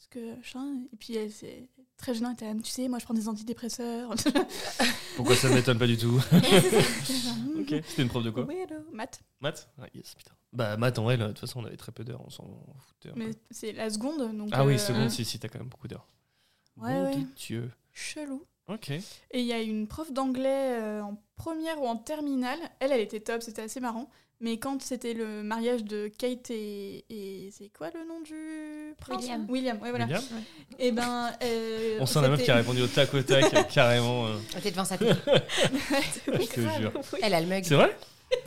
[0.00, 0.18] Est-ce que.
[0.18, 1.68] Et puis, elle, c'est
[2.04, 2.32] très gênant.
[2.32, 4.14] Était tu sais, moi, je prends des antidépresseurs.
[5.16, 6.20] Pourquoi ça m'étonne pas du tout
[7.58, 7.68] ok.
[7.86, 8.74] C'était une prof de quoi Weirdo.
[8.92, 9.22] Maths.
[9.40, 10.32] Maths Ah, yes, putain.
[10.52, 12.46] Bah, maths, en vrai, là, de toute façon, on avait très peu d'heures, on s'en
[12.78, 13.14] foutait.
[13.16, 14.36] Mais c'est la seconde.
[14.36, 16.06] Donc, Ah oui, euh, seconde, si, si, t'as quand même beaucoup d'heures.
[16.76, 17.26] Ouais, ouais.
[17.36, 17.70] Dieu.
[17.92, 18.44] Chelou.
[18.68, 18.90] Ok.
[18.90, 19.02] Et
[19.32, 22.58] il y a une prof d'anglais euh, en première ou en terminale.
[22.80, 24.10] Elle, elle était top, c'était assez marrant.
[24.40, 29.22] Mais quand c'était le mariage de Kate et, et c'est quoi le nom du prince
[29.22, 29.46] William.
[29.48, 30.04] William, ouais, voilà.
[30.06, 30.22] William
[30.78, 34.26] Et ben, euh, On sent la meuf qui a répondu au tac au tac, carrément.
[34.26, 35.12] euh, Elle était devant sa télé.
[36.26, 36.92] je te jure.
[37.22, 37.64] Elle a le mug.
[37.64, 37.96] C'est vrai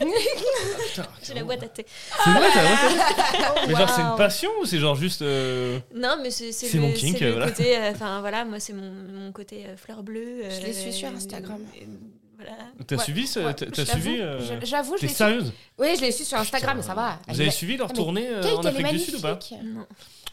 [0.98, 1.86] Ah, J'ai la boîte à thé.
[2.22, 5.22] C'est vrai, t'as vrai Mais genre, c'est une passion ou c'est genre juste.
[5.22, 7.50] euh, Non, mais c'est c'est C'est le, mon kink, le voilà.
[7.50, 7.76] côté.
[7.78, 10.42] euh, Enfin voilà, moi c'est mon, mon côté euh, fleur bleue.
[10.42, 11.60] Je euh, les suis sur Instagram.
[12.38, 12.52] Voilà.
[12.86, 13.02] T'as Ouais.
[13.02, 15.16] suivi ce- Ouais, T'as suivi euh, je- J'avoue, je T'es l'ai su.
[15.18, 17.18] sérieuse Oui, je l'ai su sur Instagram, mais ça va.
[17.28, 19.38] Vous avez suivi leur mais tournée euh, en Afrique du Sud ou pas.
[19.64, 19.86] Non.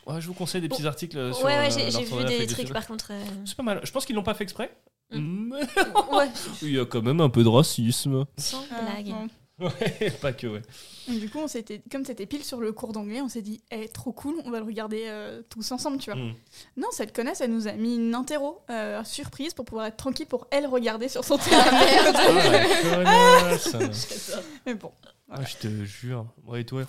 [0.06, 2.72] Ouais, je vous conseille des petits articles euh, sur ouais, ouais, j'ai vu des trucs
[2.72, 3.08] par contre.
[3.12, 3.82] euh, C'est pas mal.
[3.84, 4.72] Je pense qu'ils l'ont pas fait exprès.
[5.12, 5.52] Mm.
[6.12, 6.30] Ouais,
[6.62, 8.26] il y a quand même un peu de racisme.
[8.38, 9.14] sans Ah, blague.
[9.60, 10.62] Ouais, pas que, ouais.
[11.08, 13.62] Et Du coup, on s'était, comme c'était pile sur le cours d'anglais, on s'est dit,
[13.72, 16.20] eh, trop cool, on va le regarder euh, tous ensemble, tu vois.
[16.20, 16.34] Mm.
[16.78, 20.26] Non, cette connasse, elle nous a mis une interro euh, surprise pour pouvoir être tranquille
[20.28, 23.04] pour elle regarder sur son Ah, téléphone.
[23.08, 24.32] Ah, la connasse.
[24.66, 24.92] Mais bon,
[25.30, 26.26] Ah, je te jure.
[26.46, 26.84] Ouais, et toi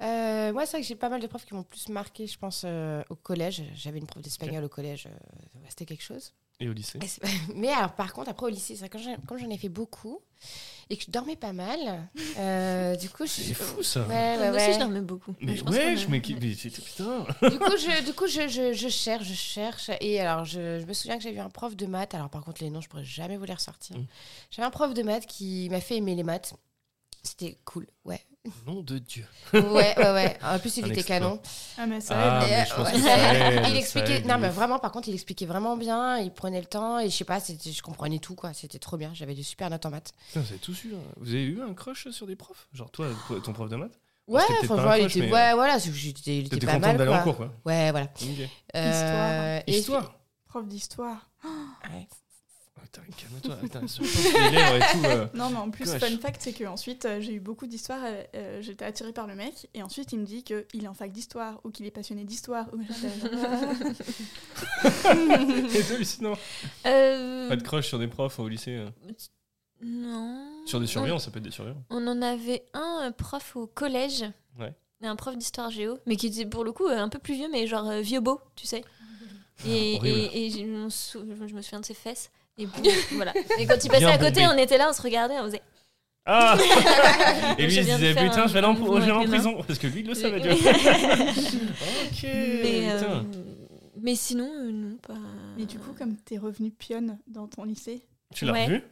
[0.00, 2.38] Euh, moi, c'est vrai que j'ai pas mal de profs qui m'ont plus marqué, je
[2.38, 3.62] pense, euh, au collège.
[3.74, 6.32] J'avais une prof d'espagnol au collège, euh, c'était quelque chose.
[6.58, 6.98] Et au lycée
[7.54, 10.20] Mais alors, par contre, après au lycée, que quand j'en- comme j'en ai fait beaucoup
[10.88, 12.08] et que je dormais pas mal,
[12.38, 14.02] euh, du coup, je C'est fou ça.
[14.06, 14.72] Ouais, ouais, Moi aussi, ouais.
[14.72, 15.34] je dormais beaucoup.
[15.42, 16.38] Mais Je ouais, qu'on a- je m'équipe.
[16.40, 17.26] mais c'est- Putain.
[17.50, 19.90] du coup, je, du coup je, je, je cherche, je cherche.
[20.00, 22.14] Et alors, je, je me souviens que j'avais eu un prof de maths.
[22.14, 23.96] Alors, par contre, les noms, je pourrais jamais vous les ressortir.
[23.98, 24.06] Mm.
[24.50, 26.54] J'avais un prof de maths qui m'a fait aimer les maths.
[27.22, 28.20] C'était cool, ouais.
[28.66, 29.24] Nom de Dieu.
[29.52, 30.38] Ouais, ouais, ouais.
[30.42, 31.40] En plus, il Un était canon.
[31.78, 34.22] ah, mais ça Ah, mais je pense que ça il expliquait.
[34.22, 36.18] Non, mais vraiment, par contre, il expliquait vraiment bien.
[36.18, 36.98] Il prenait le temps.
[36.98, 38.52] Et je sais pas, je comprenais tout, quoi.
[38.52, 39.10] C'était trop bien.
[39.14, 40.12] J'avais des super notes en maths.
[40.28, 40.92] Putain, vous avez tout su.
[40.94, 40.98] hein.
[41.18, 42.68] Vous avez eu un crush sur des profs?
[42.72, 43.08] Genre toi,
[43.44, 43.98] ton prof de maths?
[44.28, 47.18] Ouais, franchement, il crush, était, mais, ouais, voilà, il était pas mal, quoi.
[47.20, 47.52] en cours, quoi.
[47.64, 48.08] Ouais, voilà.
[48.74, 50.14] Euh, Histoire
[50.48, 51.28] Prof d'histoire.
[51.44, 52.08] Ouais.
[52.78, 52.82] Oh,
[53.16, 53.56] calme-toi.
[53.64, 55.04] Et tout.
[55.04, 55.26] euh.
[55.34, 55.98] Non, mais en plus, Gosh.
[56.00, 58.02] fun fact, c'est que ensuite euh, j'ai eu beaucoup d'histoires.
[58.04, 60.94] euh, euh, J'étais attirée par le mec, et ensuite il me dit qu'il est en
[60.94, 62.66] fac d'histoire, ou qu'il est passionné d'histoire.
[62.72, 62.84] ou là,
[65.68, 66.34] C'est hallucinant.
[66.86, 68.88] Euh, Pas de crush sur des profs au lycée euh.
[69.82, 70.62] Non.
[70.66, 71.82] Sur des surveillants, ça peut être des surveillants.
[71.90, 74.24] On en avait un euh, prof au collège.
[74.58, 74.74] Ouais.
[75.02, 77.34] Et Un prof d'histoire géo, mais qui était pour le coup euh, un peu plus
[77.34, 78.82] vieux, mais genre euh, vieux beau, tu sais.
[79.66, 80.18] Et, Ah, horrible.
[80.34, 80.50] et, et
[80.90, 82.30] sou- je me souviens de ses fesses.
[82.58, 83.32] Et puis, voilà.
[83.58, 84.54] Et quand il passait Bien à côté, bombé.
[84.54, 85.62] on était là, on se regardait, on faisait.
[86.28, 86.56] Ah
[87.58, 89.62] Et lui, il se disait Putain, je vais aller en, prison.
[89.66, 90.54] Parce que lui, il le savait, tu Mais.
[92.08, 92.24] Ok.
[92.24, 93.24] euh, putain.
[94.00, 95.14] mais sinon, euh, non, pas.
[95.56, 98.02] Mais du coup, comme t'es revenu pionne dans ton lycée,
[98.34, 98.64] Tu l'as ouais.
[98.64, 98.82] revu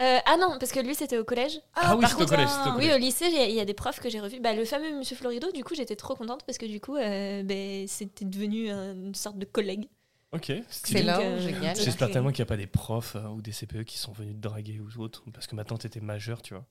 [0.00, 1.60] Euh, ah non, parce que lui, c'était au collège.
[1.74, 2.48] Ah oui, par c'était au collège.
[2.48, 4.20] c'était au Oui, au lycée, il y a- il y, a des profs que j'ai
[4.20, 4.40] revus.
[4.40, 7.42] Bah, le fameux Monsieur Florido, du coup, j'étais trop contente parce que du coup, euh,
[7.42, 9.88] ben, c'était devenu une sorte de collègue.
[10.32, 10.50] Ok.
[10.50, 11.76] Excellent, euh, génial.
[11.76, 14.12] c'est- J'espère tellement qu'il n'y a pas des profs euh, ou des CPE qui sont
[14.12, 15.24] venus te draguer ou autre.
[15.32, 16.64] Parce que maintenant, t'étais majeur, tu vois.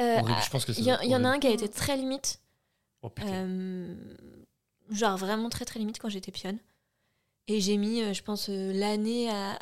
[0.00, 1.28] Euh, Horrible, ah, je pense que ça Il y, en- être il y en a
[1.28, 2.40] un qui a été très limite.
[3.02, 3.28] Oh putain.
[3.32, 3.94] Euh,
[4.90, 6.58] genre vraiment très très limite quand j'étais pionne.
[7.46, 9.56] Et j'ai mis, euh, je pense, euh, l'année à,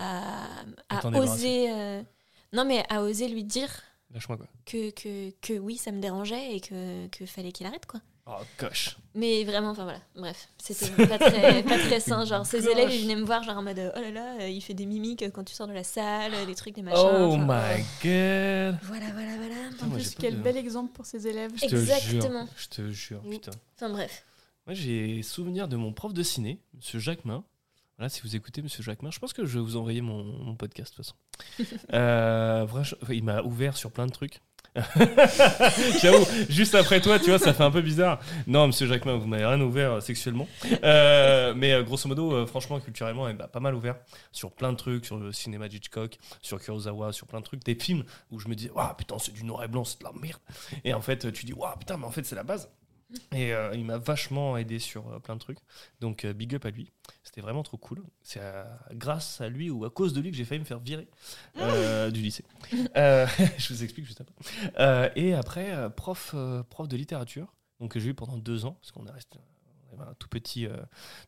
[0.89, 1.71] à, oser.
[1.73, 2.03] euh,
[2.53, 3.69] Non, mais à oser lui dire
[4.15, 4.47] Lâche-moi quoi.
[4.65, 8.01] que, que, que oui, ça me dérangeait et que, que fallait qu'il arrête, quoi.
[8.25, 8.97] Oh, gosh.
[9.17, 12.25] Mais vraiment, enfin voilà, bref, c'était pas très, pas très sain.
[12.25, 12.71] Genre, ses Gosh.
[12.71, 14.87] élèves, ils venaient me voir, genre en mode oh là là, euh, il fait des
[14.87, 17.01] mimiques quand tu sors de la salle, des trucs, des machins.
[17.05, 17.39] Oh enfin,
[17.77, 18.79] my god.
[18.85, 19.55] Voilà, voilà, voilà.
[19.73, 21.51] Putain, en plus, quel bel exemple pour ses élèves.
[21.57, 22.45] Je te Exactement.
[22.47, 22.55] jure.
[22.57, 23.39] Je te jure, Oui.
[23.41, 23.59] putain.
[23.77, 24.25] Enfin bref.
[24.67, 27.43] Moi, j'ai souvenir de mon prof de ciné, Monsieur Jacquemin.
[27.99, 30.55] Voilà, si vous écoutez Monsieur Jacquemin, je pense que je vais vous envoyer mon, mon
[30.55, 31.77] podcast de toute façon.
[31.93, 32.67] Euh,
[33.11, 34.41] il m'a ouvert sur plein de trucs.
[36.01, 38.21] J'avoue, juste après toi, tu vois, ça fait un peu bizarre.
[38.47, 40.49] Non, Monsieur Jacquemin, vous m'avez rien ouvert euh, sexuellement.
[40.83, 43.97] Euh, mais euh, grosso modo, franchement, culturellement, il m'a pas mal ouvert
[44.31, 47.75] sur plein de trucs, sur le cinéma d'Hitchcock, sur Kurosawa, sur plein de trucs, des
[47.75, 50.13] films où je me dis, waouh, putain, c'est du noir et blanc, c'est de la
[50.13, 50.41] merde.
[50.85, 52.71] Et en fait, tu dis, waouh, putain, mais en fait, c'est la base.
[53.31, 55.59] Et il m'a vachement aidé sur plein de trucs.
[56.01, 56.91] Donc big up à lui.
[57.33, 58.05] C'était vraiment trop cool.
[58.21, 58.43] C'est
[58.93, 61.09] grâce à lui ou à cause de lui que j'ai failli me faire virer
[61.57, 62.45] euh, du lycée.
[62.97, 63.27] Euh,
[63.59, 64.35] je vous explique juste après.
[64.79, 66.35] Euh, et après, prof,
[66.69, 69.39] prof de littérature, donc que j'ai eu pendant deux ans, parce qu'on est resté
[70.01, 70.77] un tout petit, euh,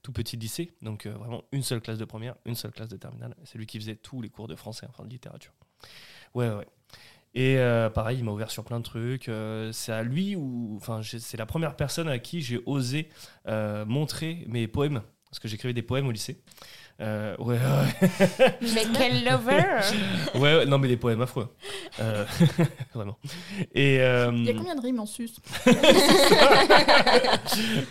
[0.03, 2.97] tout petit lycée, donc euh, vraiment une seule classe de première, une seule classe de
[2.97, 3.35] terminale.
[3.45, 5.53] C'est lui qui faisait tous les cours de français, enfin de littérature.
[6.35, 6.67] Ouais, ouais.
[7.35, 9.31] Et euh, pareil, il m'a ouvert sur plein de trucs.
[9.73, 13.09] C'est à lui ou, enfin, c'est la première personne à qui j'ai osé
[13.47, 15.03] montrer mes poèmes,
[15.35, 16.39] parce que j'écrivais des poèmes au lycée.
[17.01, 18.09] Euh, ouais, ouais.
[18.61, 19.81] Mais quel lover
[20.36, 21.52] Ouais, ouais, non, mais des poèmes affreux.
[21.98, 22.24] Euh,
[22.94, 23.19] vraiment.
[23.74, 25.28] Et, euh, Il y a combien de rimes en sus
[25.66, 25.73] je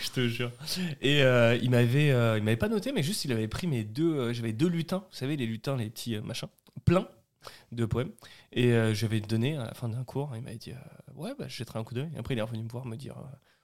[0.09, 0.51] te jure.
[1.01, 3.83] Et euh, il m'avait, euh, il m'avait pas noté, mais juste il avait pris mes
[3.83, 6.47] deux, euh, j'avais deux lutins, vous savez les lutins, les petits euh, machins,
[6.85, 7.09] plein
[7.73, 8.11] de poèmes.
[8.53, 10.31] Et euh, je vais donné à la fin d'un cours.
[10.35, 10.75] Il m'avait dit, euh,
[11.15, 12.09] ouais, bah, je jetterai un coup d'œil.
[12.15, 13.15] Et après il est revenu me voir me dire,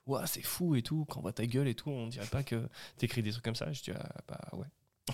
[0.09, 1.05] ouais, c'est fou et tout.
[1.05, 2.67] Quand on voit ta gueule et tout, on dirait pas que
[2.97, 3.71] t'écris des trucs comme ça.
[3.71, 4.67] Je dis, ah, bah ouais.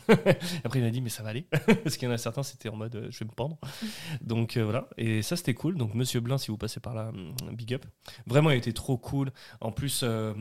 [0.64, 1.44] Après, il m'a dit, mais ça va aller.
[1.84, 3.58] Parce qu'il y en a certains, c'était en mode, euh, je vais me pendre.
[4.22, 4.90] Donc euh, voilà.
[4.98, 5.78] Et ça, c'était cool.
[5.78, 7.86] Donc, Monsieur Blin, si vous passez par là, hum, big up.
[8.28, 9.32] Vraiment, il était trop cool.
[9.62, 10.34] En plus, euh,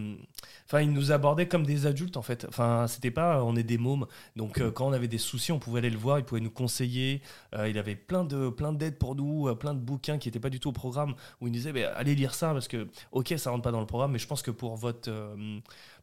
[0.67, 2.47] enfin, il nous abordait comme des adultes, en fait.
[2.49, 4.07] Enfin, c'était pas, on est des mômes.
[4.37, 6.19] Donc, quand on avait des soucis, on pouvait aller le voir.
[6.19, 7.23] Il pouvait nous conseiller.
[7.67, 10.61] Il avait plein de plein d'aides pour nous, plein de bouquins qui n'étaient pas du
[10.61, 11.15] tout au programme.
[11.41, 13.81] Où il nous disait, bah, allez lire ça parce que, ok, ça rentre pas dans
[13.81, 15.11] le programme, mais je pense que pour votre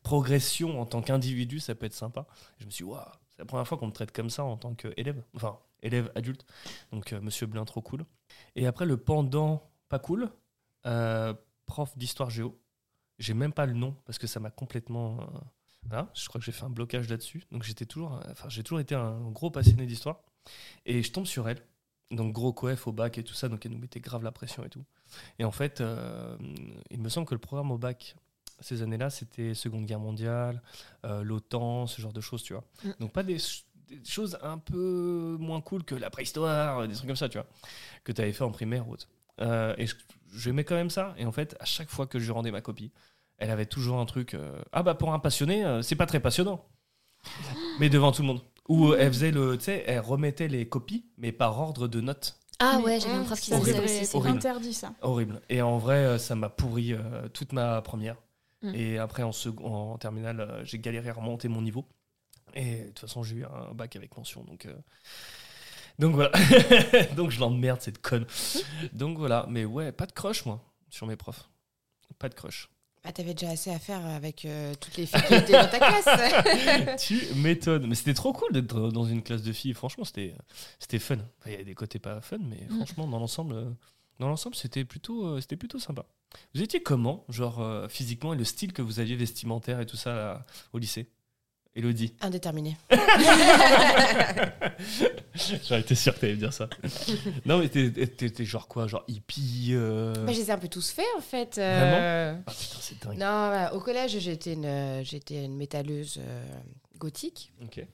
[0.03, 2.27] progression en tant qu'individu, ça peut être sympa.
[2.59, 4.57] Je me suis dit, waouh, c'est la première fois qu'on me traite comme ça en
[4.57, 6.45] tant qu'élève, enfin, élève adulte.
[6.91, 8.05] Donc, euh, monsieur Blin, trop cool.
[8.55, 10.31] Et après, le pendant pas cool,
[10.85, 11.33] euh,
[11.65, 12.59] prof d'histoire géo.
[13.19, 15.19] J'ai même pas le nom parce que ça m'a complètement.
[15.91, 17.43] euh, je crois que j'ai fait un blocage là-dessus.
[17.51, 20.21] Donc, j'étais toujours, enfin, j'ai toujours été un gros passionné d'histoire.
[20.85, 21.63] Et je tombe sur elle.
[22.09, 23.47] Donc, gros coef au bac et tout ça.
[23.47, 24.83] Donc, elle nous mettait grave la pression et tout.
[25.39, 25.83] Et en fait,
[26.89, 28.15] il me semble que le programme au bac,
[28.61, 30.61] ces années-là, c'était Seconde Guerre mondiale,
[31.05, 32.63] euh, l'OTAN, ce genre de choses, tu vois.
[32.83, 32.89] Mm.
[32.99, 37.07] Donc pas des, ch- des choses un peu moins cool que la préhistoire, des trucs
[37.07, 37.47] comme ça, tu vois,
[38.03, 39.07] que tu avais fait en primaire ou autre.
[39.41, 39.95] Euh, et je-
[40.35, 41.13] j'aimais quand même ça.
[41.17, 42.91] Et en fait, à chaque fois que je rendais ma copie,
[43.37, 44.33] elle avait toujours un truc.
[44.35, 46.63] euh, ah bah pour un passionné, euh, c'est pas très passionnant.
[47.79, 48.41] mais devant tout le monde.
[48.69, 52.01] Ou euh, elle faisait le, tu sais, elle remettait les copies, mais par ordre de
[52.01, 52.37] notes.
[52.59, 54.03] Ah Mais- ouais, j'avais un prof qui Ça faisait ça devrait aussi.
[54.15, 54.93] être c'est interdit ça.
[55.01, 55.41] Horrible.
[55.49, 58.15] Et en vrai, euh, ça m'a pourri euh, toute ma première.
[58.61, 58.75] Mm.
[58.75, 61.85] Et après, en, second, en terminale, euh, j'ai galéré à remonter mon niveau.
[62.53, 64.43] Et de toute façon, j'ai eu un bac avec mention.
[64.43, 64.75] Donc, euh,
[65.99, 66.31] donc voilà.
[67.15, 68.25] donc je l'emmerde, cette conne.
[68.93, 69.45] donc voilà.
[69.49, 71.49] Mais ouais, pas de crush, moi, sur mes profs.
[72.19, 72.69] Pas de crush.
[73.03, 75.79] Bah, t'avais déjà assez à faire avec euh, toutes les filles qui étaient dans ta
[75.79, 77.01] classe.
[77.07, 77.87] tu m'étonnes.
[77.87, 79.73] Mais c'était trop cool d'être dans une classe de filles.
[79.73, 80.35] Franchement, c'était
[80.77, 81.15] c'était fun.
[81.39, 82.75] Enfin, Il y a des côtés pas fun, mais Mm.
[82.75, 83.75] franchement, dans l'ensemble,
[84.19, 86.05] dans l'ensemble, c'était plutôt, c'était plutôt sympa.
[86.55, 89.97] Vous étiez comment, genre euh, physiquement et le style que vous aviez vestimentaire et tout
[89.97, 91.09] ça là, au lycée?
[91.73, 92.13] Elodie.
[92.19, 92.75] Indéterminé.
[95.67, 96.67] J'aurais été sûr que t'allais me dire ça.
[97.45, 100.91] non, mais t'es genre quoi Genre hippie euh, Bah, je les ai un peu tous
[100.91, 101.57] faits en fait.
[101.57, 103.13] euh, Ah putain, c'est dingue.
[103.17, 106.43] Non, voilà, au collège, j'étais une, euh, j'étais une métalleuse euh,
[106.97, 107.51] gothique.
[107.63, 107.85] Ok.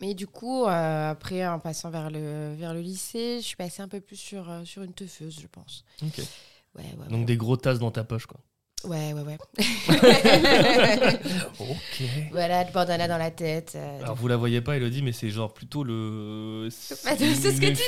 [0.00, 3.82] Mais du coup, euh, après, en passant vers le, vers le lycée, je suis passée
[3.82, 5.84] un peu plus sur, sur une teufeuse, je pense.
[6.02, 6.20] ok.
[6.78, 8.38] Ouais, ouais, Donc des gros tasses dans ta poche, quoi.
[8.84, 9.12] ouais.
[9.12, 9.36] Ouais, ouais,
[11.58, 12.02] ok.
[12.30, 13.72] voilà, le bandana dans la tête.
[13.74, 16.68] euh, Alors vous la voyez pas, Elodie, mais c'est genre plutôt le.
[17.04, 17.82] Bah, c'est ce que une- tu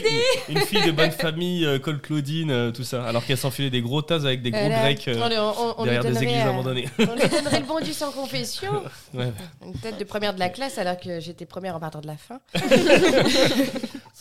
[0.49, 3.05] une- Une fille de bonne famille, euh, col Claudine, euh, tout ça.
[3.05, 4.81] Alors qu'elle s'enfilait des gros tasses avec des gros voilà.
[4.83, 6.89] grecs euh, on, lui- on- on derrière des églises euh, abandonnées.
[6.99, 8.83] on lui donnerait le bon sans confession.
[9.15, 9.33] Ouais.
[9.65, 12.17] Une tête de première de la classe alors que j'étais première en partant de la
[12.17, 12.41] fin.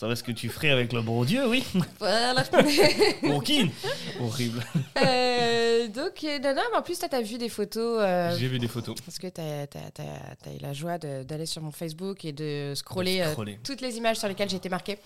[0.00, 1.62] Ça va ce que tu ferais avec le bon Dieu, oui.
[1.98, 2.42] Voilà.
[3.20, 3.70] Coquine.
[4.18, 4.64] Horrible.
[4.96, 7.98] Euh, donc, euh, non, non, mais en plus, toi, t'as vu des photos.
[8.00, 8.96] euh, J'ai vu des photos.
[9.04, 13.32] parce que t'as as, eu la joie d'aller sur mon Facebook et de scroller, euh,
[13.32, 13.58] Scroller.
[13.62, 14.96] toutes les images sur lesquelles j'ai été marquée.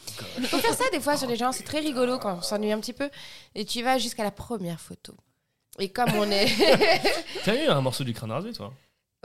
[0.45, 2.79] Faut faire ça des fois sur les gens, c'est très rigolo quand on s'ennuie un
[2.79, 3.11] petit peu.
[3.57, 5.13] Et tu vas jusqu'à la première photo.
[5.81, 6.47] Et comme on est.
[7.45, 8.73] T'as eu un morceau du crâne rasé, toi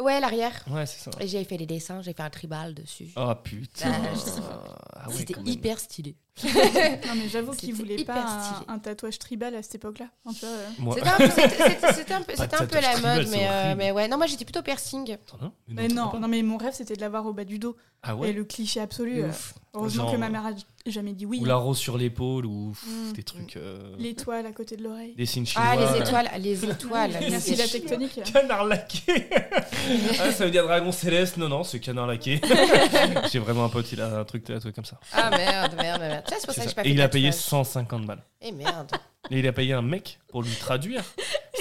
[0.01, 0.53] ouais, l'arrière.
[0.69, 1.11] Ouais, c'est ça.
[1.19, 3.09] Et j'ai fait les dessins, j'ai fait un tribal dessus.
[3.15, 3.91] Oh putain.
[4.95, 6.15] Ah, Ah ouais, C'était hyper stylé.
[6.43, 8.65] Non, mais j'avoue qu'il C'était voulait pas stylé.
[8.69, 10.05] un, un tatouage tribal à cette époque-là.
[10.43, 10.65] Euh.
[11.93, 12.31] C'était un peu,
[12.77, 14.07] un la tribal, mode, mais, euh, mais ouais.
[14.07, 15.17] Non, moi j'étais plutôt piercing.
[15.41, 17.75] Non, Mais non, non, mais mon rêve c'était de l'avoir au bas du dos.
[18.03, 19.21] Ah Et ouais le cliché absolu.
[19.23, 19.53] Euh, ouf.
[19.73, 20.51] heureusement Genre, que ma mère a
[20.89, 21.39] jamais dit oui.
[21.41, 23.13] Ou la rose sur l'épaule, ou pff, Mm.
[23.13, 23.57] des trucs.
[23.57, 25.15] euh, L'étoile à côté de l'oreille.
[25.15, 25.67] Des signes chinois.
[25.69, 27.11] Ah, les étoiles, les étoiles.
[27.29, 28.21] Merci la tectonique.
[28.31, 29.29] Canard laqué
[30.21, 32.39] ah, Ça veut dire dragon céleste Non, non, c'est canard laqué.
[33.31, 34.98] J'ai vraiment un pote, il a un truc tatoué comme ça.
[35.13, 36.23] Ah merde, merde, merde.
[36.29, 36.69] Ça, c'est pour ça que ça.
[36.69, 37.43] j'ai pas Et il a payé tatouage.
[37.43, 38.23] 150 balles.
[38.41, 38.91] Eh merde.
[39.31, 41.03] Et il a payé un mec pour lui traduire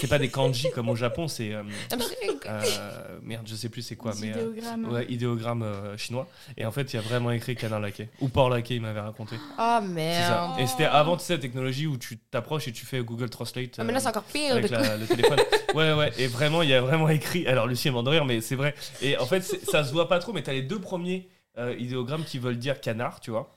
[0.00, 1.52] c'est pas des kanji comme au Japon, c'est.
[1.52, 4.28] euh, Ah, mais c'est- euh, merde, je sais plus c'est quoi, mais.
[4.28, 4.84] euh, idéogrammes.
[4.92, 6.28] ouais, idéogramme euh, chinois.
[6.56, 8.08] Et en fait, il y a vraiment écrit canard laqué.
[8.20, 9.34] Ou porc laqué, il m'avait raconté.
[9.36, 9.80] Oh C'est ça.
[9.80, 10.60] merde.
[10.60, 13.70] Et c'était avant, tu sais, la technologie où tu t'approches et tu fais Google Translate.
[13.78, 14.52] Ah, mais là, euh, c'est encore pire.
[14.52, 14.80] avec du coup.
[14.80, 15.40] la- le téléphone.
[15.74, 17.48] Ouais, ouais, et vraiment, il y a vraiment écrit.
[17.48, 18.76] Alors, Lucie, elle va de rire, mais c'est vrai.
[19.02, 21.28] Et en fait, c'est- ça se voit pas trop, mais t'as les deux premiers
[21.58, 23.50] euh, idéogrammes qui veulent dire canard, tu vois.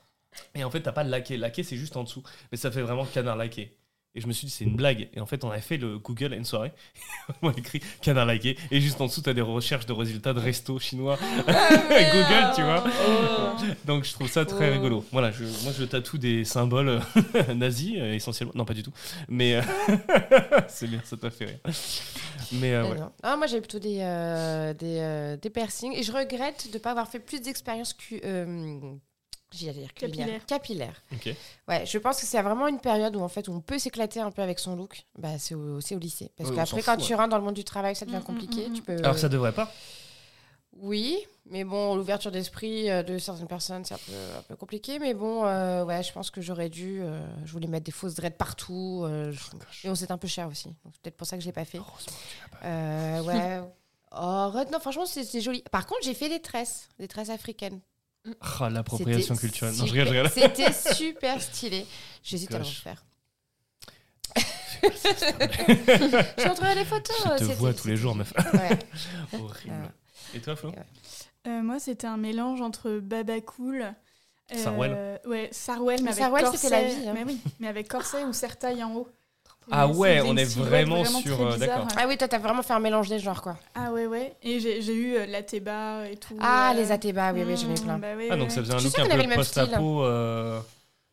[0.56, 1.38] Et en fait, t'as pas le laqué.
[1.38, 2.23] Laqué, c'est juste en dessous.
[2.52, 3.78] Mais ça fait vraiment canard laqué.
[4.14, 5.08] Et je me suis dit, c'est une blague.
[5.14, 6.74] Et en fait, on avait fait le Google à une soirée.
[7.42, 8.58] on a écrit canard laqué.
[8.70, 11.18] Et juste en dessous, t'as des recherches de résultats de resto chinois.
[11.48, 12.84] avec Google, tu vois.
[13.08, 13.64] Oh.
[13.86, 14.74] Donc, je trouve ça très Oh.
[14.74, 15.06] rigolo.
[15.14, 17.00] Voilà, je, moi, je tatoue des symboles
[17.56, 18.52] nazis, euh, essentiellement.
[18.56, 18.92] Non, pas du tout.
[19.30, 19.62] Mais euh,
[20.68, 21.60] c'est bien, ça t'a fait rire.
[22.52, 22.98] Mais euh, ouais.
[23.24, 25.94] Ah, moi, j'ai plutôt des, euh, des, euh, des piercings.
[25.96, 28.16] Et je regrette de ne pas avoir fait plus d'expériences que.
[29.53, 29.73] J'allais
[30.11, 30.45] dire.
[30.45, 31.03] Capillaire.
[31.68, 34.32] Ouais, je pense que c'est vraiment une période où en fait on peut s'éclater un
[34.32, 35.03] peu avec son look.
[35.18, 36.32] Bah, c'est au, au lycée.
[36.38, 38.22] Parce Ouais, qu'après, quand fout, tu rentres dans le monde du travail, ça devient Mm,
[38.22, 38.69] mm, compliqué.
[38.69, 38.98] mm, Tu peux.
[38.99, 39.72] Alors que ça devrait pas?
[40.73, 41.18] Oui,
[41.48, 44.99] mais bon, l'ouverture d'esprit euh, de certaines personnes, c'est un peu, un peu compliqué.
[44.99, 47.02] Mais bon, euh, ouais, je pense que j'aurais dû.
[47.02, 49.02] euh, je voulais mettre des fausses dreads partout.
[49.03, 50.69] euh, je- Et on c'est un peu cher aussi.
[50.69, 51.78] Donc, c'est peut-être pour ça que je l'ai pas fait.
[51.78, 52.65] Heureusement que tu l'as pas.
[52.68, 53.61] Euh, ouais.
[54.14, 55.61] Oh, non, franchement, c'est joli.
[55.72, 57.80] Par contre, j'ai fait des tresses, des tresses africaines.
[58.41, 59.73] Ah, l'appropriation culturelle.
[59.76, 60.56] Non, je super- rigole, je rigole.
[60.57, 61.85] C'était super stylé.
[62.23, 63.03] J'hésite à le refaire.
[64.84, 67.15] Je montrerai les photos.
[67.23, 68.34] Je te c'était- vois tous les jours, meuf.
[68.53, 68.80] Ouais.
[69.39, 69.91] Horrible.
[70.34, 70.72] Et toi, Flo
[71.48, 73.81] Euh, moi, c'était un mélange entre Baba Cool.
[73.84, 73.91] euh,
[74.56, 76.57] Sarwell Ouais, Sarwell, mais avec Sarwell, corset.
[76.57, 77.14] c'était la vie, hein.
[77.14, 79.07] Mais oui, mais avec corset ou serre-taille en haut.
[79.72, 81.60] Ah ouais, on est vraiment sur, euh, bizarre.
[81.60, 81.88] d'accord.
[81.98, 83.57] Ah oui, toi, t'as vraiment fait un mélange des genres, quoi.
[83.73, 84.35] Ah ouais, ouais.
[84.43, 86.35] Et j'ai j'ai eu euh, la Théba et tout.
[86.39, 87.98] Ah, euh, les Athéba, oui, oui, j'en ai mm, plein.
[87.98, 88.56] bah ouais, Ah, donc ouais.
[88.56, 90.60] ça faisait un look un peu post-apo, euh,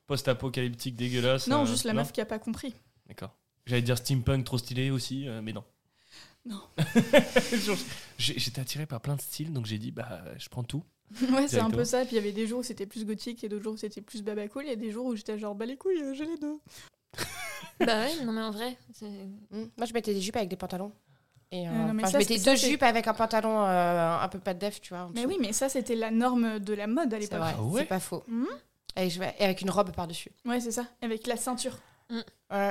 [0.07, 1.47] post-apocalyptique dégueulasse.
[1.47, 2.75] Non, euh, juste la meuf qui a pas compris.
[3.07, 3.31] D'accord.
[3.67, 5.65] J'allais dire steampunk trop stylé aussi, euh, mais non.
[6.47, 6.61] Non.
[8.19, 10.83] J'étais attiré par plein de styles, donc j'ai dit, bah, je prends tout.
[11.33, 12.05] Ouais, c'est un peu ça.
[12.05, 14.01] Puis il y avait des jours où c'était plus gothique et d'autres jours où c'était
[14.01, 14.65] plus Baba Cool.
[14.65, 16.59] Il y a des jours où j'étais genre, bah les couilles, j'ai les deux.
[17.81, 18.77] Bah ouais, non mais en vrai.
[18.93, 19.67] c'est- Mm.
[19.77, 20.93] Moi, je mettais des jupes avec des pantalons.
[21.53, 24.29] Et, euh, Ah non, mais ça, je mettais deux jupes avec un pantalon euh, un
[24.29, 25.09] peu pas de def, tu vois.
[25.15, 27.39] Mais oui, mais ça, c'était la norme de la mode à c'est l'époque.
[27.39, 28.23] vrai, Ah ouais c'est pas faux.
[28.27, 28.47] Mhm.
[28.97, 30.31] Et, je- et avec une robe par-dessus.
[30.45, 30.85] Ouais, c'est ça.
[31.01, 31.79] Avec la ceinture.
[32.11, 32.25] Ouais.
[32.51, 32.65] Euh,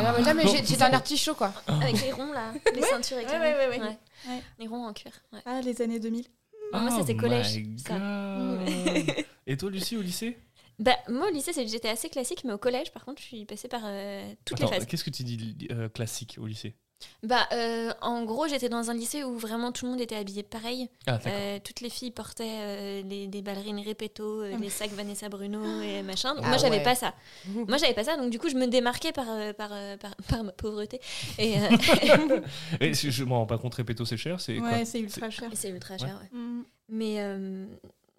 [0.00, 1.52] non, mais, non, mais j'ai- j'étais un artichaut, quoi.
[1.66, 3.54] Avec les ronds là, les ceintures ouais, éclairées.
[3.54, 3.98] ouais, ouais, ouais.
[4.28, 4.42] Ouais.
[4.58, 5.12] Les ronds en cuir.
[5.32, 5.40] Ouais.
[5.44, 6.24] Ah, les années 2000.
[6.72, 7.98] Moi, Oh c'était collège, my ça.
[7.98, 8.60] God.
[9.46, 10.38] Et toi, Lucie, au lycée?
[10.78, 13.44] Bah, moi au lycée, c'est- j'étais assez classique, mais au collège, par contre, je suis
[13.44, 14.86] passée par euh, toutes Attends, les phases.
[14.86, 16.74] qu'est-ce que tu dis euh, classique au lycée?
[17.22, 20.42] Bah, euh, en gros, j'étais dans un lycée où vraiment tout le monde était habillé
[20.42, 20.88] pareil.
[21.06, 21.18] Ah.
[21.26, 25.28] Euh, toutes les filles portaient euh, les, des ballerines Repetto, euh, Ah, les sacs Vanessa
[25.28, 26.34] Bruno et machin.
[26.38, 26.82] Ah moi, j'avais ouais.
[26.82, 27.12] pas ça.
[27.46, 28.16] Moi, j'avais pas ça.
[28.16, 30.98] Donc du coup, je me démarquais par, par, par, par ma pauvreté.
[31.38, 32.40] Et, euh,
[32.80, 35.50] Et si je me rends pas compte, répéto, c'est cher, c'est Ouais, c'est ultra cher.
[35.52, 36.38] c'est ultra cher, ouais.
[36.38, 36.64] Mm.
[36.90, 37.66] Mais, euh,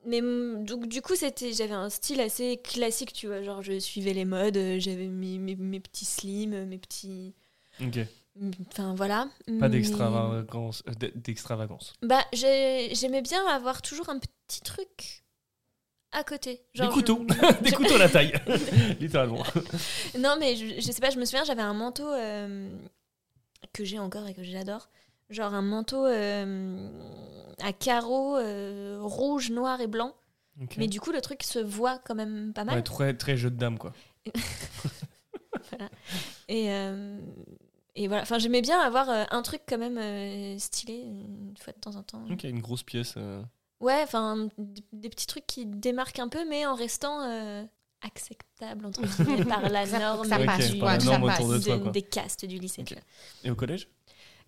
[0.05, 3.41] mais donc, du coup, c'était, j'avais un style assez classique, tu vois.
[3.41, 7.33] Genre, je suivais les modes, euh, j'avais mes, mes, mes petits slims, mes petits.
[7.81, 7.99] Ok.
[8.69, 9.29] Enfin, voilà.
[9.59, 10.83] Pas d'extravagance.
[10.89, 11.93] euh, d'extravagance.
[12.01, 15.23] Bah, j'ai- j'aimais bien avoir toujours un petit truc
[16.11, 16.61] à côté.
[16.73, 17.25] Genre, Des couteaux.
[17.29, 18.33] je- Des couteaux à la taille.
[18.99, 19.43] Littéralement.
[20.19, 22.69] Non, mais je, je sais pas, je me souviens, j'avais un manteau euh,
[23.73, 24.89] que j'ai encore et que j'adore.
[25.29, 26.89] Genre un manteau euh,
[27.61, 30.13] à carreaux euh, rouge, noir et blanc.
[30.77, 32.75] Mais du coup, le truc se voit quand même pas mal.
[32.75, 33.93] Ouais, très, très jeu de dame, quoi.
[36.47, 37.19] Et, euh,
[37.95, 41.79] et voilà, enfin, j'aimais bien avoir un truc quand même euh, stylé une fois de
[41.79, 42.23] temps en temps.
[42.29, 43.15] Ok, une grosse pièce.
[43.17, 43.41] euh,
[43.79, 44.47] Ouais, enfin,
[44.93, 47.63] des petits trucs qui démarquent un peu, mais en restant euh,
[48.01, 51.57] acceptable entre guillemets par la norme, ça Ok, passe, du- par la norme autour de
[51.57, 52.81] toi, des castes du lycée.
[52.81, 52.87] Ok.
[52.89, 53.03] tu vois.
[53.43, 53.89] Et au collège?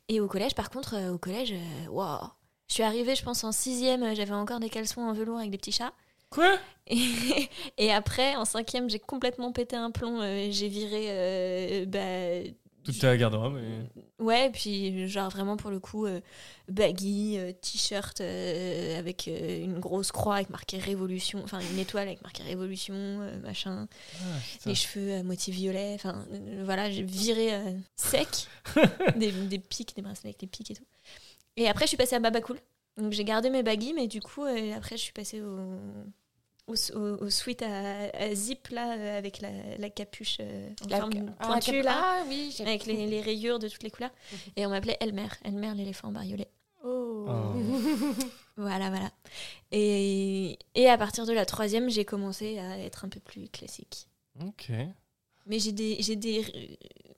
[0.09, 2.29] Et au collège, par contre, euh, au collège, euh, waouh,
[2.67, 5.51] je suis arrivée, je pense en sixième, euh, j'avais encore des caleçons en velours avec
[5.51, 5.93] des petits chats.
[6.29, 6.57] Quoi?
[6.89, 10.21] Et, et après, en cinquième, j'ai complètement pété un plomb.
[10.51, 12.49] j'ai viré, bah,
[12.91, 13.57] Toute ta garde-robe.
[13.59, 16.21] et- ouais, puis genre vraiment pour le coup, euh,
[16.69, 22.21] baggy, euh, t-shirt euh, avec une grosse croix avec marqué Révolution, enfin une étoile avec
[22.21, 23.87] marqué Révolution, machin.
[24.21, 24.25] Ah,
[24.65, 25.93] les cheveux à moitié violet.
[25.95, 26.25] Enfin,
[26.63, 27.51] voilà, j'ai viré
[27.95, 28.47] sec
[29.15, 30.85] des, des pics, des bracelets avec des pics et tout.
[31.55, 32.59] Et après, je suis passée à Baba Cool.
[32.97, 34.43] Donc, j'ai gardé mes baggy, mais du coup,
[34.75, 35.59] après, je suis passée au,
[36.67, 40.87] au, au- au sweat à, à zip, là, euh, avec la, la capuche euh, en
[40.89, 42.01] La- forme Ah, pointue, cap- là.
[42.03, 44.11] Ah oui, j'ai- Avec les, les rayures de toutes les couleurs.
[44.55, 45.27] Et on m'appelait Elmer.
[45.43, 46.47] Elmer, l'éléphant bariolé.
[46.83, 47.25] Oh.
[47.27, 47.53] Oh.
[48.59, 49.11] Voilà, voilà.
[49.71, 54.07] Et, et à partir de la troisième, j'ai commencé à être un peu plus classique.
[54.43, 54.71] Ok.
[55.45, 56.77] Mais j'ai des, j'ai des,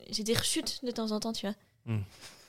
[0.09, 1.55] j'ai des rechutes de temps en temps, tu vois.
[1.85, 2.01] Hmm.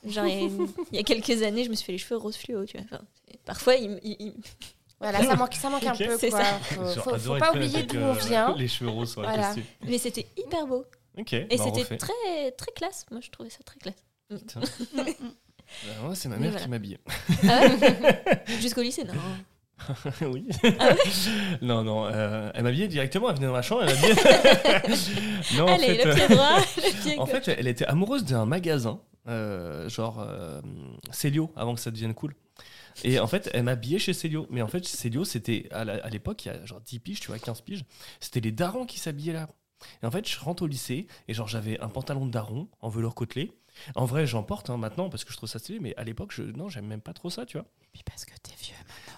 [0.09, 2.75] Genre, il y, a, quelques années, je me suis fait les cheveux rose fluo, tu
[2.77, 2.85] vois.
[2.85, 3.01] Enfin,
[3.45, 4.33] parfois, il, il- il-
[5.01, 6.17] Voilà, ça manque, ça manque un peu.
[6.17, 6.43] C'est Quoi.
[6.43, 6.59] ça.
[6.61, 8.55] Faut, faut- faut pas oublier d'où euh, on vient.
[8.55, 9.55] Les cheveux roses sur la Voilà.
[9.85, 10.85] mais c'était hyper beau.
[11.17, 11.33] Ok.
[11.33, 13.05] Et bah, c'était très, très classe.
[13.11, 13.95] Moi, je trouvais ça très classe.
[14.29, 14.37] Mm.
[15.87, 16.65] Bah, moi, c'est ma mère voilà.
[16.65, 16.99] qui m'habillait.
[17.47, 19.13] Ah ouais Jusqu'au lycée, non.
[20.27, 20.45] oui.
[20.79, 20.89] Ah
[21.61, 22.05] non, non.
[22.07, 23.29] euh, elle m'habillait directement.
[23.29, 23.83] Elle venait dans ma chambre.
[23.87, 24.15] Elle m'habillait.
[25.57, 28.25] non, en Allez, fait, le euh, pied droit, le pied En fait, elle était amoureuse
[28.25, 28.99] d'un magasin,
[29.29, 30.61] euh, genre euh,
[31.11, 32.35] Célio, avant que ça devienne cool.
[33.03, 34.47] Et en fait, elle m'habillait chez Célio.
[34.49, 37.39] Mais en fait, Célio, c'était à l'époque, il y a genre 10 piges, tu vois,
[37.39, 37.85] 15 piges,
[38.19, 39.49] c'était les darons qui s'habillaient là.
[40.03, 42.89] Et en fait, je rentre au lycée et genre j'avais un pantalon de daron en
[42.89, 43.51] velours côtelé.
[43.95, 46.31] En vrai, j'en porte hein, maintenant parce que je trouve ça stylé, mais à l'époque,
[46.33, 47.65] je, non, j'aime même pas trop ça, tu vois.
[47.93, 49.10] Puis parce que t'es vieux maintenant.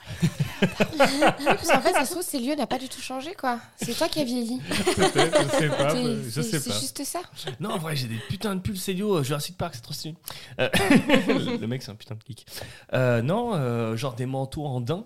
[0.60, 3.60] Parce qu'en fait, ça se trouve, ces lieux n'a pas du tout changé, quoi.
[3.78, 4.60] C'est toi qui as vieilli.
[4.96, 5.96] Peut-être, je sais pas.
[5.96, 6.80] Je c'est- sais C'est pas.
[6.80, 7.22] juste ça.
[7.60, 10.16] Non, en vrai, j'ai des putains de pulls Célio euh, Jurassic Park, c'est trop stylé.
[10.60, 10.70] Euh,
[11.60, 12.46] le mec, c'est un putain de geek.
[12.94, 15.06] Euh, non, euh, genre des manteaux en daim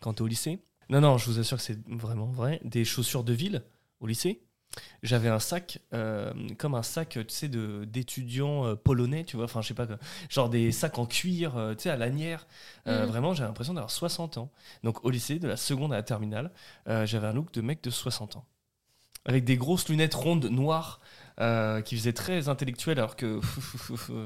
[0.00, 0.58] quand t'es au lycée.
[0.90, 2.60] Non, non, je vous assure que c'est vraiment vrai.
[2.64, 3.62] Des chaussures de ville
[4.00, 4.42] au lycée.
[5.02, 9.62] J'avais un sac, euh, comme un sac, tu sais, d'étudiants euh, polonais, tu vois, enfin,
[9.62, 9.86] je sais pas,
[10.28, 12.46] genre des sacs en cuir, euh, tu sais, à lanière.
[12.86, 13.08] Euh, Mhm.
[13.10, 14.50] Vraiment, j'ai l'impression d'avoir 60 ans.
[14.82, 16.50] Donc, au lycée, de la seconde à la terminale,
[16.88, 18.44] euh, j'avais un look de mec de 60 ans.
[19.26, 21.00] Avec des grosses lunettes rondes noires
[21.40, 23.40] euh, qui faisaient très intellectuel, alors que,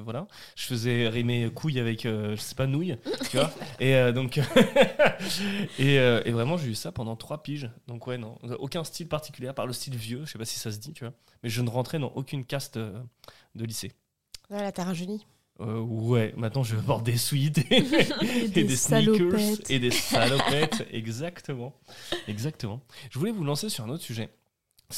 [0.04, 0.26] voilà,
[0.56, 2.96] je faisais rimer couille avec, euh, je sais pas, nouille,
[3.30, 3.50] tu vois.
[3.80, 4.38] Et euh, donc,
[5.78, 7.70] et, euh, et vraiment, j'ai eu ça pendant trois piges.
[7.86, 10.58] Donc, ouais, non, aucun style particulier, à part le style vieux, je sais pas si
[10.58, 11.14] ça se dit, tu vois.
[11.42, 12.98] Mais je ne rentrais dans aucune caste euh,
[13.54, 13.92] de lycée.
[14.50, 15.26] Voilà, t'as rajeuni.
[15.60, 17.78] Euh, ouais, maintenant je porte des suites et,
[18.22, 19.70] et des des, sneakers salopettes.
[19.70, 21.74] et des salopettes, exactement,
[22.28, 22.80] exactement.
[23.10, 24.30] Je voulais vous lancer sur un autre sujet.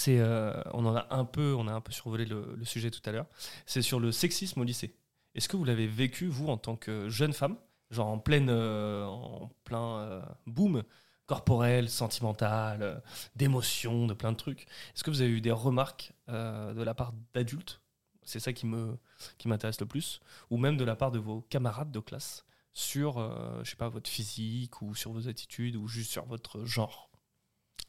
[0.08, 3.12] Euh, on en a un peu, on a un peu survolé le, sujet tout à
[3.12, 3.26] l'heure.
[3.66, 4.96] C'est sur le sexisme au lycée.
[5.34, 7.56] Est-ce que vous l'avez vécu vous en tant que jeune femme,
[7.90, 10.82] genre en pleine, euh, en plein euh, boom
[11.26, 13.02] corporel, sentimental,
[13.36, 14.62] d'émotion, de plein de trucs?
[14.94, 17.80] Est-ce que vous avez eu des remarques de la part d'adultes?
[18.22, 18.98] C'est ça qui me,
[19.38, 23.20] qui m'intéresse le plus, ou même de la part de vos camarades de classe sur,
[23.62, 27.09] je sais pas, votre physique ou sur vos attitudes ou juste sur votre genre?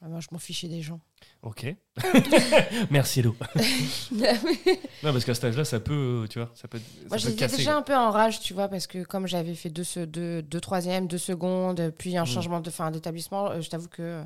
[0.03, 0.99] Ah, moi, je m'en fichais des gens.
[1.43, 1.75] Ok.
[2.89, 3.35] Merci Hello.
[5.03, 7.47] Non, parce qu'à cet âge-là, ça peut, euh, tu vois, ça peut, ça Moi, j'étais
[7.47, 7.79] déjà quoi.
[7.79, 10.59] un peu en rage, tu vois, parce que comme j'avais fait deux, se- deux, deux
[10.59, 12.27] troisièmes, deux secondes, puis un Mm.
[12.27, 14.23] changement de fin d'établissement, euh, je t'avoue que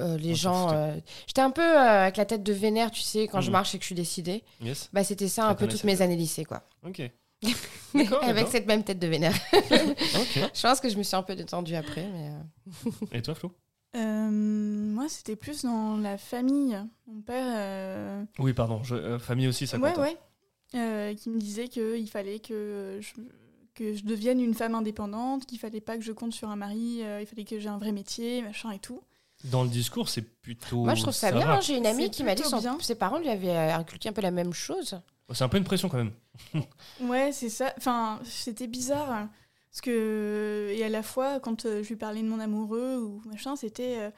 [0.00, 0.72] euh, les On gens.
[0.72, 0.94] euh,
[1.26, 3.52] j'étais un peu euh, avec la tête de vénère, tu sais, quand je Mm.
[3.52, 4.44] marche et que je suis décidée.
[4.60, 4.88] Yes.
[4.92, 6.62] Bah, c'était ça un peu toutes mes années lycée, quoi.
[6.86, 7.02] Ok.
[8.22, 9.34] Avec cette même tête de vénère.
[9.52, 12.30] Je pense que je me suis un peu détendue après, mais.
[13.12, 13.52] Et toi, Flo?
[13.96, 16.78] Euh, moi, c'était plus dans la famille.
[17.06, 17.44] Mon père.
[17.56, 18.82] euh, Oui, pardon.
[18.82, 20.00] je- euh, famille aussi, ça ouais, compte.
[20.02, 20.16] ouais.
[20.74, 23.12] Euh, qui me disait qu'il fallait que je,
[23.74, 27.00] que je devienne une femme indépendante, qu'il fallait pas que je compte sur un mari,
[27.02, 29.02] euh, il fallait que j'ai un vrai métier, machin et tout.
[29.44, 30.84] Dans le discours, c'est plutôt.
[30.84, 31.46] Moi, je trouve ça, bien.
[31.50, 31.60] hein.
[31.60, 34.22] J'ai une amie qui m'a dit que son- ses parents lui avaient inculqué un peu
[34.22, 34.98] la même chose.
[35.34, 36.12] C'est un peu une pression quand même.
[37.00, 37.72] Ouais, c'est ça.
[37.76, 39.28] Enfin, c'était bizarre.
[39.72, 43.22] Parce que, et à la fois, quand euh, je lui parlais de mon amoureux ou
[43.26, 44.10] machin, c'était euh,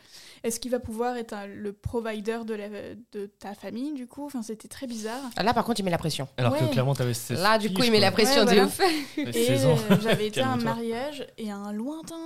[0.42, 2.68] est-ce qu'il va pouvoir être un- le provider de, la,
[3.12, 4.24] de ta famille, du coup?
[4.26, 5.22] Enfin, c'était très bizarre.
[5.36, 6.26] Ah, Là, par contre, il met la pression.
[6.36, 8.64] Alors que clairement, t'avais 16 Là, du coup, il met la pression Ouais, de voilà.
[8.64, 8.78] ouf.
[9.16, 9.76] T'avais Et 16 ans.
[9.92, 12.16] euh, j'avais été à un mariage et un lointain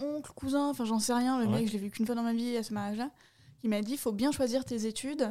[0.00, 1.58] oncle, cousin, enfin j'en sais rien, le Ouais.
[1.60, 3.10] mec, je l'ai vu qu'une fois dans ma vie à ce mariage-là,
[3.60, 5.28] qui m'a dit faut bien choisir tes études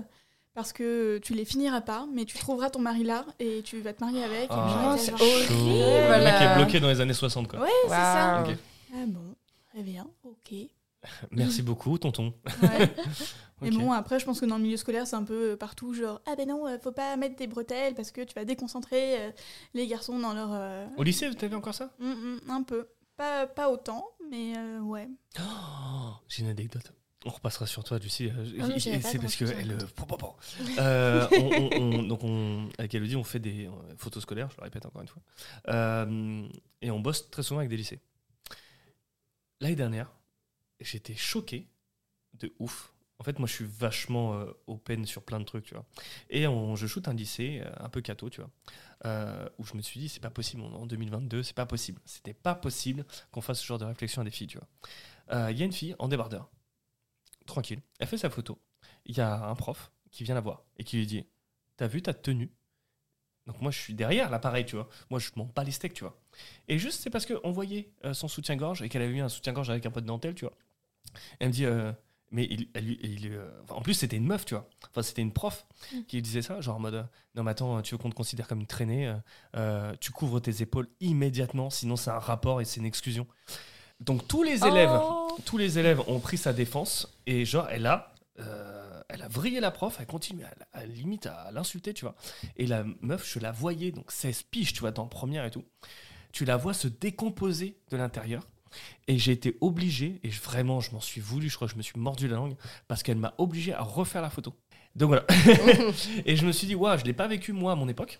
[0.57, 3.93] parce que tu les finiras pas, mais tu trouveras ton mari là et tu vas
[3.93, 4.45] te marier avec.
[4.45, 5.53] Et Ah, c'est genre, horrible.
[5.53, 7.59] Le mec est bloqué dans les années 60, quoi.
[7.59, 8.43] Ouais, c'est ça.
[8.43, 9.35] Ah bon,
[9.71, 10.53] très bien, ok.
[11.31, 12.33] Merci beaucoup, tonton.
[12.63, 12.91] Ouais.
[13.61, 15.93] Et bon, après, je pense que dans le milieu scolaire, c'est un peu euh, partout,
[15.93, 19.19] genre, ah ben non, euh, faut pas mettre des bretelles parce que tu vas déconcentrer
[19.27, 19.31] euh,
[19.75, 20.49] les garçons dans leur.
[20.53, 21.91] euh, Au lycée, t'avais encore ça?
[22.01, 22.87] Hum, hum, un peu.
[23.15, 25.07] Pas, pas autant, mais euh, ouais.
[25.39, 26.91] Oh, J'ai une anecdote.
[27.27, 28.29] On repassera sur toi, Lucie.
[28.29, 29.71] Euh, Ah, c'est parce que elle.
[29.71, 29.77] euh.
[30.79, 34.57] Euh, on- on- on- donc on, avec Elodie, on fait des euh, photos scolaires, je
[34.57, 35.21] le répète encore une fois.
[35.67, 36.47] Euh,
[36.81, 37.99] et on bosse très souvent avec des lycées.
[39.59, 40.11] L'année dernière,
[40.79, 41.67] j'étais choqué
[42.35, 42.93] de ouf.
[43.19, 45.85] En fait, moi, je suis vachement open sur plein de trucs, tu vois.
[46.29, 48.51] Et on- je shoot un lycée un peu catho, tu vois,
[49.05, 51.99] euh, où je me suis dit, c'est pas possible, en 2022, c'est pas possible.
[52.05, 55.49] C'était pas possible qu'on fasse ce genre de réflexion à des filles, tu vois.
[55.51, 56.47] Il y a une fille en débardeur,
[57.47, 58.59] tranquille, elle fait sa photo.
[59.05, 61.25] Il y a un prof qui vient la voir et qui lui dit,
[61.77, 62.51] t'as vu ta tenue?
[63.47, 64.89] Donc moi je suis derrière l'appareil, tu vois.
[65.09, 66.19] Moi je m'en bats les steaks, tu vois.
[66.67, 69.69] Et juste c'est parce qu'on voyait euh, son soutien-gorge et qu'elle avait eu un soutien-gorge
[69.69, 70.53] avec un peu de dentelle, tu vois.
[71.39, 71.91] Elle me dit, euh,
[72.29, 74.69] Mais il, elle lui- il, euh, en plus, c'était une meuf, tu vois.
[74.89, 76.01] Enfin, c'était une prof Mm.
[76.09, 78.59] qui disait ça, genre en mode Non, mais attends, tu veux qu'on te considère comme
[78.59, 79.15] une traînée
[79.55, 83.25] euh, Tu couvres tes épaules immédiatement, sinon c'est un rapport et c'est une exclusion.
[83.99, 85.37] Donc, tous les élèves, Oh.
[85.45, 88.13] tous les élèves ont pris sa défense et, genre, elle a.
[88.39, 92.15] euh, elle a vrillé la prof, elle continue à, à limite à l'insulter, tu vois.
[92.57, 95.63] Et la meuf, je la voyais, donc 16 piges, tu vois, dans première et tout.
[96.33, 98.43] Tu la vois se décomposer de l'intérieur.
[99.07, 101.81] Et j'ai été obligé, et vraiment, je m'en suis voulu, je crois que je me
[101.83, 102.55] suis mordu la langue,
[102.89, 104.53] parce qu'elle m'a obligé à refaire la photo.
[104.95, 105.25] Donc voilà.
[106.25, 108.19] et je me suis dit, waouh, je l'ai pas vécu moi à mon époque.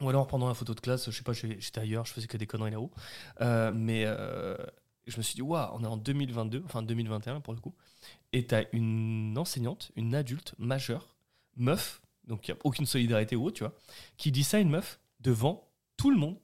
[0.00, 2.36] Ou alors pendant la photo de classe, je sais pas, j'étais ailleurs, je faisais que
[2.36, 2.90] des conneries là-haut.
[3.40, 4.56] Euh, mais euh,
[5.06, 7.74] je me suis dit, waouh, on est en 2022, enfin 2021 pour le coup.
[8.32, 11.16] Et t'as une enseignante, une adulte majeure,
[11.56, 13.74] meuf, donc il n'y a aucune solidarité ou autre, tu vois,
[14.16, 16.36] qui dit ça à une meuf devant tout le monde.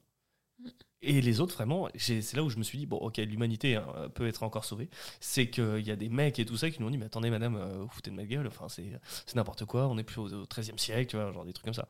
[1.01, 3.87] Et les autres, vraiment, c'est là où je me suis dit, bon, ok, l'humanité hein,
[4.13, 4.89] peut être encore sauvée.
[5.21, 7.29] C'est qu'il y a des mecs et tout ça qui nous ont dit, mais attendez,
[7.29, 10.27] madame, euh, vous foutez de ma gueule, enfin, c'est n'importe quoi, on n'est plus au,
[10.27, 11.87] au 13e siècle, tu vois, genre des trucs comme ça.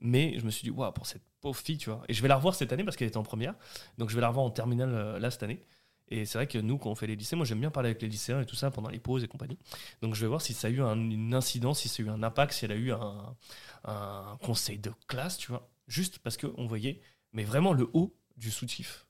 [0.00, 2.02] Mais je me suis dit, waouh, pour cette pauvre fille, tu vois.
[2.08, 3.54] Et je vais la revoir cette année parce qu'elle était en première.
[3.98, 5.62] Donc je vais la revoir en terminale euh, là cette année.
[6.10, 8.02] Et c'est vrai que nous, quand on fait les lycées, moi j'aime bien parler avec
[8.02, 9.58] les lycéens et tout ça pendant les pauses et compagnie.
[10.02, 12.10] Donc je vais voir si ça a eu un- une incidence, si ça a eu
[12.10, 13.36] un impact, si elle a eu un,
[13.84, 15.70] un conseil de classe, tu vois.
[15.86, 17.00] Juste parce qu'on voyait,
[17.32, 19.06] mais vraiment le haut du soutif.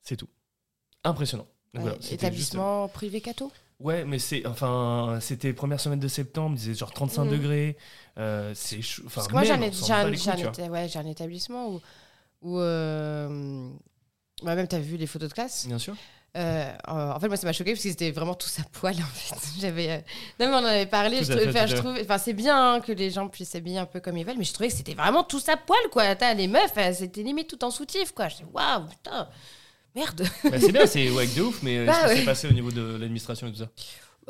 [0.00, 0.28] C'est tout.
[1.04, 1.46] Impressionnant.
[1.74, 3.50] Donc Ouais, établissement privé catho?
[3.80, 7.30] Ouais, mais c'est enfin, c'était première semaine de septembre, il disait genre 35 Mhm.
[7.32, 7.76] degrés.
[8.18, 9.02] euh, c'est chaud.
[9.06, 11.80] Enfin, Parce que moi, j'ai un, un- ouais, un établissement où.
[12.42, 13.70] où euh,
[14.42, 15.66] bah, même, tu as vu les photos de classe?
[15.66, 15.96] Bien sûr.
[16.36, 18.96] Euh, en fait, moi, ça m'a choqué parce que c'était vraiment tous à poil.
[18.96, 19.36] En fait.
[19.60, 19.96] J'avais, euh,
[20.40, 21.18] Non, mais on en avait parlé.
[21.18, 23.10] Tout Je trouvais, fait, enfin, tout je à trouvais- enfin, c'est bien hein, que les
[23.10, 25.48] gens puissent s'habiller un peu comme ils veulent, mais je trouvais que c'était vraiment tous
[25.48, 26.14] à poil, quoi.
[26.16, 28.28] T'as les meufs, c'était limite tout en soutif, quoi.
[28.28, 29.28] Je dis, waouh, putain,
[29.94, 30.22] merde.
[30.44, 32.18] Bah, c'est bien, c'est wack de ouf, mais euh, Bah, qu'est-ce qui ouais.
[32.20, 33.68] s'est passé au niveau de l'administration et tout ça?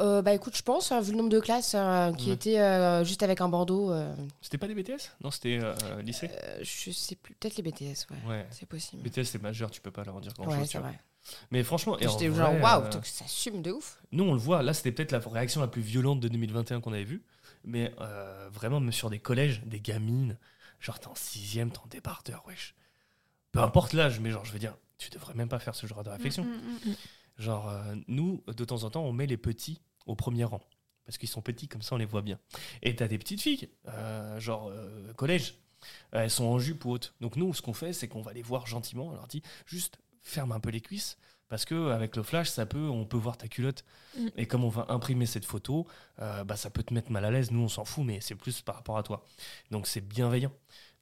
[0.00, 2.34] Euh, bah écoute, je pense, hein, vu le nombre de classes euh, qui Ouais.
[2.34, 3.94] étaient euh, juste avec un bandeau,
[4.42, 5.58] C'était pas des BTS Non, c'était
[6.02, 6.28] lycée?
[6.60, 8.16] Je sais plus, peut-être les BTS, ouais.
[8.28, 8.46] Ouais.
[8.50, 9.02] C'est possible.
[9.08, 10.68] BTS, c'est majeur, tu peux pas leur dire grand Ouais, chose.
[10.70, 10.98] c'est vrai.
[11.50, 14.02] Mais franchement, J'étais genre, waouh, euh, ça assume de ouf.
[14.12, 16.92] nous on le voit, là c'était peut-être la réaction la plus violente de 2021 qu'on
[16.92, 17.24] avait vue,
[17.64, 20.36] mais euh, vraiment, même sur des collèges, des gamines,
[20.80, 22.74] genre t'es en sixième, t'es en débardeur, wesh.
[23.52, 26.02] Peu importe l'âge, mais genre, je veux dire, tu devrais même pas faire ce genre
[26.02, 26.44] de réflexion.
[26.44, 26.94] Mm, mm, mm.
[27.38, 30.60] Genre, euh, nous, de temps en temps, on met les petits au premier rang.
[31.04, 32.38] Parce qu'ils sont petits, comme ça on les voit bien.
[32.82, 35.56] Et t'as des petites filles, euh, genre euh, collège,
[36.12, 37.14] elles sont en jupe ou haute.
[37.20, 39.08] Donc nous, ce qu'on fait, c'est qu'on va les voir gentiment.
[39.08, 41.16] On leur dit juste ferme un peu les cuisses.
[41.48, 43.84] Parce que avec le flash, ça peut, on peut voir ta culotte.
[44.18, 44.28] Mm.
[44.38, 45.86] Et comme on va imprimer cette photo,
[46.20, 47.50] euh, bah, ça peut te mettre mal à l'aise.
[47.52, 49.24] Nous, on s'en fout, mais c'est plus par rapport à toi.
[49.70, 50.52] Donc c'est bienveillant.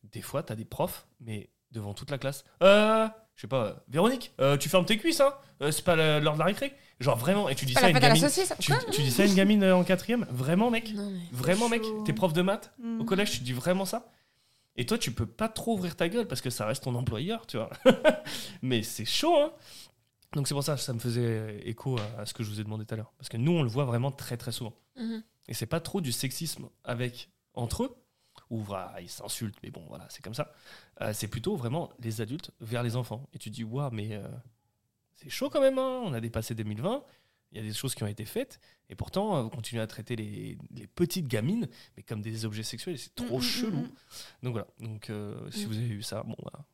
[0.02, 2.44] Des fois, t'as des profs, mais devant toute la classe.
[2.62, 5.96] Euh, je sais pas, euh, Véronique, euh, tu fermes tes cuisses, hein Euh, C'est pas
[5.96, 8.28] l'heure de la récré Genre vraiment, et tu dis ça à une gamine.
[8.60, 10.26] Tu, tu dis ça à une gamine en quatrième?
[10.30, 10.92] Vraiment, mec?
[10.94, 11.12] Non.
[11.32, 11.82] Vraiment, mec?
[12.04, 12.72] T'es prof de maths?
[12.78, 13.00] Mm.
[13.00, 14.06] au collège, tu dis vraiment ça?
[14.76, 17.46] Et toi, tu peux pas trop ouvrir ta gueule parce que ça reste ton employeur,
[17.46, 17.70] tu vois.
[18.62, 19.52] Mais c'est chaud, hein
[20.32, 22.60] Donc c'est pour ça que ça me faisait écho à, à ce que je vous
[22.60, 23.12] ai demandé tout à l'heure.
[23.18, 24.74] Parce que nous, on le voit vraiment très très souvent.
[24.96, 25.22] Mhm.
[25.48, 27.96] Et c'est pas trop du sexisme avec entre eux,
[28.50, 28.64] où
[29.00, 30.52] ils s'insultent, mais bon, voilà, c'est comme ça.
[31.00, 33.28] Euh, c'est plutôt vraiment les adultes vers les enfants.
[33.32, 34.26] Et tu dis, waouh, mais euh,
[35.16, 36.02] c'est chaud quand même, hein.
[36.04, 37.02] on a dépassé 2020,
[37.52, 38.58] il y a des choses qui ont été faites,
[38.88, 42.62] et pourtant, euh, vous continuez à traiter les, les petites gamines, mais comme des objets
[42.62, 43.76] sexuels, c'est trop Mm, mm, chelou.
[43.78, 43.90] mm.
[44.42, 46.64] Donc voilà, donc euh, si vous avez eu ça, bon, bah,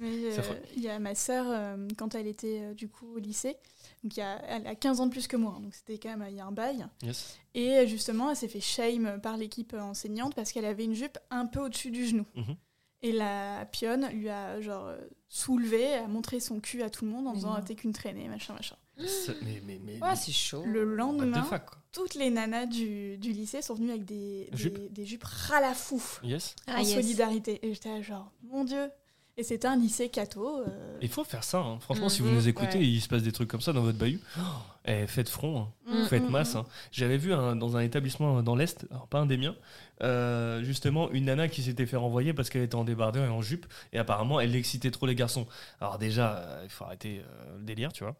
[0.00, 0.54] Mais, C'est euh.
[0.76, 3.56] Il y a ma sœur, euh, quand elle était euh, du coup au lycée,
[4.04, 6.16] donc y a, elle a 15 ans de plus que moi, hein, donc c'était quand
[6.16, 6.86] même il y a un bail.
[7.02, 7.38] yes.
[7.54, 11.46] Et justement, elle s'est fait shame par l'équipe enseignante parce qu'elle avait une jupe un
[11.46, 12.26] peu au-dessus du genou.
[12.36, 12.56] Mhm.
[13.02, 14.92] Et la pionne lui a genre
[15.28, 17.52] soulevé, a montré son cul à tout le monde en disant.
[17.56, 18.76] Ah, t'es qu'une traînée, machin, machin.
[19.06, 20.64] C'est- Mais, mais, mais, Ouais, c'est chaud.
[20.66, 21.62] Le lendemain, fuck,
[21.92, 24.74] toutes les nanas du, du lycée sont venues avec des, Jupes.
[24.78, 26.56] des, des jupes ralafouf Yes.
[26.66, 26.94] en Ah, yes.
[26.94, 27.58] solidarité.
[27.66, 28.90] Et j'étais genre, mon Dieu.
[29.36, 30.62] Et c'était un lycée catho.
[30.62, 31.78] euh, Il faut faire ça, hein.
[31.78, 32.84] franchement, si vous Mhm, nous écoutez, ouais.
[32.84, 34.40] il se passe des trucs comme ça dans votre bahut, oh,
[34.88, 35.68] eh, faites front, hein.
[35.86, 36.54] mm, faites mm, masse.
[36.54, 36.58] mm.
[36.58, 36.66] hein.
[36.90, 39.54] J'avais vu un- dans un établissement dans l'Est, alors pas un des miens,
[40.02, 43.42] euh, justement une nana qui s'était fait renvoyer parce qu'elle était en débardeur et en
[43.42, 45.46] jupe, et apparemment elle excitait trop les garçons.
[45.80, 48.16] Alors déjà, euh, il faut arrêter euh, le délire, tu vois.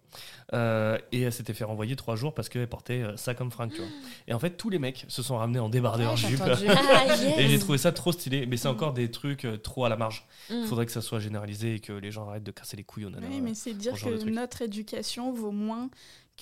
[0.55, 3.70] Euh, et elle s'était fait renvoyer trois jours parce qu'elle portait euh, ça comme fringue,
[3.73, 3.89] tu vois.
[4.27, 6.40] Et en fait, tous les mecs se sont ramenés en débardeur Ouais, j'ai jupe.
[6.49, 7.39] Ah, yes.
[7.39, 9.97] Et j'ai trouvé ça trop stylé, mais c'est encore des trucs euh, trop à la
[9.97, 10.27] marge.
[10.51, 10.65] Il Mm.
[10.66, 13.11] faudrait que ça soit généralisé et que les gens arrêtent de casser les couilles aux
[13.11, 13.27] nanas.
[13.31, 15.90] Oui, mais c'est dire que notre éducation vaut moins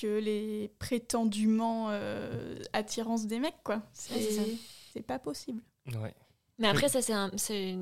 [0.01, 3.83] que les prétendument euh, attirances des mecs, quoi.
[3.93, 5.63] C'est pas possible.
[6.01, 6.15] Ouais.
[6.59, 7.31] Mais après, ça, c'est un.
[7.37, 7.77] c'est-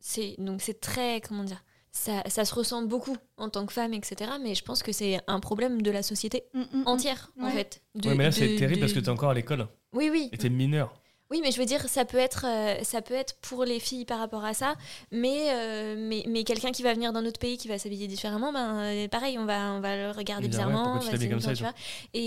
[0.00, 1.20] c'est- Donc, c'est très.
[1.20, 1.62] Comment dire
[1.92, 4.32] ça, ça se ressent beaucoup en tant que femme, etc.
[4.42, 6.82] Mais je pense que c'est un problème de la société Mm, mm, mm.
[6.86, 7.52] entière, en Ouais.
[7.52, 7.82] fait.
[7.94, 10.28] De- Ouais, mais là, c'est terrible de- parce que t'es encore à l'école Oui, oui.
[10.32, 11.00] et t'es mineur.
[11.30, 14.04] Oui, mais je veux dire, ça peut être, euh, ça peut être pour les filles
[14.04, 14.76] par rapport à ça,
[15.10, 18.52] mais, euh, mais, mais quelqu'un qui va venir d'un autre pays, qui va s'habiller différemment,
[18.52, 20.98] ben, euh, pareil, on va, on va le regarder ouais, bizarrement.
[20.98, 21.74] on va comme ça.
[22.14, 22.20] Et,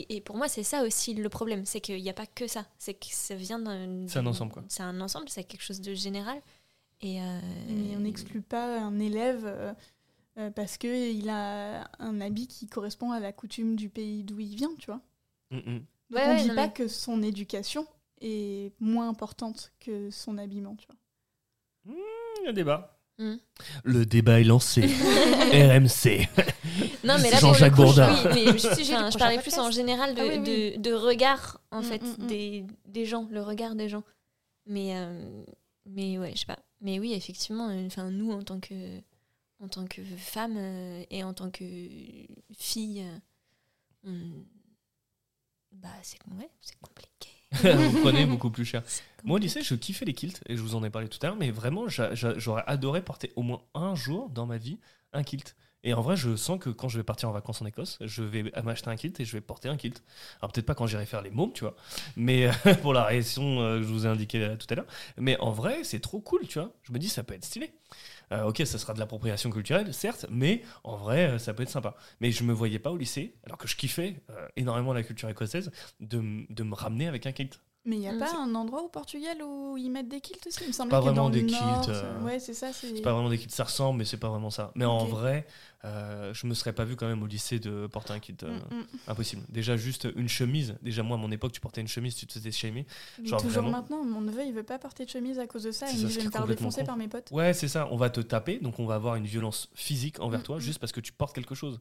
[0.00, 2.48] et, et pour moi, c'est ça aussi le problème, c'est qu'il n'y a pas que
[2.48, 4.06] ça, c'est que ça vient d'un...
[4.08, 4.64] C'est un ensemble, quoi.
[4.68, 6.40] C'est un ensemble, c'est quelque chose de général.
[7.02, 9.46] Et, euh, Mais on n'exclut pas un élève
[10.38, 14.56] euh, parce qu'il a un habit qui correspond à la coutume du pays d'où il
[14.56, 15.00] vient, tu vois.
[15.52, 15.62] Mm, mm.
[15.64, 17.86] Donc Ouais, on ouais, ne dit pas mais- que son éducation
[18.20, 21.94] est moins importante que son habillement, tu vois.
[22.40, 22.96] Il y a un débat.
[23.18, 23.34] Mm.
[23.84, 24.80] Le débat est lancé.
[25.52, 26.28] RMC.
[27.04, 28.14] Non, mais là, Jean-Jacques le Bourdin.
[28.16, 30.76] je- oui, mais je, du enfin, je parlais plus en général de, Ah oui, oui.
[30.76, 32.26] de, de regard, en Mm, fait, mm, mm.
[32.26, 34.04] Des, des gens, le regard des gens.
[34.66, 35.44] Mais, euh,
[35.86, 36.58] mais ouais, je sais pas.
[36.80, 39.00] Mais oui, effectivement, euh, enfin, nous, en tant que,
[39.62, 41.64] en tant que femme euh, et en tant que
[42.56, 43.04] fille,
[44.06, 44.42] euh,
[45.72, 47.30] bah, c'est ouais, c'est compliqué.
[47.62, 48.82] Vous prenez beaucoup plus cher.
[49.24, 51.26] Moi, au lycée, je kiffais les kilts et je vous en ai parlé tout à
[51.26, 54.78] l'heure, mais vraiment, j'a- j'a- j'aurais adoré porter au moins un jour dans ma vie
[55.12, 55.56] un kilt.
[55.82, 58.22] Et en vrai, je sens que quand je vais partir en vacances en Écosse, je
[58.22, 60.02] vais m'acheter un kilt et je vais porter un kilt.
[60.40, 61.74] Alors peut-être pas quand j'irai faire les mômes, tu vois,
[62.16, 62.50] mais
[62.82, 64.86] pour la raison euh, que je vous ai indiqué euh, tout à l'heure.
[65.16, 66.72] Mais en vrai, c'est trop cool, tu vois.
[66.82, 67.72] Je me dis, ça peut être stylé.
[68.32, 71.68] Euh, ok, ça sera de l'appropriation culturelle, certes, mais en vrai, euh, ça peut être
[71.70, 71.96] sympa.
[72.20, 75.28] Mais je me voyais pas au lycée, alors que je kiffais euh, énormément la culture
[75.28, 77.60] écossaise, de, de me ramener avec un kilt.
[77.86, 80.46] Mais il n'y a Mm, pas un endroit au Portugal où ils mettent des kilts
[80.46, 82.38] aussi Il me semble Pas que vraiment dans des le kilts, Nord, euh, ça- Ouais,
[82.38, 82.74] c'est ça.
[82.74, 84.70] C'est pas vraiment des kilts, ça ressemble, mais c'est pas vraiment ça.
[84.74, 85.46] Mais en vrai,
[85.86, 88.36] euh, je me serais pas vu quand même au lycée de porter un kit.
[88.42, 88.84] euh, Mm, mm.
[89.08, 89.42] Impossible.
[89.48, 90.76] Déjà, juste une chemise.
[90.82, 92.86] Déjà, moi, à mon époque, tu portais une chemise, tu te faisais shamer.
[93.24, 95.72] Genre toujours vraiment- maintenant, mon neveu, il veut pas porter de chemise à cause de
[95.72, 95.86] ça.
[95.90, 96.86] Il ça, me dit, ce je vais qui me est faire complètement défoncer con.
[96.86, 97.30] par mes potes.
[97.30, 97.88] Ouais, c'est ça.
[97.90, 100.80] On va te taper, donc on va avoir une violence physique envers Mm, toi juste
[100.80, 101.80] parce que tu portes quelque chose.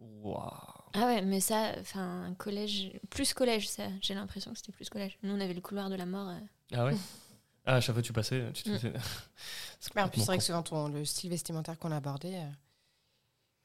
[0.00, 0.48] Waouh.
[0.94, 5.18] Ah ouais, mais ça, enfin, collège, plus collège, ça, j'ai l'impression que c'était plus collège.
[5.22, 6.28] Nous, on avait le couloir de la mort.
[6.28, 6.38] euh,
[6.72, 6.96] Ah ouais
[7.66, 8.74] Ah, à chaque fois que tu passais, tu te Mm.
[8.78, 8.92] faisais.
[9.80, 10.38] C'est Mais en plus, complètement c'est vrai con.
[10.38, 12.50] que souvent, ton- le style vestimentaire qu'on a abordé, euh,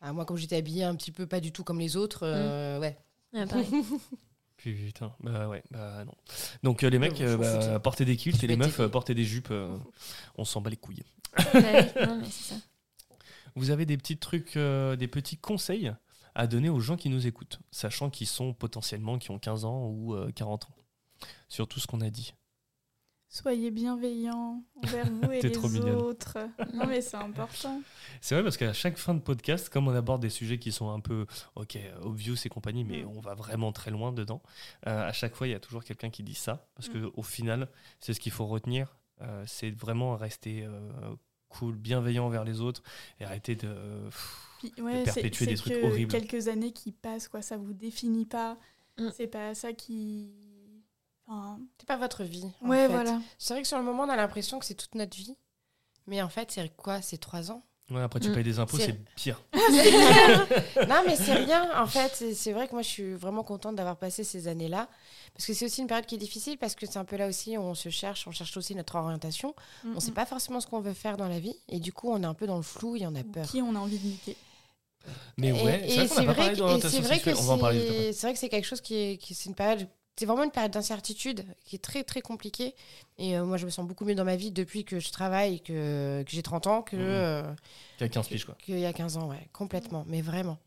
[0.02, 2.80] ah, moi, comme j'étais habillée un petit peu pas du tout comme les autres, euh,
[2.80, 2.98] ouais.
[3.34, 3.68] ouais, pareil.
[4.58, 6.14] Putain, bah ouais, bah non.
[6.62, 7.80] Donc euh, les mecs euh, bah, foutais.
[7.80, 9.50] portaient des kilts et les meufs euh, portaient des jupes.
[9.52, 9.78] euh,
[10.36, 11.04] on s'en bat les couilles.
[11.36, 12.56] Bah oui, non, mais c'est ça.
[13.56, 15.94] Vous avez des petits trucs, euh, des petits conseils
[16.36, 19.88] à donner aux gens qui nous écoutent, sachant qu'ils sont potentiellement qui ont 15 ans
[19.88, 20.76] ou euh, 40 ans,
[21.48, 22.34] sur tout ce qu'on a dit.
[23.30, 25.58] Soyez bienveillants envers vous et les
[25.92, 26.38] autres.
[26.76, 27.82] non, mais c'est important.
[28.22, 30.92] C'est vrai parce qu'à chaque fin de podcast, comme on aborde des sujets qui sont
[30.92, 33.08] un peu ok obvious et compagnie, mais Mm.
[33.08, 34.44] on va vraiment très loin dedans,
[34.86, 37.24] euh, à chaque fois il y a toujours quelqu'un qui dit ça parce que au
[37.24, 37.70] final
[38.00, 41.16] c'est ce qu'il faut retenir, euh, c'est vraiment rester euh,
[41.58, 42.84] cool, bienveillant envers les autres
[43.20, 43.74] et arrêter de
[44.60, 46.12] Puis, ouais, c'est perpétuer des trucs que horribles.
[46.12, 47.42] quelques années qui passent, quoi.
[47.42, 48.58] Ça vous définit pas.
[48.98, 49.10] Mm.
[49.16, 50.32] C'est pas ça qui.
[51.26, 52.46] Enfin, C'est pas votre vie.
[52.62, 52.88] en ouais, fait.
[52.90, 53.22] voilà.
[53.38, 55.36] C'est vrai que sur le moment, on a l'impression que c'est toute notre vie.
[56.06, 57.02] Mais en fait, c'est quoi?
[57.02, 57.64] C'est trois ans?
[57.92, 58.34] Ouais, après tu Mm.
[58.34, 59.42] payes des impôts, C'est- pire.
[60.88, 61.70] Non, mais c'est rien.
[61.82, 64.88] En fait, c'est- vrai que moi, je suis vraiment contente d'avoir passé ces années-là.
[65.34, 67.28] Parce que c'est aussi une période qui est difficile, parce que c'est un peu là
[67.28, 69.54] aussi où on se cherche, on cherche aussi notre orientation.
[69.96, 71.56] On sait pas forcément ce qu'on veut faire dans la vie.
[71.70, 73.46] Et du coup, on est un peu dans le flou et on a peur.
[73.48, 74.38] Qui on a envie de niquer.
[75.38, 77.24] Mais ouais, et c'est vrai qu'on n'a pas parlé que- et d'orientation c'est vrai que
[77.26, 78.04] sexuelle, on va en parler juste après.
[78.06, 80.44] c'est c'est vrai que c'est quelque chose qui est, qui- c'est une période, c'est vraiment
[80.44, 82.76] une période d'incertitude qui est très très compliquée.
[83.18, 85.60] Et euh, moi, je me sens beaucoup mieux dans ma vie depuis que je travaille,
[85.62, 87.02] que, que j'ai 30 ans, que Mhm.
[87.02, 87.54] euh,
[88.00, 88.56] Il y a 15 piges quoi.
[88.64, 90.58] qu'il y a 15 ans, ouais, complètement, mais vraiment.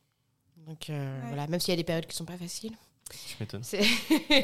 [0.67, 1.27] Donc euh, Ouais.
[1.29, 2.73] voilà, même s'il y a des périodes qui sont pas faciles.
[3.29, 3.63] Tu m'étonnes.
[3.63, 3.85] C'est-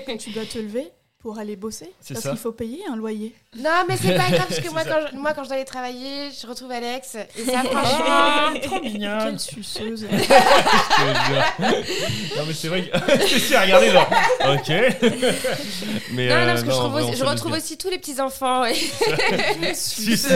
[0.06, 0.88] Quand tu dois te lever
[1.22, 2.30] pour aller bosser, C'est parce ça.
[2.30, 3.32] qu'il faut payer un loyer.
[3.56, 5.64] non, mais c'est pas grave parce que moi quand, je, moi, quand je dois aller
[5.64, 8.60] travailler, je retrouve Alex et ça, franchement.
[8.60, 9.18] trop mignon.
[9.22, 10.02] Quelle suceuse.
[12.36, 14.10] Non mais c'est vrai que c'est à regarder genre.
[14.52, 14.68] Ok.
[16.12, 18.20] mais Non, non, euh, parce que je, retrouve aussi, je retrouve aussi tous les petits
[18.20, 18.64] enfants.
[18.64, 18.74] et-
[19.74, 20.28] Suceuse.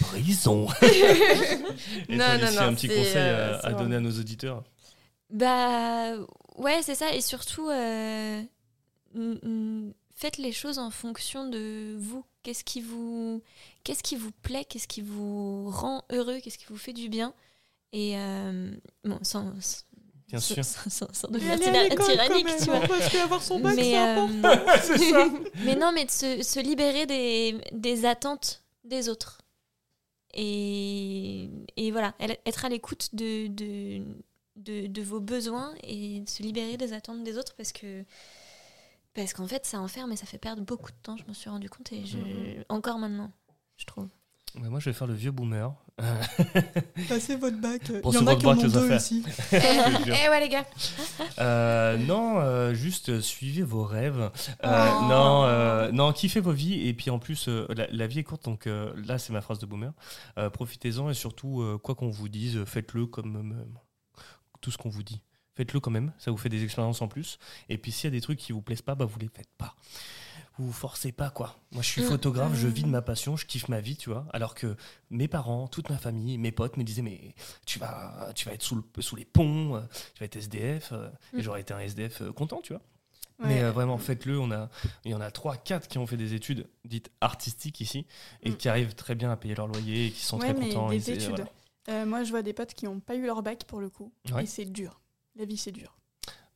[0.00, 0.66] Prison.
[0.82, 4.62] Et Non, non, non, un petit c'est, conseil euh, à, donner à nos auditeurs.
[5.30, 6.12] Bah
[6.56, 7.12] ouais, c'est ça.
[7.14, 8.40] Et surtout, euh,
[10.14, 12.24] faites les choses en fonction de vous.
[12.42, 13.42] Qu'est-ce qui vous,
[13.84, 17.34] qu'est-ce qui vous plaît, qu'est-ce qui vous rend heureux, qu'est-ce qui vous fait du bien.
[17.92, 18.70] Et euh,
[19.04, 19.52] bon, sans,
[20.28, 20.64] Bien sûr.
[20.64, 22.80] sans, sans- sans Mais devenir tyrannique, tu vois.
[22.80, 24.72] Parce qu'avoir son bac, Mais, c'est euh, important.
[24.82, 25.28] c'est ça.
[25.64, 29.38] mais non, mais de se, se libérer des, des attentes des autres.
[30.34, 34.02] Et, et voilà, être à l'écoute de, de,
[34.56, 38.04] de, de vos besoins et de se libérer des attentes des autres parce que
[39.16, 41.50] parce qu'en fait ça enferme et ça fait perdre beaucoup de temps, je me suis
[41.50, 42.64] rendu compte et je, Mhm.
[42.68, 43.32] encore maintenant,
[43.76, 44.08] je trouve.
[44.54, 45.70] Moi, je vais faire le vieux boomer.
[47.08, 47.82] Passez votre bac.
[47.90, 49.22] Il y en a qui en ont deux ici.
[49.52, 49.56] Eh
[50.24, 50.64] eh ouais, les gars.
[51.38, 54.30] Euh, non, euh, juste euh, suivez vos rêves.
[54.64, 55.02] Euh, Oh.
[55.08, 56.86] Non, euh, non, kiffez vos vies.
[56.88, 59.42] Et puis en plus, euh, la, la vie est courte, donc euh, là, c'est ma
[59.42, 59.92] phrase de boomer.
[60.38, 64.20] Euh, Profitez-en et surtout, euh, quoi qu'on vous dise, faites-le comme euh,
[64.62, 65.20] tout ce qu'on vous dit.
[65.56, 67.38] Faites-le quand même, ça vous fait des expériences en plus.
[67.68, 69.48] Et puis s'il y a des trucs qui vous plaisent pas, bah vous les faites
[69.58, 69.74] pas.
[70.58, 71.56] Vous vous forcez pas quoi.
[71.72, 72.06] Moi je suis Mm.
[72.08, 74.26] photographe, je vis de ma passion, je kiffe ma vie, tu vois.
[74.32, 74.76] Alors que
[75.10, 77.34] mes parents, toute ma famille, mes potes me disaient mais
[77.66, 79.80] tu vas, tu vas être sous, le- sous les ponts, euh,
[80.14, 80.90] tu vas être SDF.
[80.92, 81.40] euh, Et Mm.
[81.40, 82.82] j'aurais été un SDF euh, content, tu vois.
[83.38, 83.48] Ouais.
[83.48, 84.38] Mais euh, vraiment, faites-le.
[84.40, 84.70] On a,
[85.04, 88.06] il y en a 3, 4 qui ont fait des études dites artistiques ici
[88.42, 88.56] et Mm.
[88.56, 90.88] qui arrivent très bien à payer leur loyer et qui sont Ouais, très mais contents.
[90.88, 91.28] des et études.
[91.30, 91.44] voilà.
[91.90, 94.10] Euh, moi, je vois des potes qui n'ont pas eu leur bac pour le coup.
[94.32, 94.44] Ouais.
[94.44, 95.00] Et c'est dur.
[95.38, 95.94] La vie, c'est dur.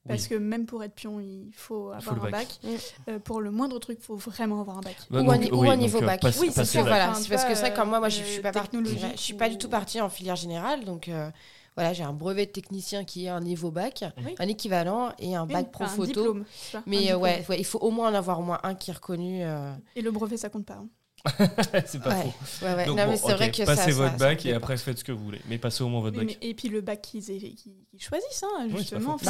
[0.08, 0.28] Parce Oui.
[0.30, 2.48] que même pour être pion, il faut avoir le un bac.
[2.62, 2.80] bac.
[3.08, 4.96] Euh, pour le moindre truc, il faut vraiment avoir un bac.
[5.10, 6.22] Bah, ou, donc, un, ou niveau euh, bac.
[6.22, 6.86] passe- Oui, c'est bac.
[6.86, 8.50] Voilà, c'est parce que pas, c'est vrai, comme moi, moi je, euh, je suis pas
[8.52, 11.30] partie, technologique je suis pas du tout ou- partie en filière générale, donc euh,
[11.76, 14.34] voilà, j'ai un brevet de technicien qui est un niveau bac, Oui.
[14.38, 16.06] un équivalent et un bac pro enfin, un photo.
[16.06, 16.44] diplôme,
[16.86, 18.94] Mais euh, ouais, ouais, il faut au moins en avoir au moins un qui est
[18.94, 19.44] reconnu.
[19.44, 20.78] euh, Et le brevet, ça compte pas.
[20.80, 20.88] hein.
[21.86, 22.64] c'est pas ouais, faux.
[22.66, 22.86] ouais, ouais.
[22.86, 24.52] Donc, non, bon, mais c'est ok, vrai que passez ça, votre ça- bac ça et
[24.54, 25.40] après faites ce que vous voulez.
[25.48, 26.38] Mais passez au moins votre Oui, bac.
[26.40, 29.16] mais- et puis le bac qu'ils choisissent, hein, c'est pas justement.
[29.20, 29.28] oui,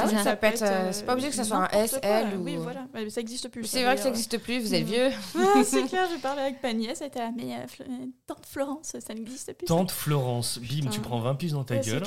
[0.63, 2.87] euh, c'est pas obligé que ça soit un SL quoi, ou- Oui, voilà.
[2.95, 3.65] Bah, ça existe plus.
[3.65, 5.11] C'est vrai que ça n'existe plus, vous êtes vieux.
[5.37, 8.47] Ah, c'est clair, j'ai parlé avec ma nièce, elle était là, mais euh, euh, tante
[8.47, 9.67] Florence, ça n'existe plus.
[9.67, 12.03] Tante Florence, bim, tu prends 20 piges dans ta gueule.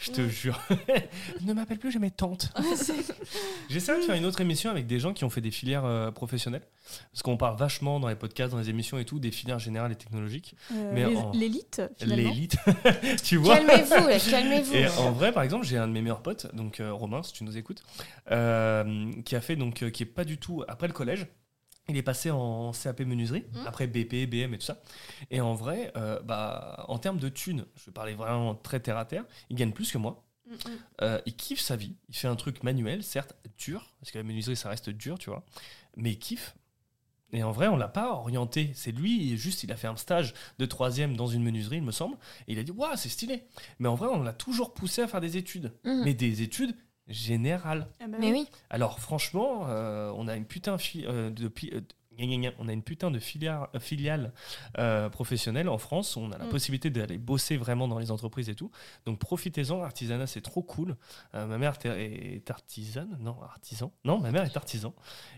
[0.00, 0.60] Je te jure.
[1.42, 2.52] ne m'appelle plus jamais tante.
[3.70, 6.10] J'essaie de faire une autre émission avec des gens qui ont fait des filières euh,
[6.10, 6.62] professionnelles.
[7.12, 9.92] Parce qu'on parle vachement dans les podcasts, dans les émissions et tout, des filières générales
[9.92, 10.56] et technologiques.
[10.72, 12.30] Euh, Mais les- en- L'élite, finalement.
[12.30, 12.56] L'élite.
[13.24, 14.74] tu vois Calmez-vous, là, calmez-vous.
[14.74, 17.32] Et en vrai, par exemple, j'ai un de mes meilleurs potes, donc euh, Romain, si
[17.32, 17.82] tu nous écoutes,
[18.30, 21.26] euh, qui a fait donc, euh, qui est pas du tout après le collège.
[21.88, 23.66] Il est passé en CAP menuiserie, Mhm.
[23.66, 24.80] après BP, BM et tout ça.
[25.30, 28.96] Et en vrai, euh, bah, en termes de thunes, je vais parler vraiment très terre
[28.96, 30.24] à terre, il gagne plus que moi.
[30.46, 30.56] Mm, mm.
[31.02, 31.94] Euh, il kiffe sa vie.
[32.08, 35.28] Il fait un truc manuel, certes dur, parce que la menuiserie, ça reste dur, tu
[35.28, 35.44] vois.
[35.96, 36.54] Mais il kiffe.
[37.34, 38.70] Et en vrai, on l'a pas orienté.
[38.74, 41.90] C'est lui, juste, il a fait un stage de troisième dans une menuiserie, il me
[41.92, 42.16] semble.
[42.48, 43.42] Et il a dit, waouh, c'est stylé.
[43.80, 45.72] Mais en vrai, on l'a toujours poussé à faire des études.
[45.84, 46.02] Mhm.
[46.04, 46.74] Mais des études
[47.08, 47.88] générales.
[48.00, 48.46] Ah bah Mais oui.
[48.70, 51.50] Alors, franchement, euh, on a une putain fi- euh, de.
[52.58, 54.32] On a une putain de filière, euh, filiale
[54.78, 56.16] euh, professionnelle en France.
[56.16, 56.48] On a la Mm.
[56.50, 58.70] possibilité d'aller bosser vraiment dans les entreprises et tout.
[59.06, 59.78] Donc profitez-en.
[59.80, 60.96] L'artisanat, c'est trop cool.
[61.34, 63.16] Euh, ma mère est artisane.
[63.20, 63.92] Non, artisan.
[64.04, 64.94] Non, ma mère est artisan.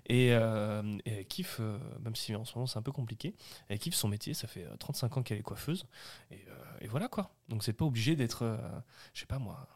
[0.06, 3.34] Et, euh, et elle kiffe, euh, même si en ce moment c'est un peu compliqué,
[3.68, 4.34] elle kiffe son métier.
[4.34, 5.86] Ça fait euh, 35 ans qu'elle est coiffeuse.
[6.30, 7.30] Et, euh, et voilà quoi.
[7.48, 8.56] Donc c'est pas obligé d'être, euh,
[9.14, 9.68] je sais pas moi,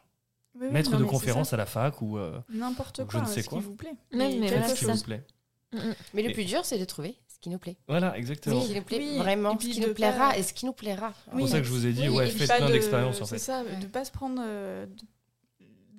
[0.55, 2.41] Oui, oui, maître non, de conférence à la fac ou euh.
[2.49, 3.59] N'importe je ne sais ce quoi.
[3.59, 3.95] qui vous plaît.
[4.13, 5.25] Mais ce c'est qui vous plaît.
[6.15, 7.77] Mais le plus dur, c'est de trouver ce qui nous plaît.
[7.89, 8.61] Voilà, exactement.
[8.63, 10.73] Ce qui nous plaît Oui, vraiment, ce qui nous plaira pas- et ce qui nous
[10.73, 11.13] plaira.
[11.31, 13.25] C'est pour ça que je vous ai dit, Oui, ouais, faites plein de- d'expériences en
[13.25, 13.39] C'est fait.
[13.39, 13.77] ça, Ouais.
[13.77, 14.87] de pas se prendre euh,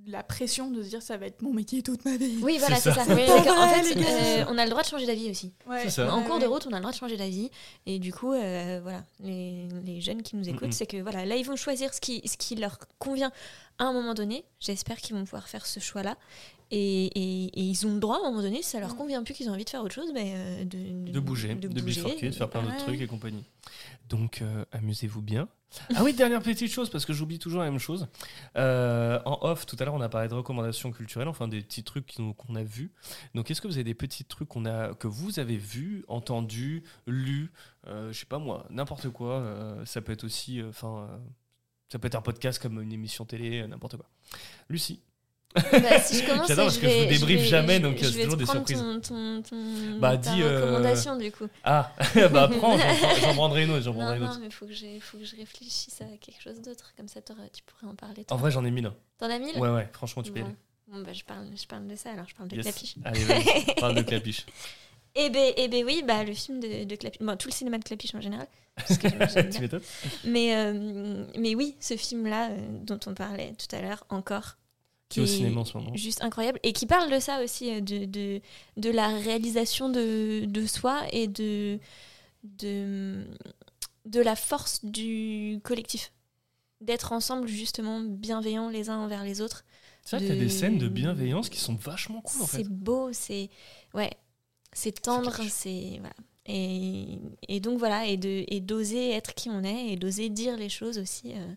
[0.07, 2.39] la pression de se dire ça va être mon métier toute ma vie.
[2.41, 3.05] Oui, voilà, C'est c'est ça.
[3.05, 3.13] ça.
[3.15, 3.21] Oui.
[3.27, 5.53] C'est Ouais, fait, euh, on a le droit de changer d'avis aussi.
[5.67, 6.11] Ouais, C'est ça.
[6.13, 7.51] En ouais, cours de route, on a le droit de changer d'avis.
[7.85, 11.35] Et du coup, euh, voilà, les, les jeunes qui nous écoutent, c'est que voilà, là,
[11.35, 13.31] ils vont choisir ce qui, ce qui leur convient
[13.77, 14.43] à un moment donné.
[14.59, 16.17] J'espère qu'ils vont pouvoir faire ce choix-là.
[16.71, 18.97] Et, et- et ils ont le droit, à un moment donné, si ça leur Mhm.
[18.97, 21.67] convient plus, qu'ils ont envie de faire autre chose, ben, euh, de, De bouger, de,
[21.67, 21.81] bouger.
[21.85, 22.83] bifurquer, de faire plein d'autres Ouais.
[22.83, 23.43] trucs et compagnie.
[24.09, 25.47] Donc, euh, amusez-vous bien.
[25.95, 28.07] Ah oui, dernière petite chose, parce que j'oublie toujours la même chose.
[28.57, 31.83] Euh, en off, tout à l'heure, on a parlé de recommandations culturelles, enfin des petits
[31.83, 32.91] trucs qu'on a vus.
[33.35, 36.83] Donc, est-ce que vous avez des petits trucs qu'on a, que vous avez vus, entendus,
[37.07, 37.51] lus,
[37.87, 39.39] euh, je sais pas moi, n'importe quoi.
[39.39, 41.07] euh, ça peut être aussi, enfin,
[41.89, 44.09] ça peut être un podcast comme une émission télé, n'importe quoi.
[44.69, 45.01] Lucie.
[45.53, 48.05] Bah, si je commence, J'adore parce je que je vous débriefe vais- jamais, donc, je
[48.05, 48.77] c'est toujours des surprises.
[48.77, 51.47] Ton, ton, ton- Bah, ta dis, euh, recommandation, du coup.
[51.63, 51.91] Ah,
[52.31, 52.77] bah prends,
[53.21, 55.99] j'en prendrai une autre, j'en Non, prendrai non, mais faut, que faut que je réfléchisse
[56.01, 56.93] à quelque chose d'autre.
[56.95, 58.25] Comme ça, tu pourrais en parler.
[58.29, 58.85] En vrai, j'en ai mille.
[58.85, 58.95] hein.
[59.17, 59.57] T'en as mille?
[59.57, 60.47] Ouais, ouais, franchement, tu peux y Bon.
[60.47, 60.55] aller.
[60.87, 62.65] Bon, bah, je, parle, je parle de ça, alors je parle de Yes.
[62.65, 62.95] Clapiche.
[63.05, 64.45] Allez, vas-y, parle de Clapiche.
[65.15, 67.21] Eh ben, eh ben oui, bah, le film de, de Clapiche.
[67.21, 68.47] Bon, tout le cinéma de Clapiche en général.
[68.75, 69.07] parce que
[69.51, 69.69] tu
[70.25, 74.55] mais, euh, mais oui, ce film-là, euh, dont on parlait tout à l'heure, encore.
[75.11, 75.95] Qui est au cinéma en ce moment.
[75.95, 76.59] Juste incroyable.
[76.63, 78.41] Et qui parle de ça aussi, euh, de, de,
[78.77, 81.79] de la réalisation de, de soi et de,
[82.43, 83.25] de,
[84.05, 86.11] de la force du collectif.
[86.79, 89.63] D'être ensemble, justement, bienveillants les uns envers les autres.
[90.03, 92.47] C'est vrai qu'il y a de- des scènes de bienveillance qui sont vachement cool en
[92.47, 92.57] fait.
[92.63, 93.49] C'est beau, c'est
[93.93, 94.09] ouais,
[94.73, 96.15] c'est tendre, c'est voilà.
[96.47, 100.57] Et, et donc voilà, et de et d'oser être qui on est et d'oser dire
[100.57, 101.53] les choses aussi euh,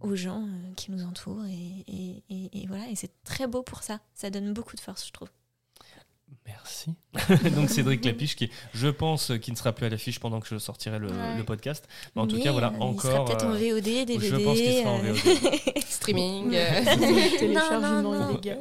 [0.00, 2.88] aux gens euh, qui nous entourent et, et, et- et voilà.
[2.88, 4.00] Et c'est très beau pour ça.
[4.14, 5.30] Ça donne beaucoup de force, je trouve.
[6.46, 6.94] Merci.
[7.54, 10.58] Donc Cédric Lapiche, qui, je pense, qui ne sera plus à l'affiche pendant que je
[10.58, 11.36] sortirai le, Ouais.
[11.38, 11.86] le podcast.
[12.14, 13.02] Mais en tout Mais, cas, voilà, euh, Il encore.
[13.10, 14.18] sera peut-être en euh, VOD, DVD.
[14.20, 15.82] je pense qu'il sera en euh, VOD.
[15.88, 16.50] Streaming.
[16.50, 16.66] Ouais.
[16.86, 18.30] euh, Téléchargement non, non.
[18.32, 18.58] illégal.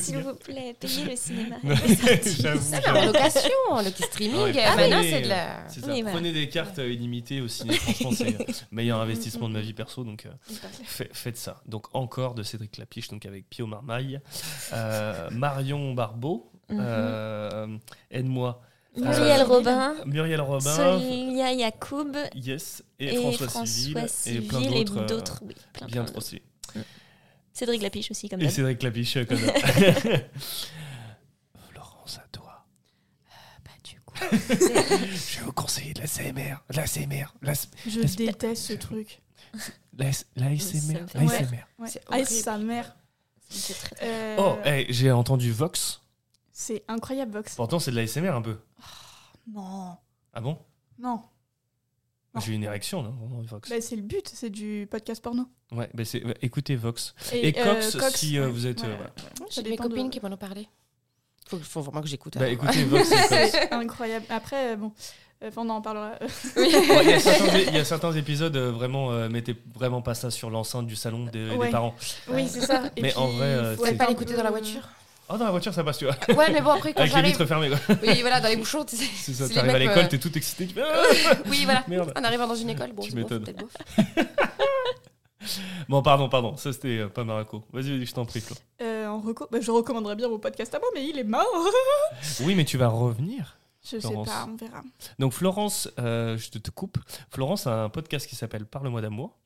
[0.00, 1.56] S'il vous plaît, payez le cinéma.
[1.62, 3.50] J'avoue, Ah, mais en location,
[3.84, 4.36] le petit streaming.
[4.42, 4.58] Ouais.
[4.58, 5.68] euh, Ah, maintenant, mais- c'est de la.
[5.68, 5.86] C'est ça.
[5.92, 6.16] Oui, voilà.
[6.16, 7.74] Prenez des cartes euh, illimitées au ciné.
[7.74, 10.04] Franchement, c'est le meilleur investissement de ma vie perso.
[10.04, 10.30] Donc, euh,
[10.84, 11.62] fait- faites ça.
[11.66, 14.20] Donc, encore de Cédric Lapiche, donc avec Pio Marmaille,
[14.72, 16.78] euh, Marion Barbeau, Mhm.
[16.80, 17.66] euh,
[18.10, 18.62] aide-moi,
[18.96, 24.60] Muriel Euh, Robin, Muriel Robin, Solia Yacoub yes, et, et, François, François, Civil, et plein
[24.60, 24.98] d'autres.
[24.98, 25.40] euh, d'autres.
[25.46, 26.26] oui, plein, bien plein trop d'autres.
[26.26, 26.42] stylés.
[27.52, 28.48] Cédric Lapiche aussi, comme Et.
[28.50, 29.52] Cédric Lapiche, euh, comme ça.
[31.70, 32.64] Florence, à toi.
[33.64, 34.14] Bah, du coup.
[34.30, 36.56] Je vais vous conseiller de la CMR.
[36.70, 37.34] De la CMR.
[37.42, 37.52] La,
[37.86, 39.20] Je déteste ce truc.
[39.98, 40.06] la,
[40.36, 41.06] la SMR.
[41.14, 41.26] La.
[41.28, 41.66] SMR.
[41.78, 41.88] Ouais.
[41.88, 42.26] C'est Ah, horrible.
[42.28, 42.96] sa mère.
[43.48, 45.99] C'est Euh, Oh, hey, j'ai entendu Vox.
[46.60, 47.54] C'est incroyable, Vox.
[47.54, 48.58] Pourtant, c'est de la SMR un peu.
[49.50, 49.96] Non.
[50.34, 50.58] Ah bon?
[50.98, 51.22] Non.
[52.34, 52.40] Non.
[52.42, 53.70] J'ai eu une érection, là, vraiment, Vox.
[53.70, 55.46] Bah, c'est le but, c'est du podcast porno.
[55.72, 57.14] Ouais, bah c'est, bah, écoutez Vox.
[57.32, 58.52] Et, euh, Cox, si euh, ouais.
[58.52, 58.82] vous êtes.
[58.82, 59.10] Ouais, euh, voilà.
[59.50, 60.68] J'ai mes de- copines qui m'en ont parlé.
[61.46, 62.34] Faut, faut vraiment que j'écoute.
[62.34, 62.52] Bah alors.
[62.52, 63.50] écoutez Vox et Cox.
[63.52, 64.26] C'est incroyable.
[64.28, 64.92] Après, euh, bon,
[65.42, 66.12] euh, enfin, on en parlera.
[66.56, 66.72] Oui.
[66.88, 70.02] Bon, Il y, a certains, il y a certains épisodes, euh, vraiment, euh, mettez vraiment
[70.02, 71.94] pas ça sur l'enceinte du salon des, parents.
[72.28, 72.90] oui, c'est ça.
[72.96, 74.86] Et Mais en vrai, euh, faut être pas l'écouter dans la voiture.
[75.32, 76.16] Oh, dans la voiture, ça passe, tu vois.
[76.36, 77.78] Ouais, mais bon, après, quand Avec les vitres fermées, quoi.
[78.02, 79.04] Oui, voilà, dans les bouchons, tu sais.
[79.14, 80.66] C'est ça, t'arrives à l'école, euh, t'es tout excité.
[80.66, 81.84] Tu Ah Oui, voilà.
[81.86, 82.12] Merde.
[82.16, 83.44] En arrivant dans une école, bon, Tu c'est bon, m'étonnes.
[85.88, 87.64] Bon, pardon, pardon, ça c'était euh, pas Marco.
[87.72, 88.56] Vas-y, vas-y, je t'en prie, Flo.
[88.82, 91.46] Euh, en reco bah, je recommanderais bien vos podcasts à moi, mais il est mort.
[92.42, 93.58] Oui, mais tu vas revenir.
[93.82, 94.28] Je Florence.
[94.28, 94.82] sais pas, on verra.
[95.18, 96.98] Donc, Florence, euh, je te, te coupe.
[97.30, 99.38] Florence a un podcast qui s'appelle Parle-moi d'amour,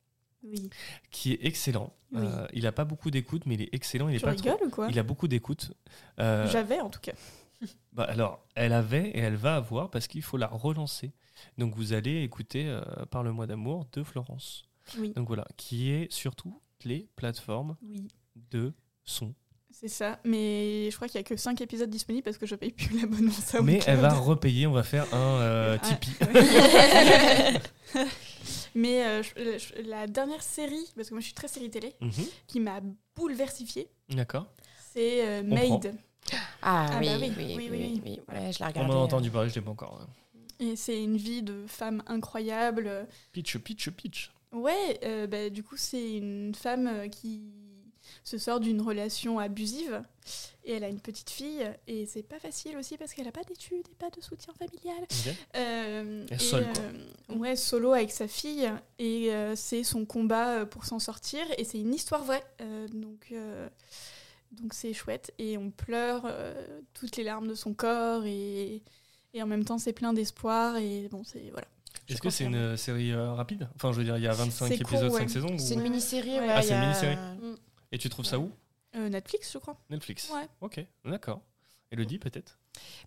[0.45, 0.69] Oui.
[1.11, 1.93] qui est excellent.
[2.11, 2.21] Oui.
[2.23, 4.07] Euh, il a pas beaucoup d'écoute, mais il est excellent.
[4.09, 4.87] Il est Tu pas trop- rigoles ou quoi?
[4.89, 5.71] Il a beaucoup d'écoute.
[6.19, 7.13] Euh, J'avais en tout cas.
[7.93, 11.13] bah, alors, elle avait et elle va avoir parce qu'il faut la relancer.
[11.57, 12.81] Donc, vous allez écouter euh,
[13.11, 14.65] Parle-moi d'amour de Florence.
[14.99, 15.13] Oui.
[15.15, 16.53] Donc voilà, qui est sur toutes
[16.83, 18.07] les plateformes Oui.
[18.51, 18.73] de
[19.03, 19.33] son.
[19.77, 22.55] C'est ça, mais je crois qu'il y a que 5 épisodes disponibles parce que je
[22.55, 23.31] paye plus l'abonnement.
[23.31, 26.11] ça Mais elle va repayer, on va faire un euh, Tipeee.
[26.33, 28.05] ouais.
[28.73, 31.93] mais euh, je- je- la dernière série, parce que moi je suis très série télé,
[32.01, 32.11] Mhm,
[32.47, 32.79] qui m'a
[33.15, 33.89] bouleversifiée,
[34.93, 35.53] c'est euh, On.
[35.55, 35.93] Maid.
[36.61, 38.01] Ah, Ah oui, bah oui, oui, oui, oui, oui, oui.
[38.05, 38.19] oui.
[38.33, 38.79] Ouais, je l'ai On regardé.
[38.79, 39.03] en a euh.
[39.03, 39.99] entendu parler, je l'ai pas encore.
[39.99, 40.67] ouais.
[40.67, 43.07] Et c'est une vie de femme incroyable.
[43.33, 44.31] Pitch, pitch, pitch.
[44.53, 47.43] Ouais, euh, bah, du coup, c'est une femme euh, qui
[48.25, 50.01] se sort d'une relation abusive
[50.65, 53.43] et elle a une petite fille et c'est pas facile aussi parce qu'elle a pas
[53.43, 54.97] d'études et pas de soutien familial.
[55.03, 55.33] Ok.
[55.55, 56.81] Euh, Elle est et, seule, quoi.
[57.29, 61.41] euh, ouais, solo avec sa fille et euh, c'est son combat euh, pour s'en sortir
[61.59, 62.43] et c'est une histoire vraie.
[62.61, 63.69] Euh, donc euh,
[64.53, 68.81] donc c'est chouette et on pleure euh, toutes les larmes de son corps et,
[69.35, 71.67] et en même temps c'est plein d'espoir et bon c'est voilà.
[72.09, 73.67] Est-ce que c'est une série euh, rapide?
[73.75, 75.27] Enfin, je veux dire, il y a 25 C'est court, épisodes, 5 ouais.
[75.27, 75.53] saisons.
[75.55, 76.39] ou- C'est une mini-série, Ouais.
[76.41, 76.49] ouais.
[76.49, 77.15] Ah, c'est une a- mini-série.
[77.15, 77.55] Mm.
[77.91, 78.51] Et tu trouves ça où
[78.95, 79.77] Euh, Netflix je crois.
[79.89, 80.29] Netflix.
[80.29, 80.47] Ouais.
[80.61, 81.41] Ok, d'accord.
[81.91, 82.57] Elodie, peut-être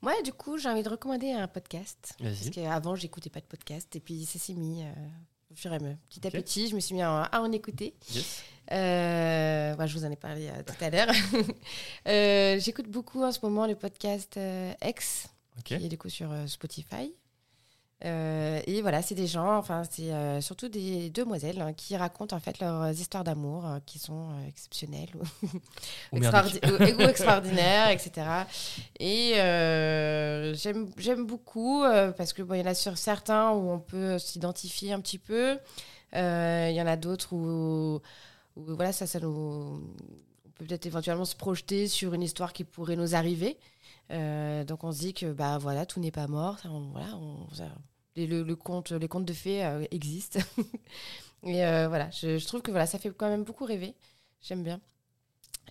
[0.02, 2.14] Moi, du coup, j'ai envie de recommander un podcast.
[2.18, 3.94] Parce qu'avant, j'écoutais pas de podcast.
[3.96, 4.92] Et puis, ça s'est mis euh,
[5.50, 5.98] au fur et à mesure.
[6.08, 7.94] Petit à petit, je me suis mis à, à en écouter.
[8.14, 8.42] Yes.
[8.70, 11.08] Euh, ouais, je vous en ai parlé euh, tout à l'heure.
[12.06, 15.26] Euh, J'écoute beaucoup en ce moment le podcast euh, X,
[15.58, 15.64] Ok.
[15.64, 17.12] qui est du coup sur euh, Spotify.
[18.04, 22.36] Euh, et voilà, c'est des gens, enfin, c'est euh, surtout des demoiselles hein, qui racontent
[22.36, 25.46] en fait leurs histoires d'amour euh, qui sont exceptionnelles ou,
[26.12, 26.62] Ou merdique.
[26.62, 28.26] extraordi- ou- ou extraordinaires, etc.
[29.00, 29.32] Et
[30.96, 31.82] j'aime beaucoup
[32.16, 35.18] parce que bon, il y en a sur certains où on peut s'identifier un petit
[35.18, 35.58] peu.
[36.14, 38.00] Il y en a d'autres où,
[38.56, 39.80] où, voilà, ça, ça nous,
[40.46, 43.56] on peut peut-être éventuellement se projeter sur une histoire qui pourrait nous arriver.
[44.10, 46.58] Euh, donc on se dit que bah voilà, tout n'est pas mort.
[46.58, 47.68] Ça, on- voilà, on- ça-
[48.16, 50.40] le, le conte, les contes de fées euh, existent.
[51.44, 53.94] Et euh, voilà, je, je trouve que voilà, ça fait quand même beaucoup rêver.
[54.42, 54.80] J'aime bien.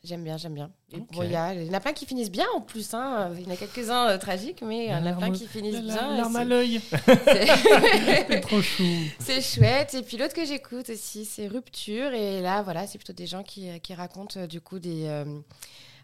[0.04, 0.72] J'aime bien, j'aime bien.
[1.12, 2.94] Bon, il y, en a plein qui finissent bien en plus.
[2.94, 3.32] Hein.
[3.36, 5.74] Il y en a quelques-uns euh, tragiques, mais il y en a plein qui finissent
[5.82, 6.18] La- bien.
[6.18, 6.80] L'arme à l'œil.
[7.26, 8.84] c'est- trop chou.
[9.20, 9.96] c'est chouette.
[9.96, 12.14] Et puis l'autre que j'écoute aussi, c'est Rupture.
[12.14, 15.08] Et là, voilà, c'est plutôt des gens qui, qui racontent du coup des,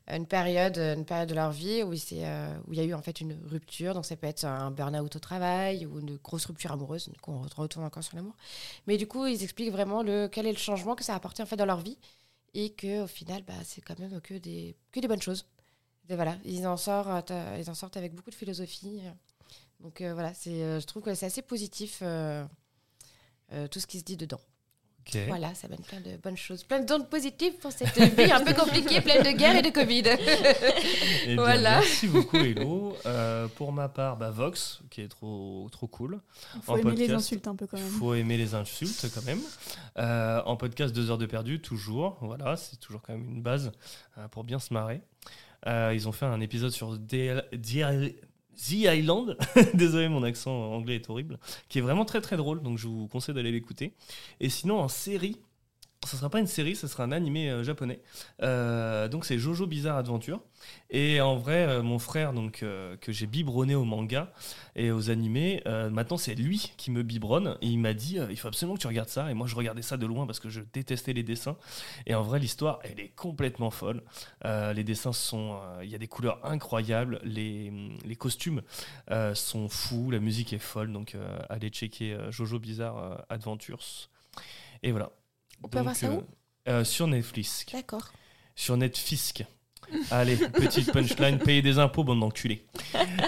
[0.07, 3.21] une, période, une période de leur vie euh, où il y a eu en fait
[3.21, 3.93] une rupture.
[3.93, 7.09] Donc ça peut être un burn-out au travail ou une grosse rupture amoureuse.
[7.21, 8.35] Coup, on retourne encore sur l'amour.
[8.87, 11.41] Mais du coup, ils expliquent vraiment le, quel est le changement que ça a apporté
[11.41, 11.97] en fait dans leur vie.
[12.53, 15.45] Et qu'au final, bah, c'est quand même que des, que des bonnes choses.
[16.09, 19.01] Voilà, ils en, sortent, euh, ils en sortent avec beaucoup de philosophie.
[19.79, 22.03] Donc euh, voilà, c'est, je trouve que c'est assez positif
[23.71, 24.41] tout ce qui se dit dedans.
[25.27, 28.53] Voilà, ça donne plein de bonnes choses, plein d'ondes positives pour cette vie un peu
[28.53, 30.03] compliquée, pleine de guerre et de Covid.
[31.23, 31.79] Eh bien, Voilà.
[31.79, 32.95] Merci beaucoup, Hello.
[33.05, 36.19] Euh, pour ma part, bah, Vox, qui est trop, trop cool.
[36.63, 37.91] Faut En aimer les podcast, insultes un peu quand Il même.
[37.93, 39.41] faut aimer les insultes quand même.
[39.97, 42.17] Euh, en podcast, deux heures de perdu, toujours.
[42.21, 43.71] Voilà, c'est toujours quand même une base
[44.17, 45.01] euh, pour bien se marrer.
[45.67, 47.43] Euh, ils ont fait un épisode sur The-
[48.57, 49.37] The Island.
[49.73, 51.39] Désolé, mon accent anglais est horrible.
[51.69, 53.93] Qui est vraiment très très drôle, donc je vous conseille d'aller l'écouter.
[54.39, 55.37] Et sinon, en série,
[56.05, 57.99] ce sera pas une série, ce sera un animé euh, japonais.
[58.41, 60.41] Euh, donc c'est Jojo Bizarre Adventure.
[60.89, 62.63] Et en vrai, euh, mon frère, donc
[63.01, 64.31] que j'ai biberonné au manga
[64.75, 67.57] et aux animés, maintenant c'est lui qui me biberonne.
[67.61, 69.29] Et il m'a dit, il faut absolument que tu regardes ça.
[69.29, 71.57] Et moi, je regardais ça de loin parce que je détestais les dessins.
[72.05, 74.03] Et en vrai, l'histoire, elle est complètement folle.
[74.43, 77.19] Les dessins sont, il y a des couleurs incroyables.
[77.23, 77.71] Les,
[78.05, 78.61] les costumes
[79.33, 80.11] sont fous.
[80.11, 80.91] La musique est folle.
[80.91, 81.15] Donc
[81.49, 84.09] allez checker Jojo Bizarre Adventures.
[84.81, 85.11] Et voilà.
[85.63, 86.23] On peut avoir ça où
[86.67, 87.65] euh, Sur Netflix.
[87.71, 88.11] D'accord.
[88.55, 89.33] Sur Netflix.
[90.11, 92.65] Allez, petite punchline, payer des impôts, bande d'enculés.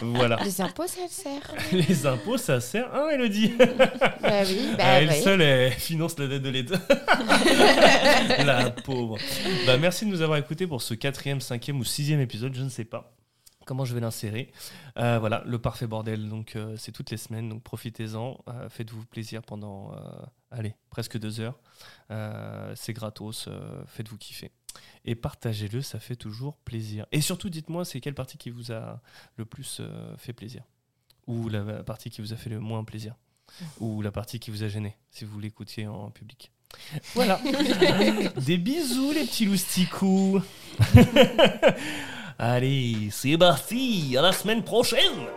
[0.02, 0.38] Voilà.
[0.44, 1.54] Les impôts, ça sert.
[1.72, 2.94] Les impôts, ça sert.
[2.94, 5.22] Hein, Elodie bah oui, bah Elle oui.
[5.22, 6.80] seule, elle finance la dette de l'État.
[8.44, 9.18] la pauvre.
[9.66, 12.70] Bah, merci de nous avoir écoutés pour ce quatrième, cinquième ou sixième épisode, je ne
[12.70, 13.15] sais pas
[13.66, 14.52] comment je vais l'insérer.
[14.98, 16.30] Euh, voilà, le parfait bordel.
[16.30, 17.50] Donc, euh, c'est toutes les semaines.
[17.50, 18.40] Donc, profitez-en.
[18.48, 19.92] Euh, Faites-vous plaisir pendant,
[20.52, 21.60] allez, presque deux heures.
[22.76, 23.50] C'est gratos.
[23.88, 24.52] Faites-vous kiffer.
[25.06, 27.06] Et partagez-le, ça fait toujours plaisir.
[27.12, 29.02] Et surtout, dites-moi, c'est quelle partie qui vous a
[29.38, 29.82] le plus
[30.18, 30.64] fait plaisir?
[31.28, 33.16] Ou la partie qui vous a fait le moins plaisir?
[33.80, 36.52] Ou la partie qui vous a gêné, si vous l'écoutiez en public?
[37.14, 37.40] Voilà.
[38.46, 40.42] Des bisous, les petits lousticous.
[42.38, 44.16] Allez, c'est parti.
[44.18, 45.28] À la semaine prochaine.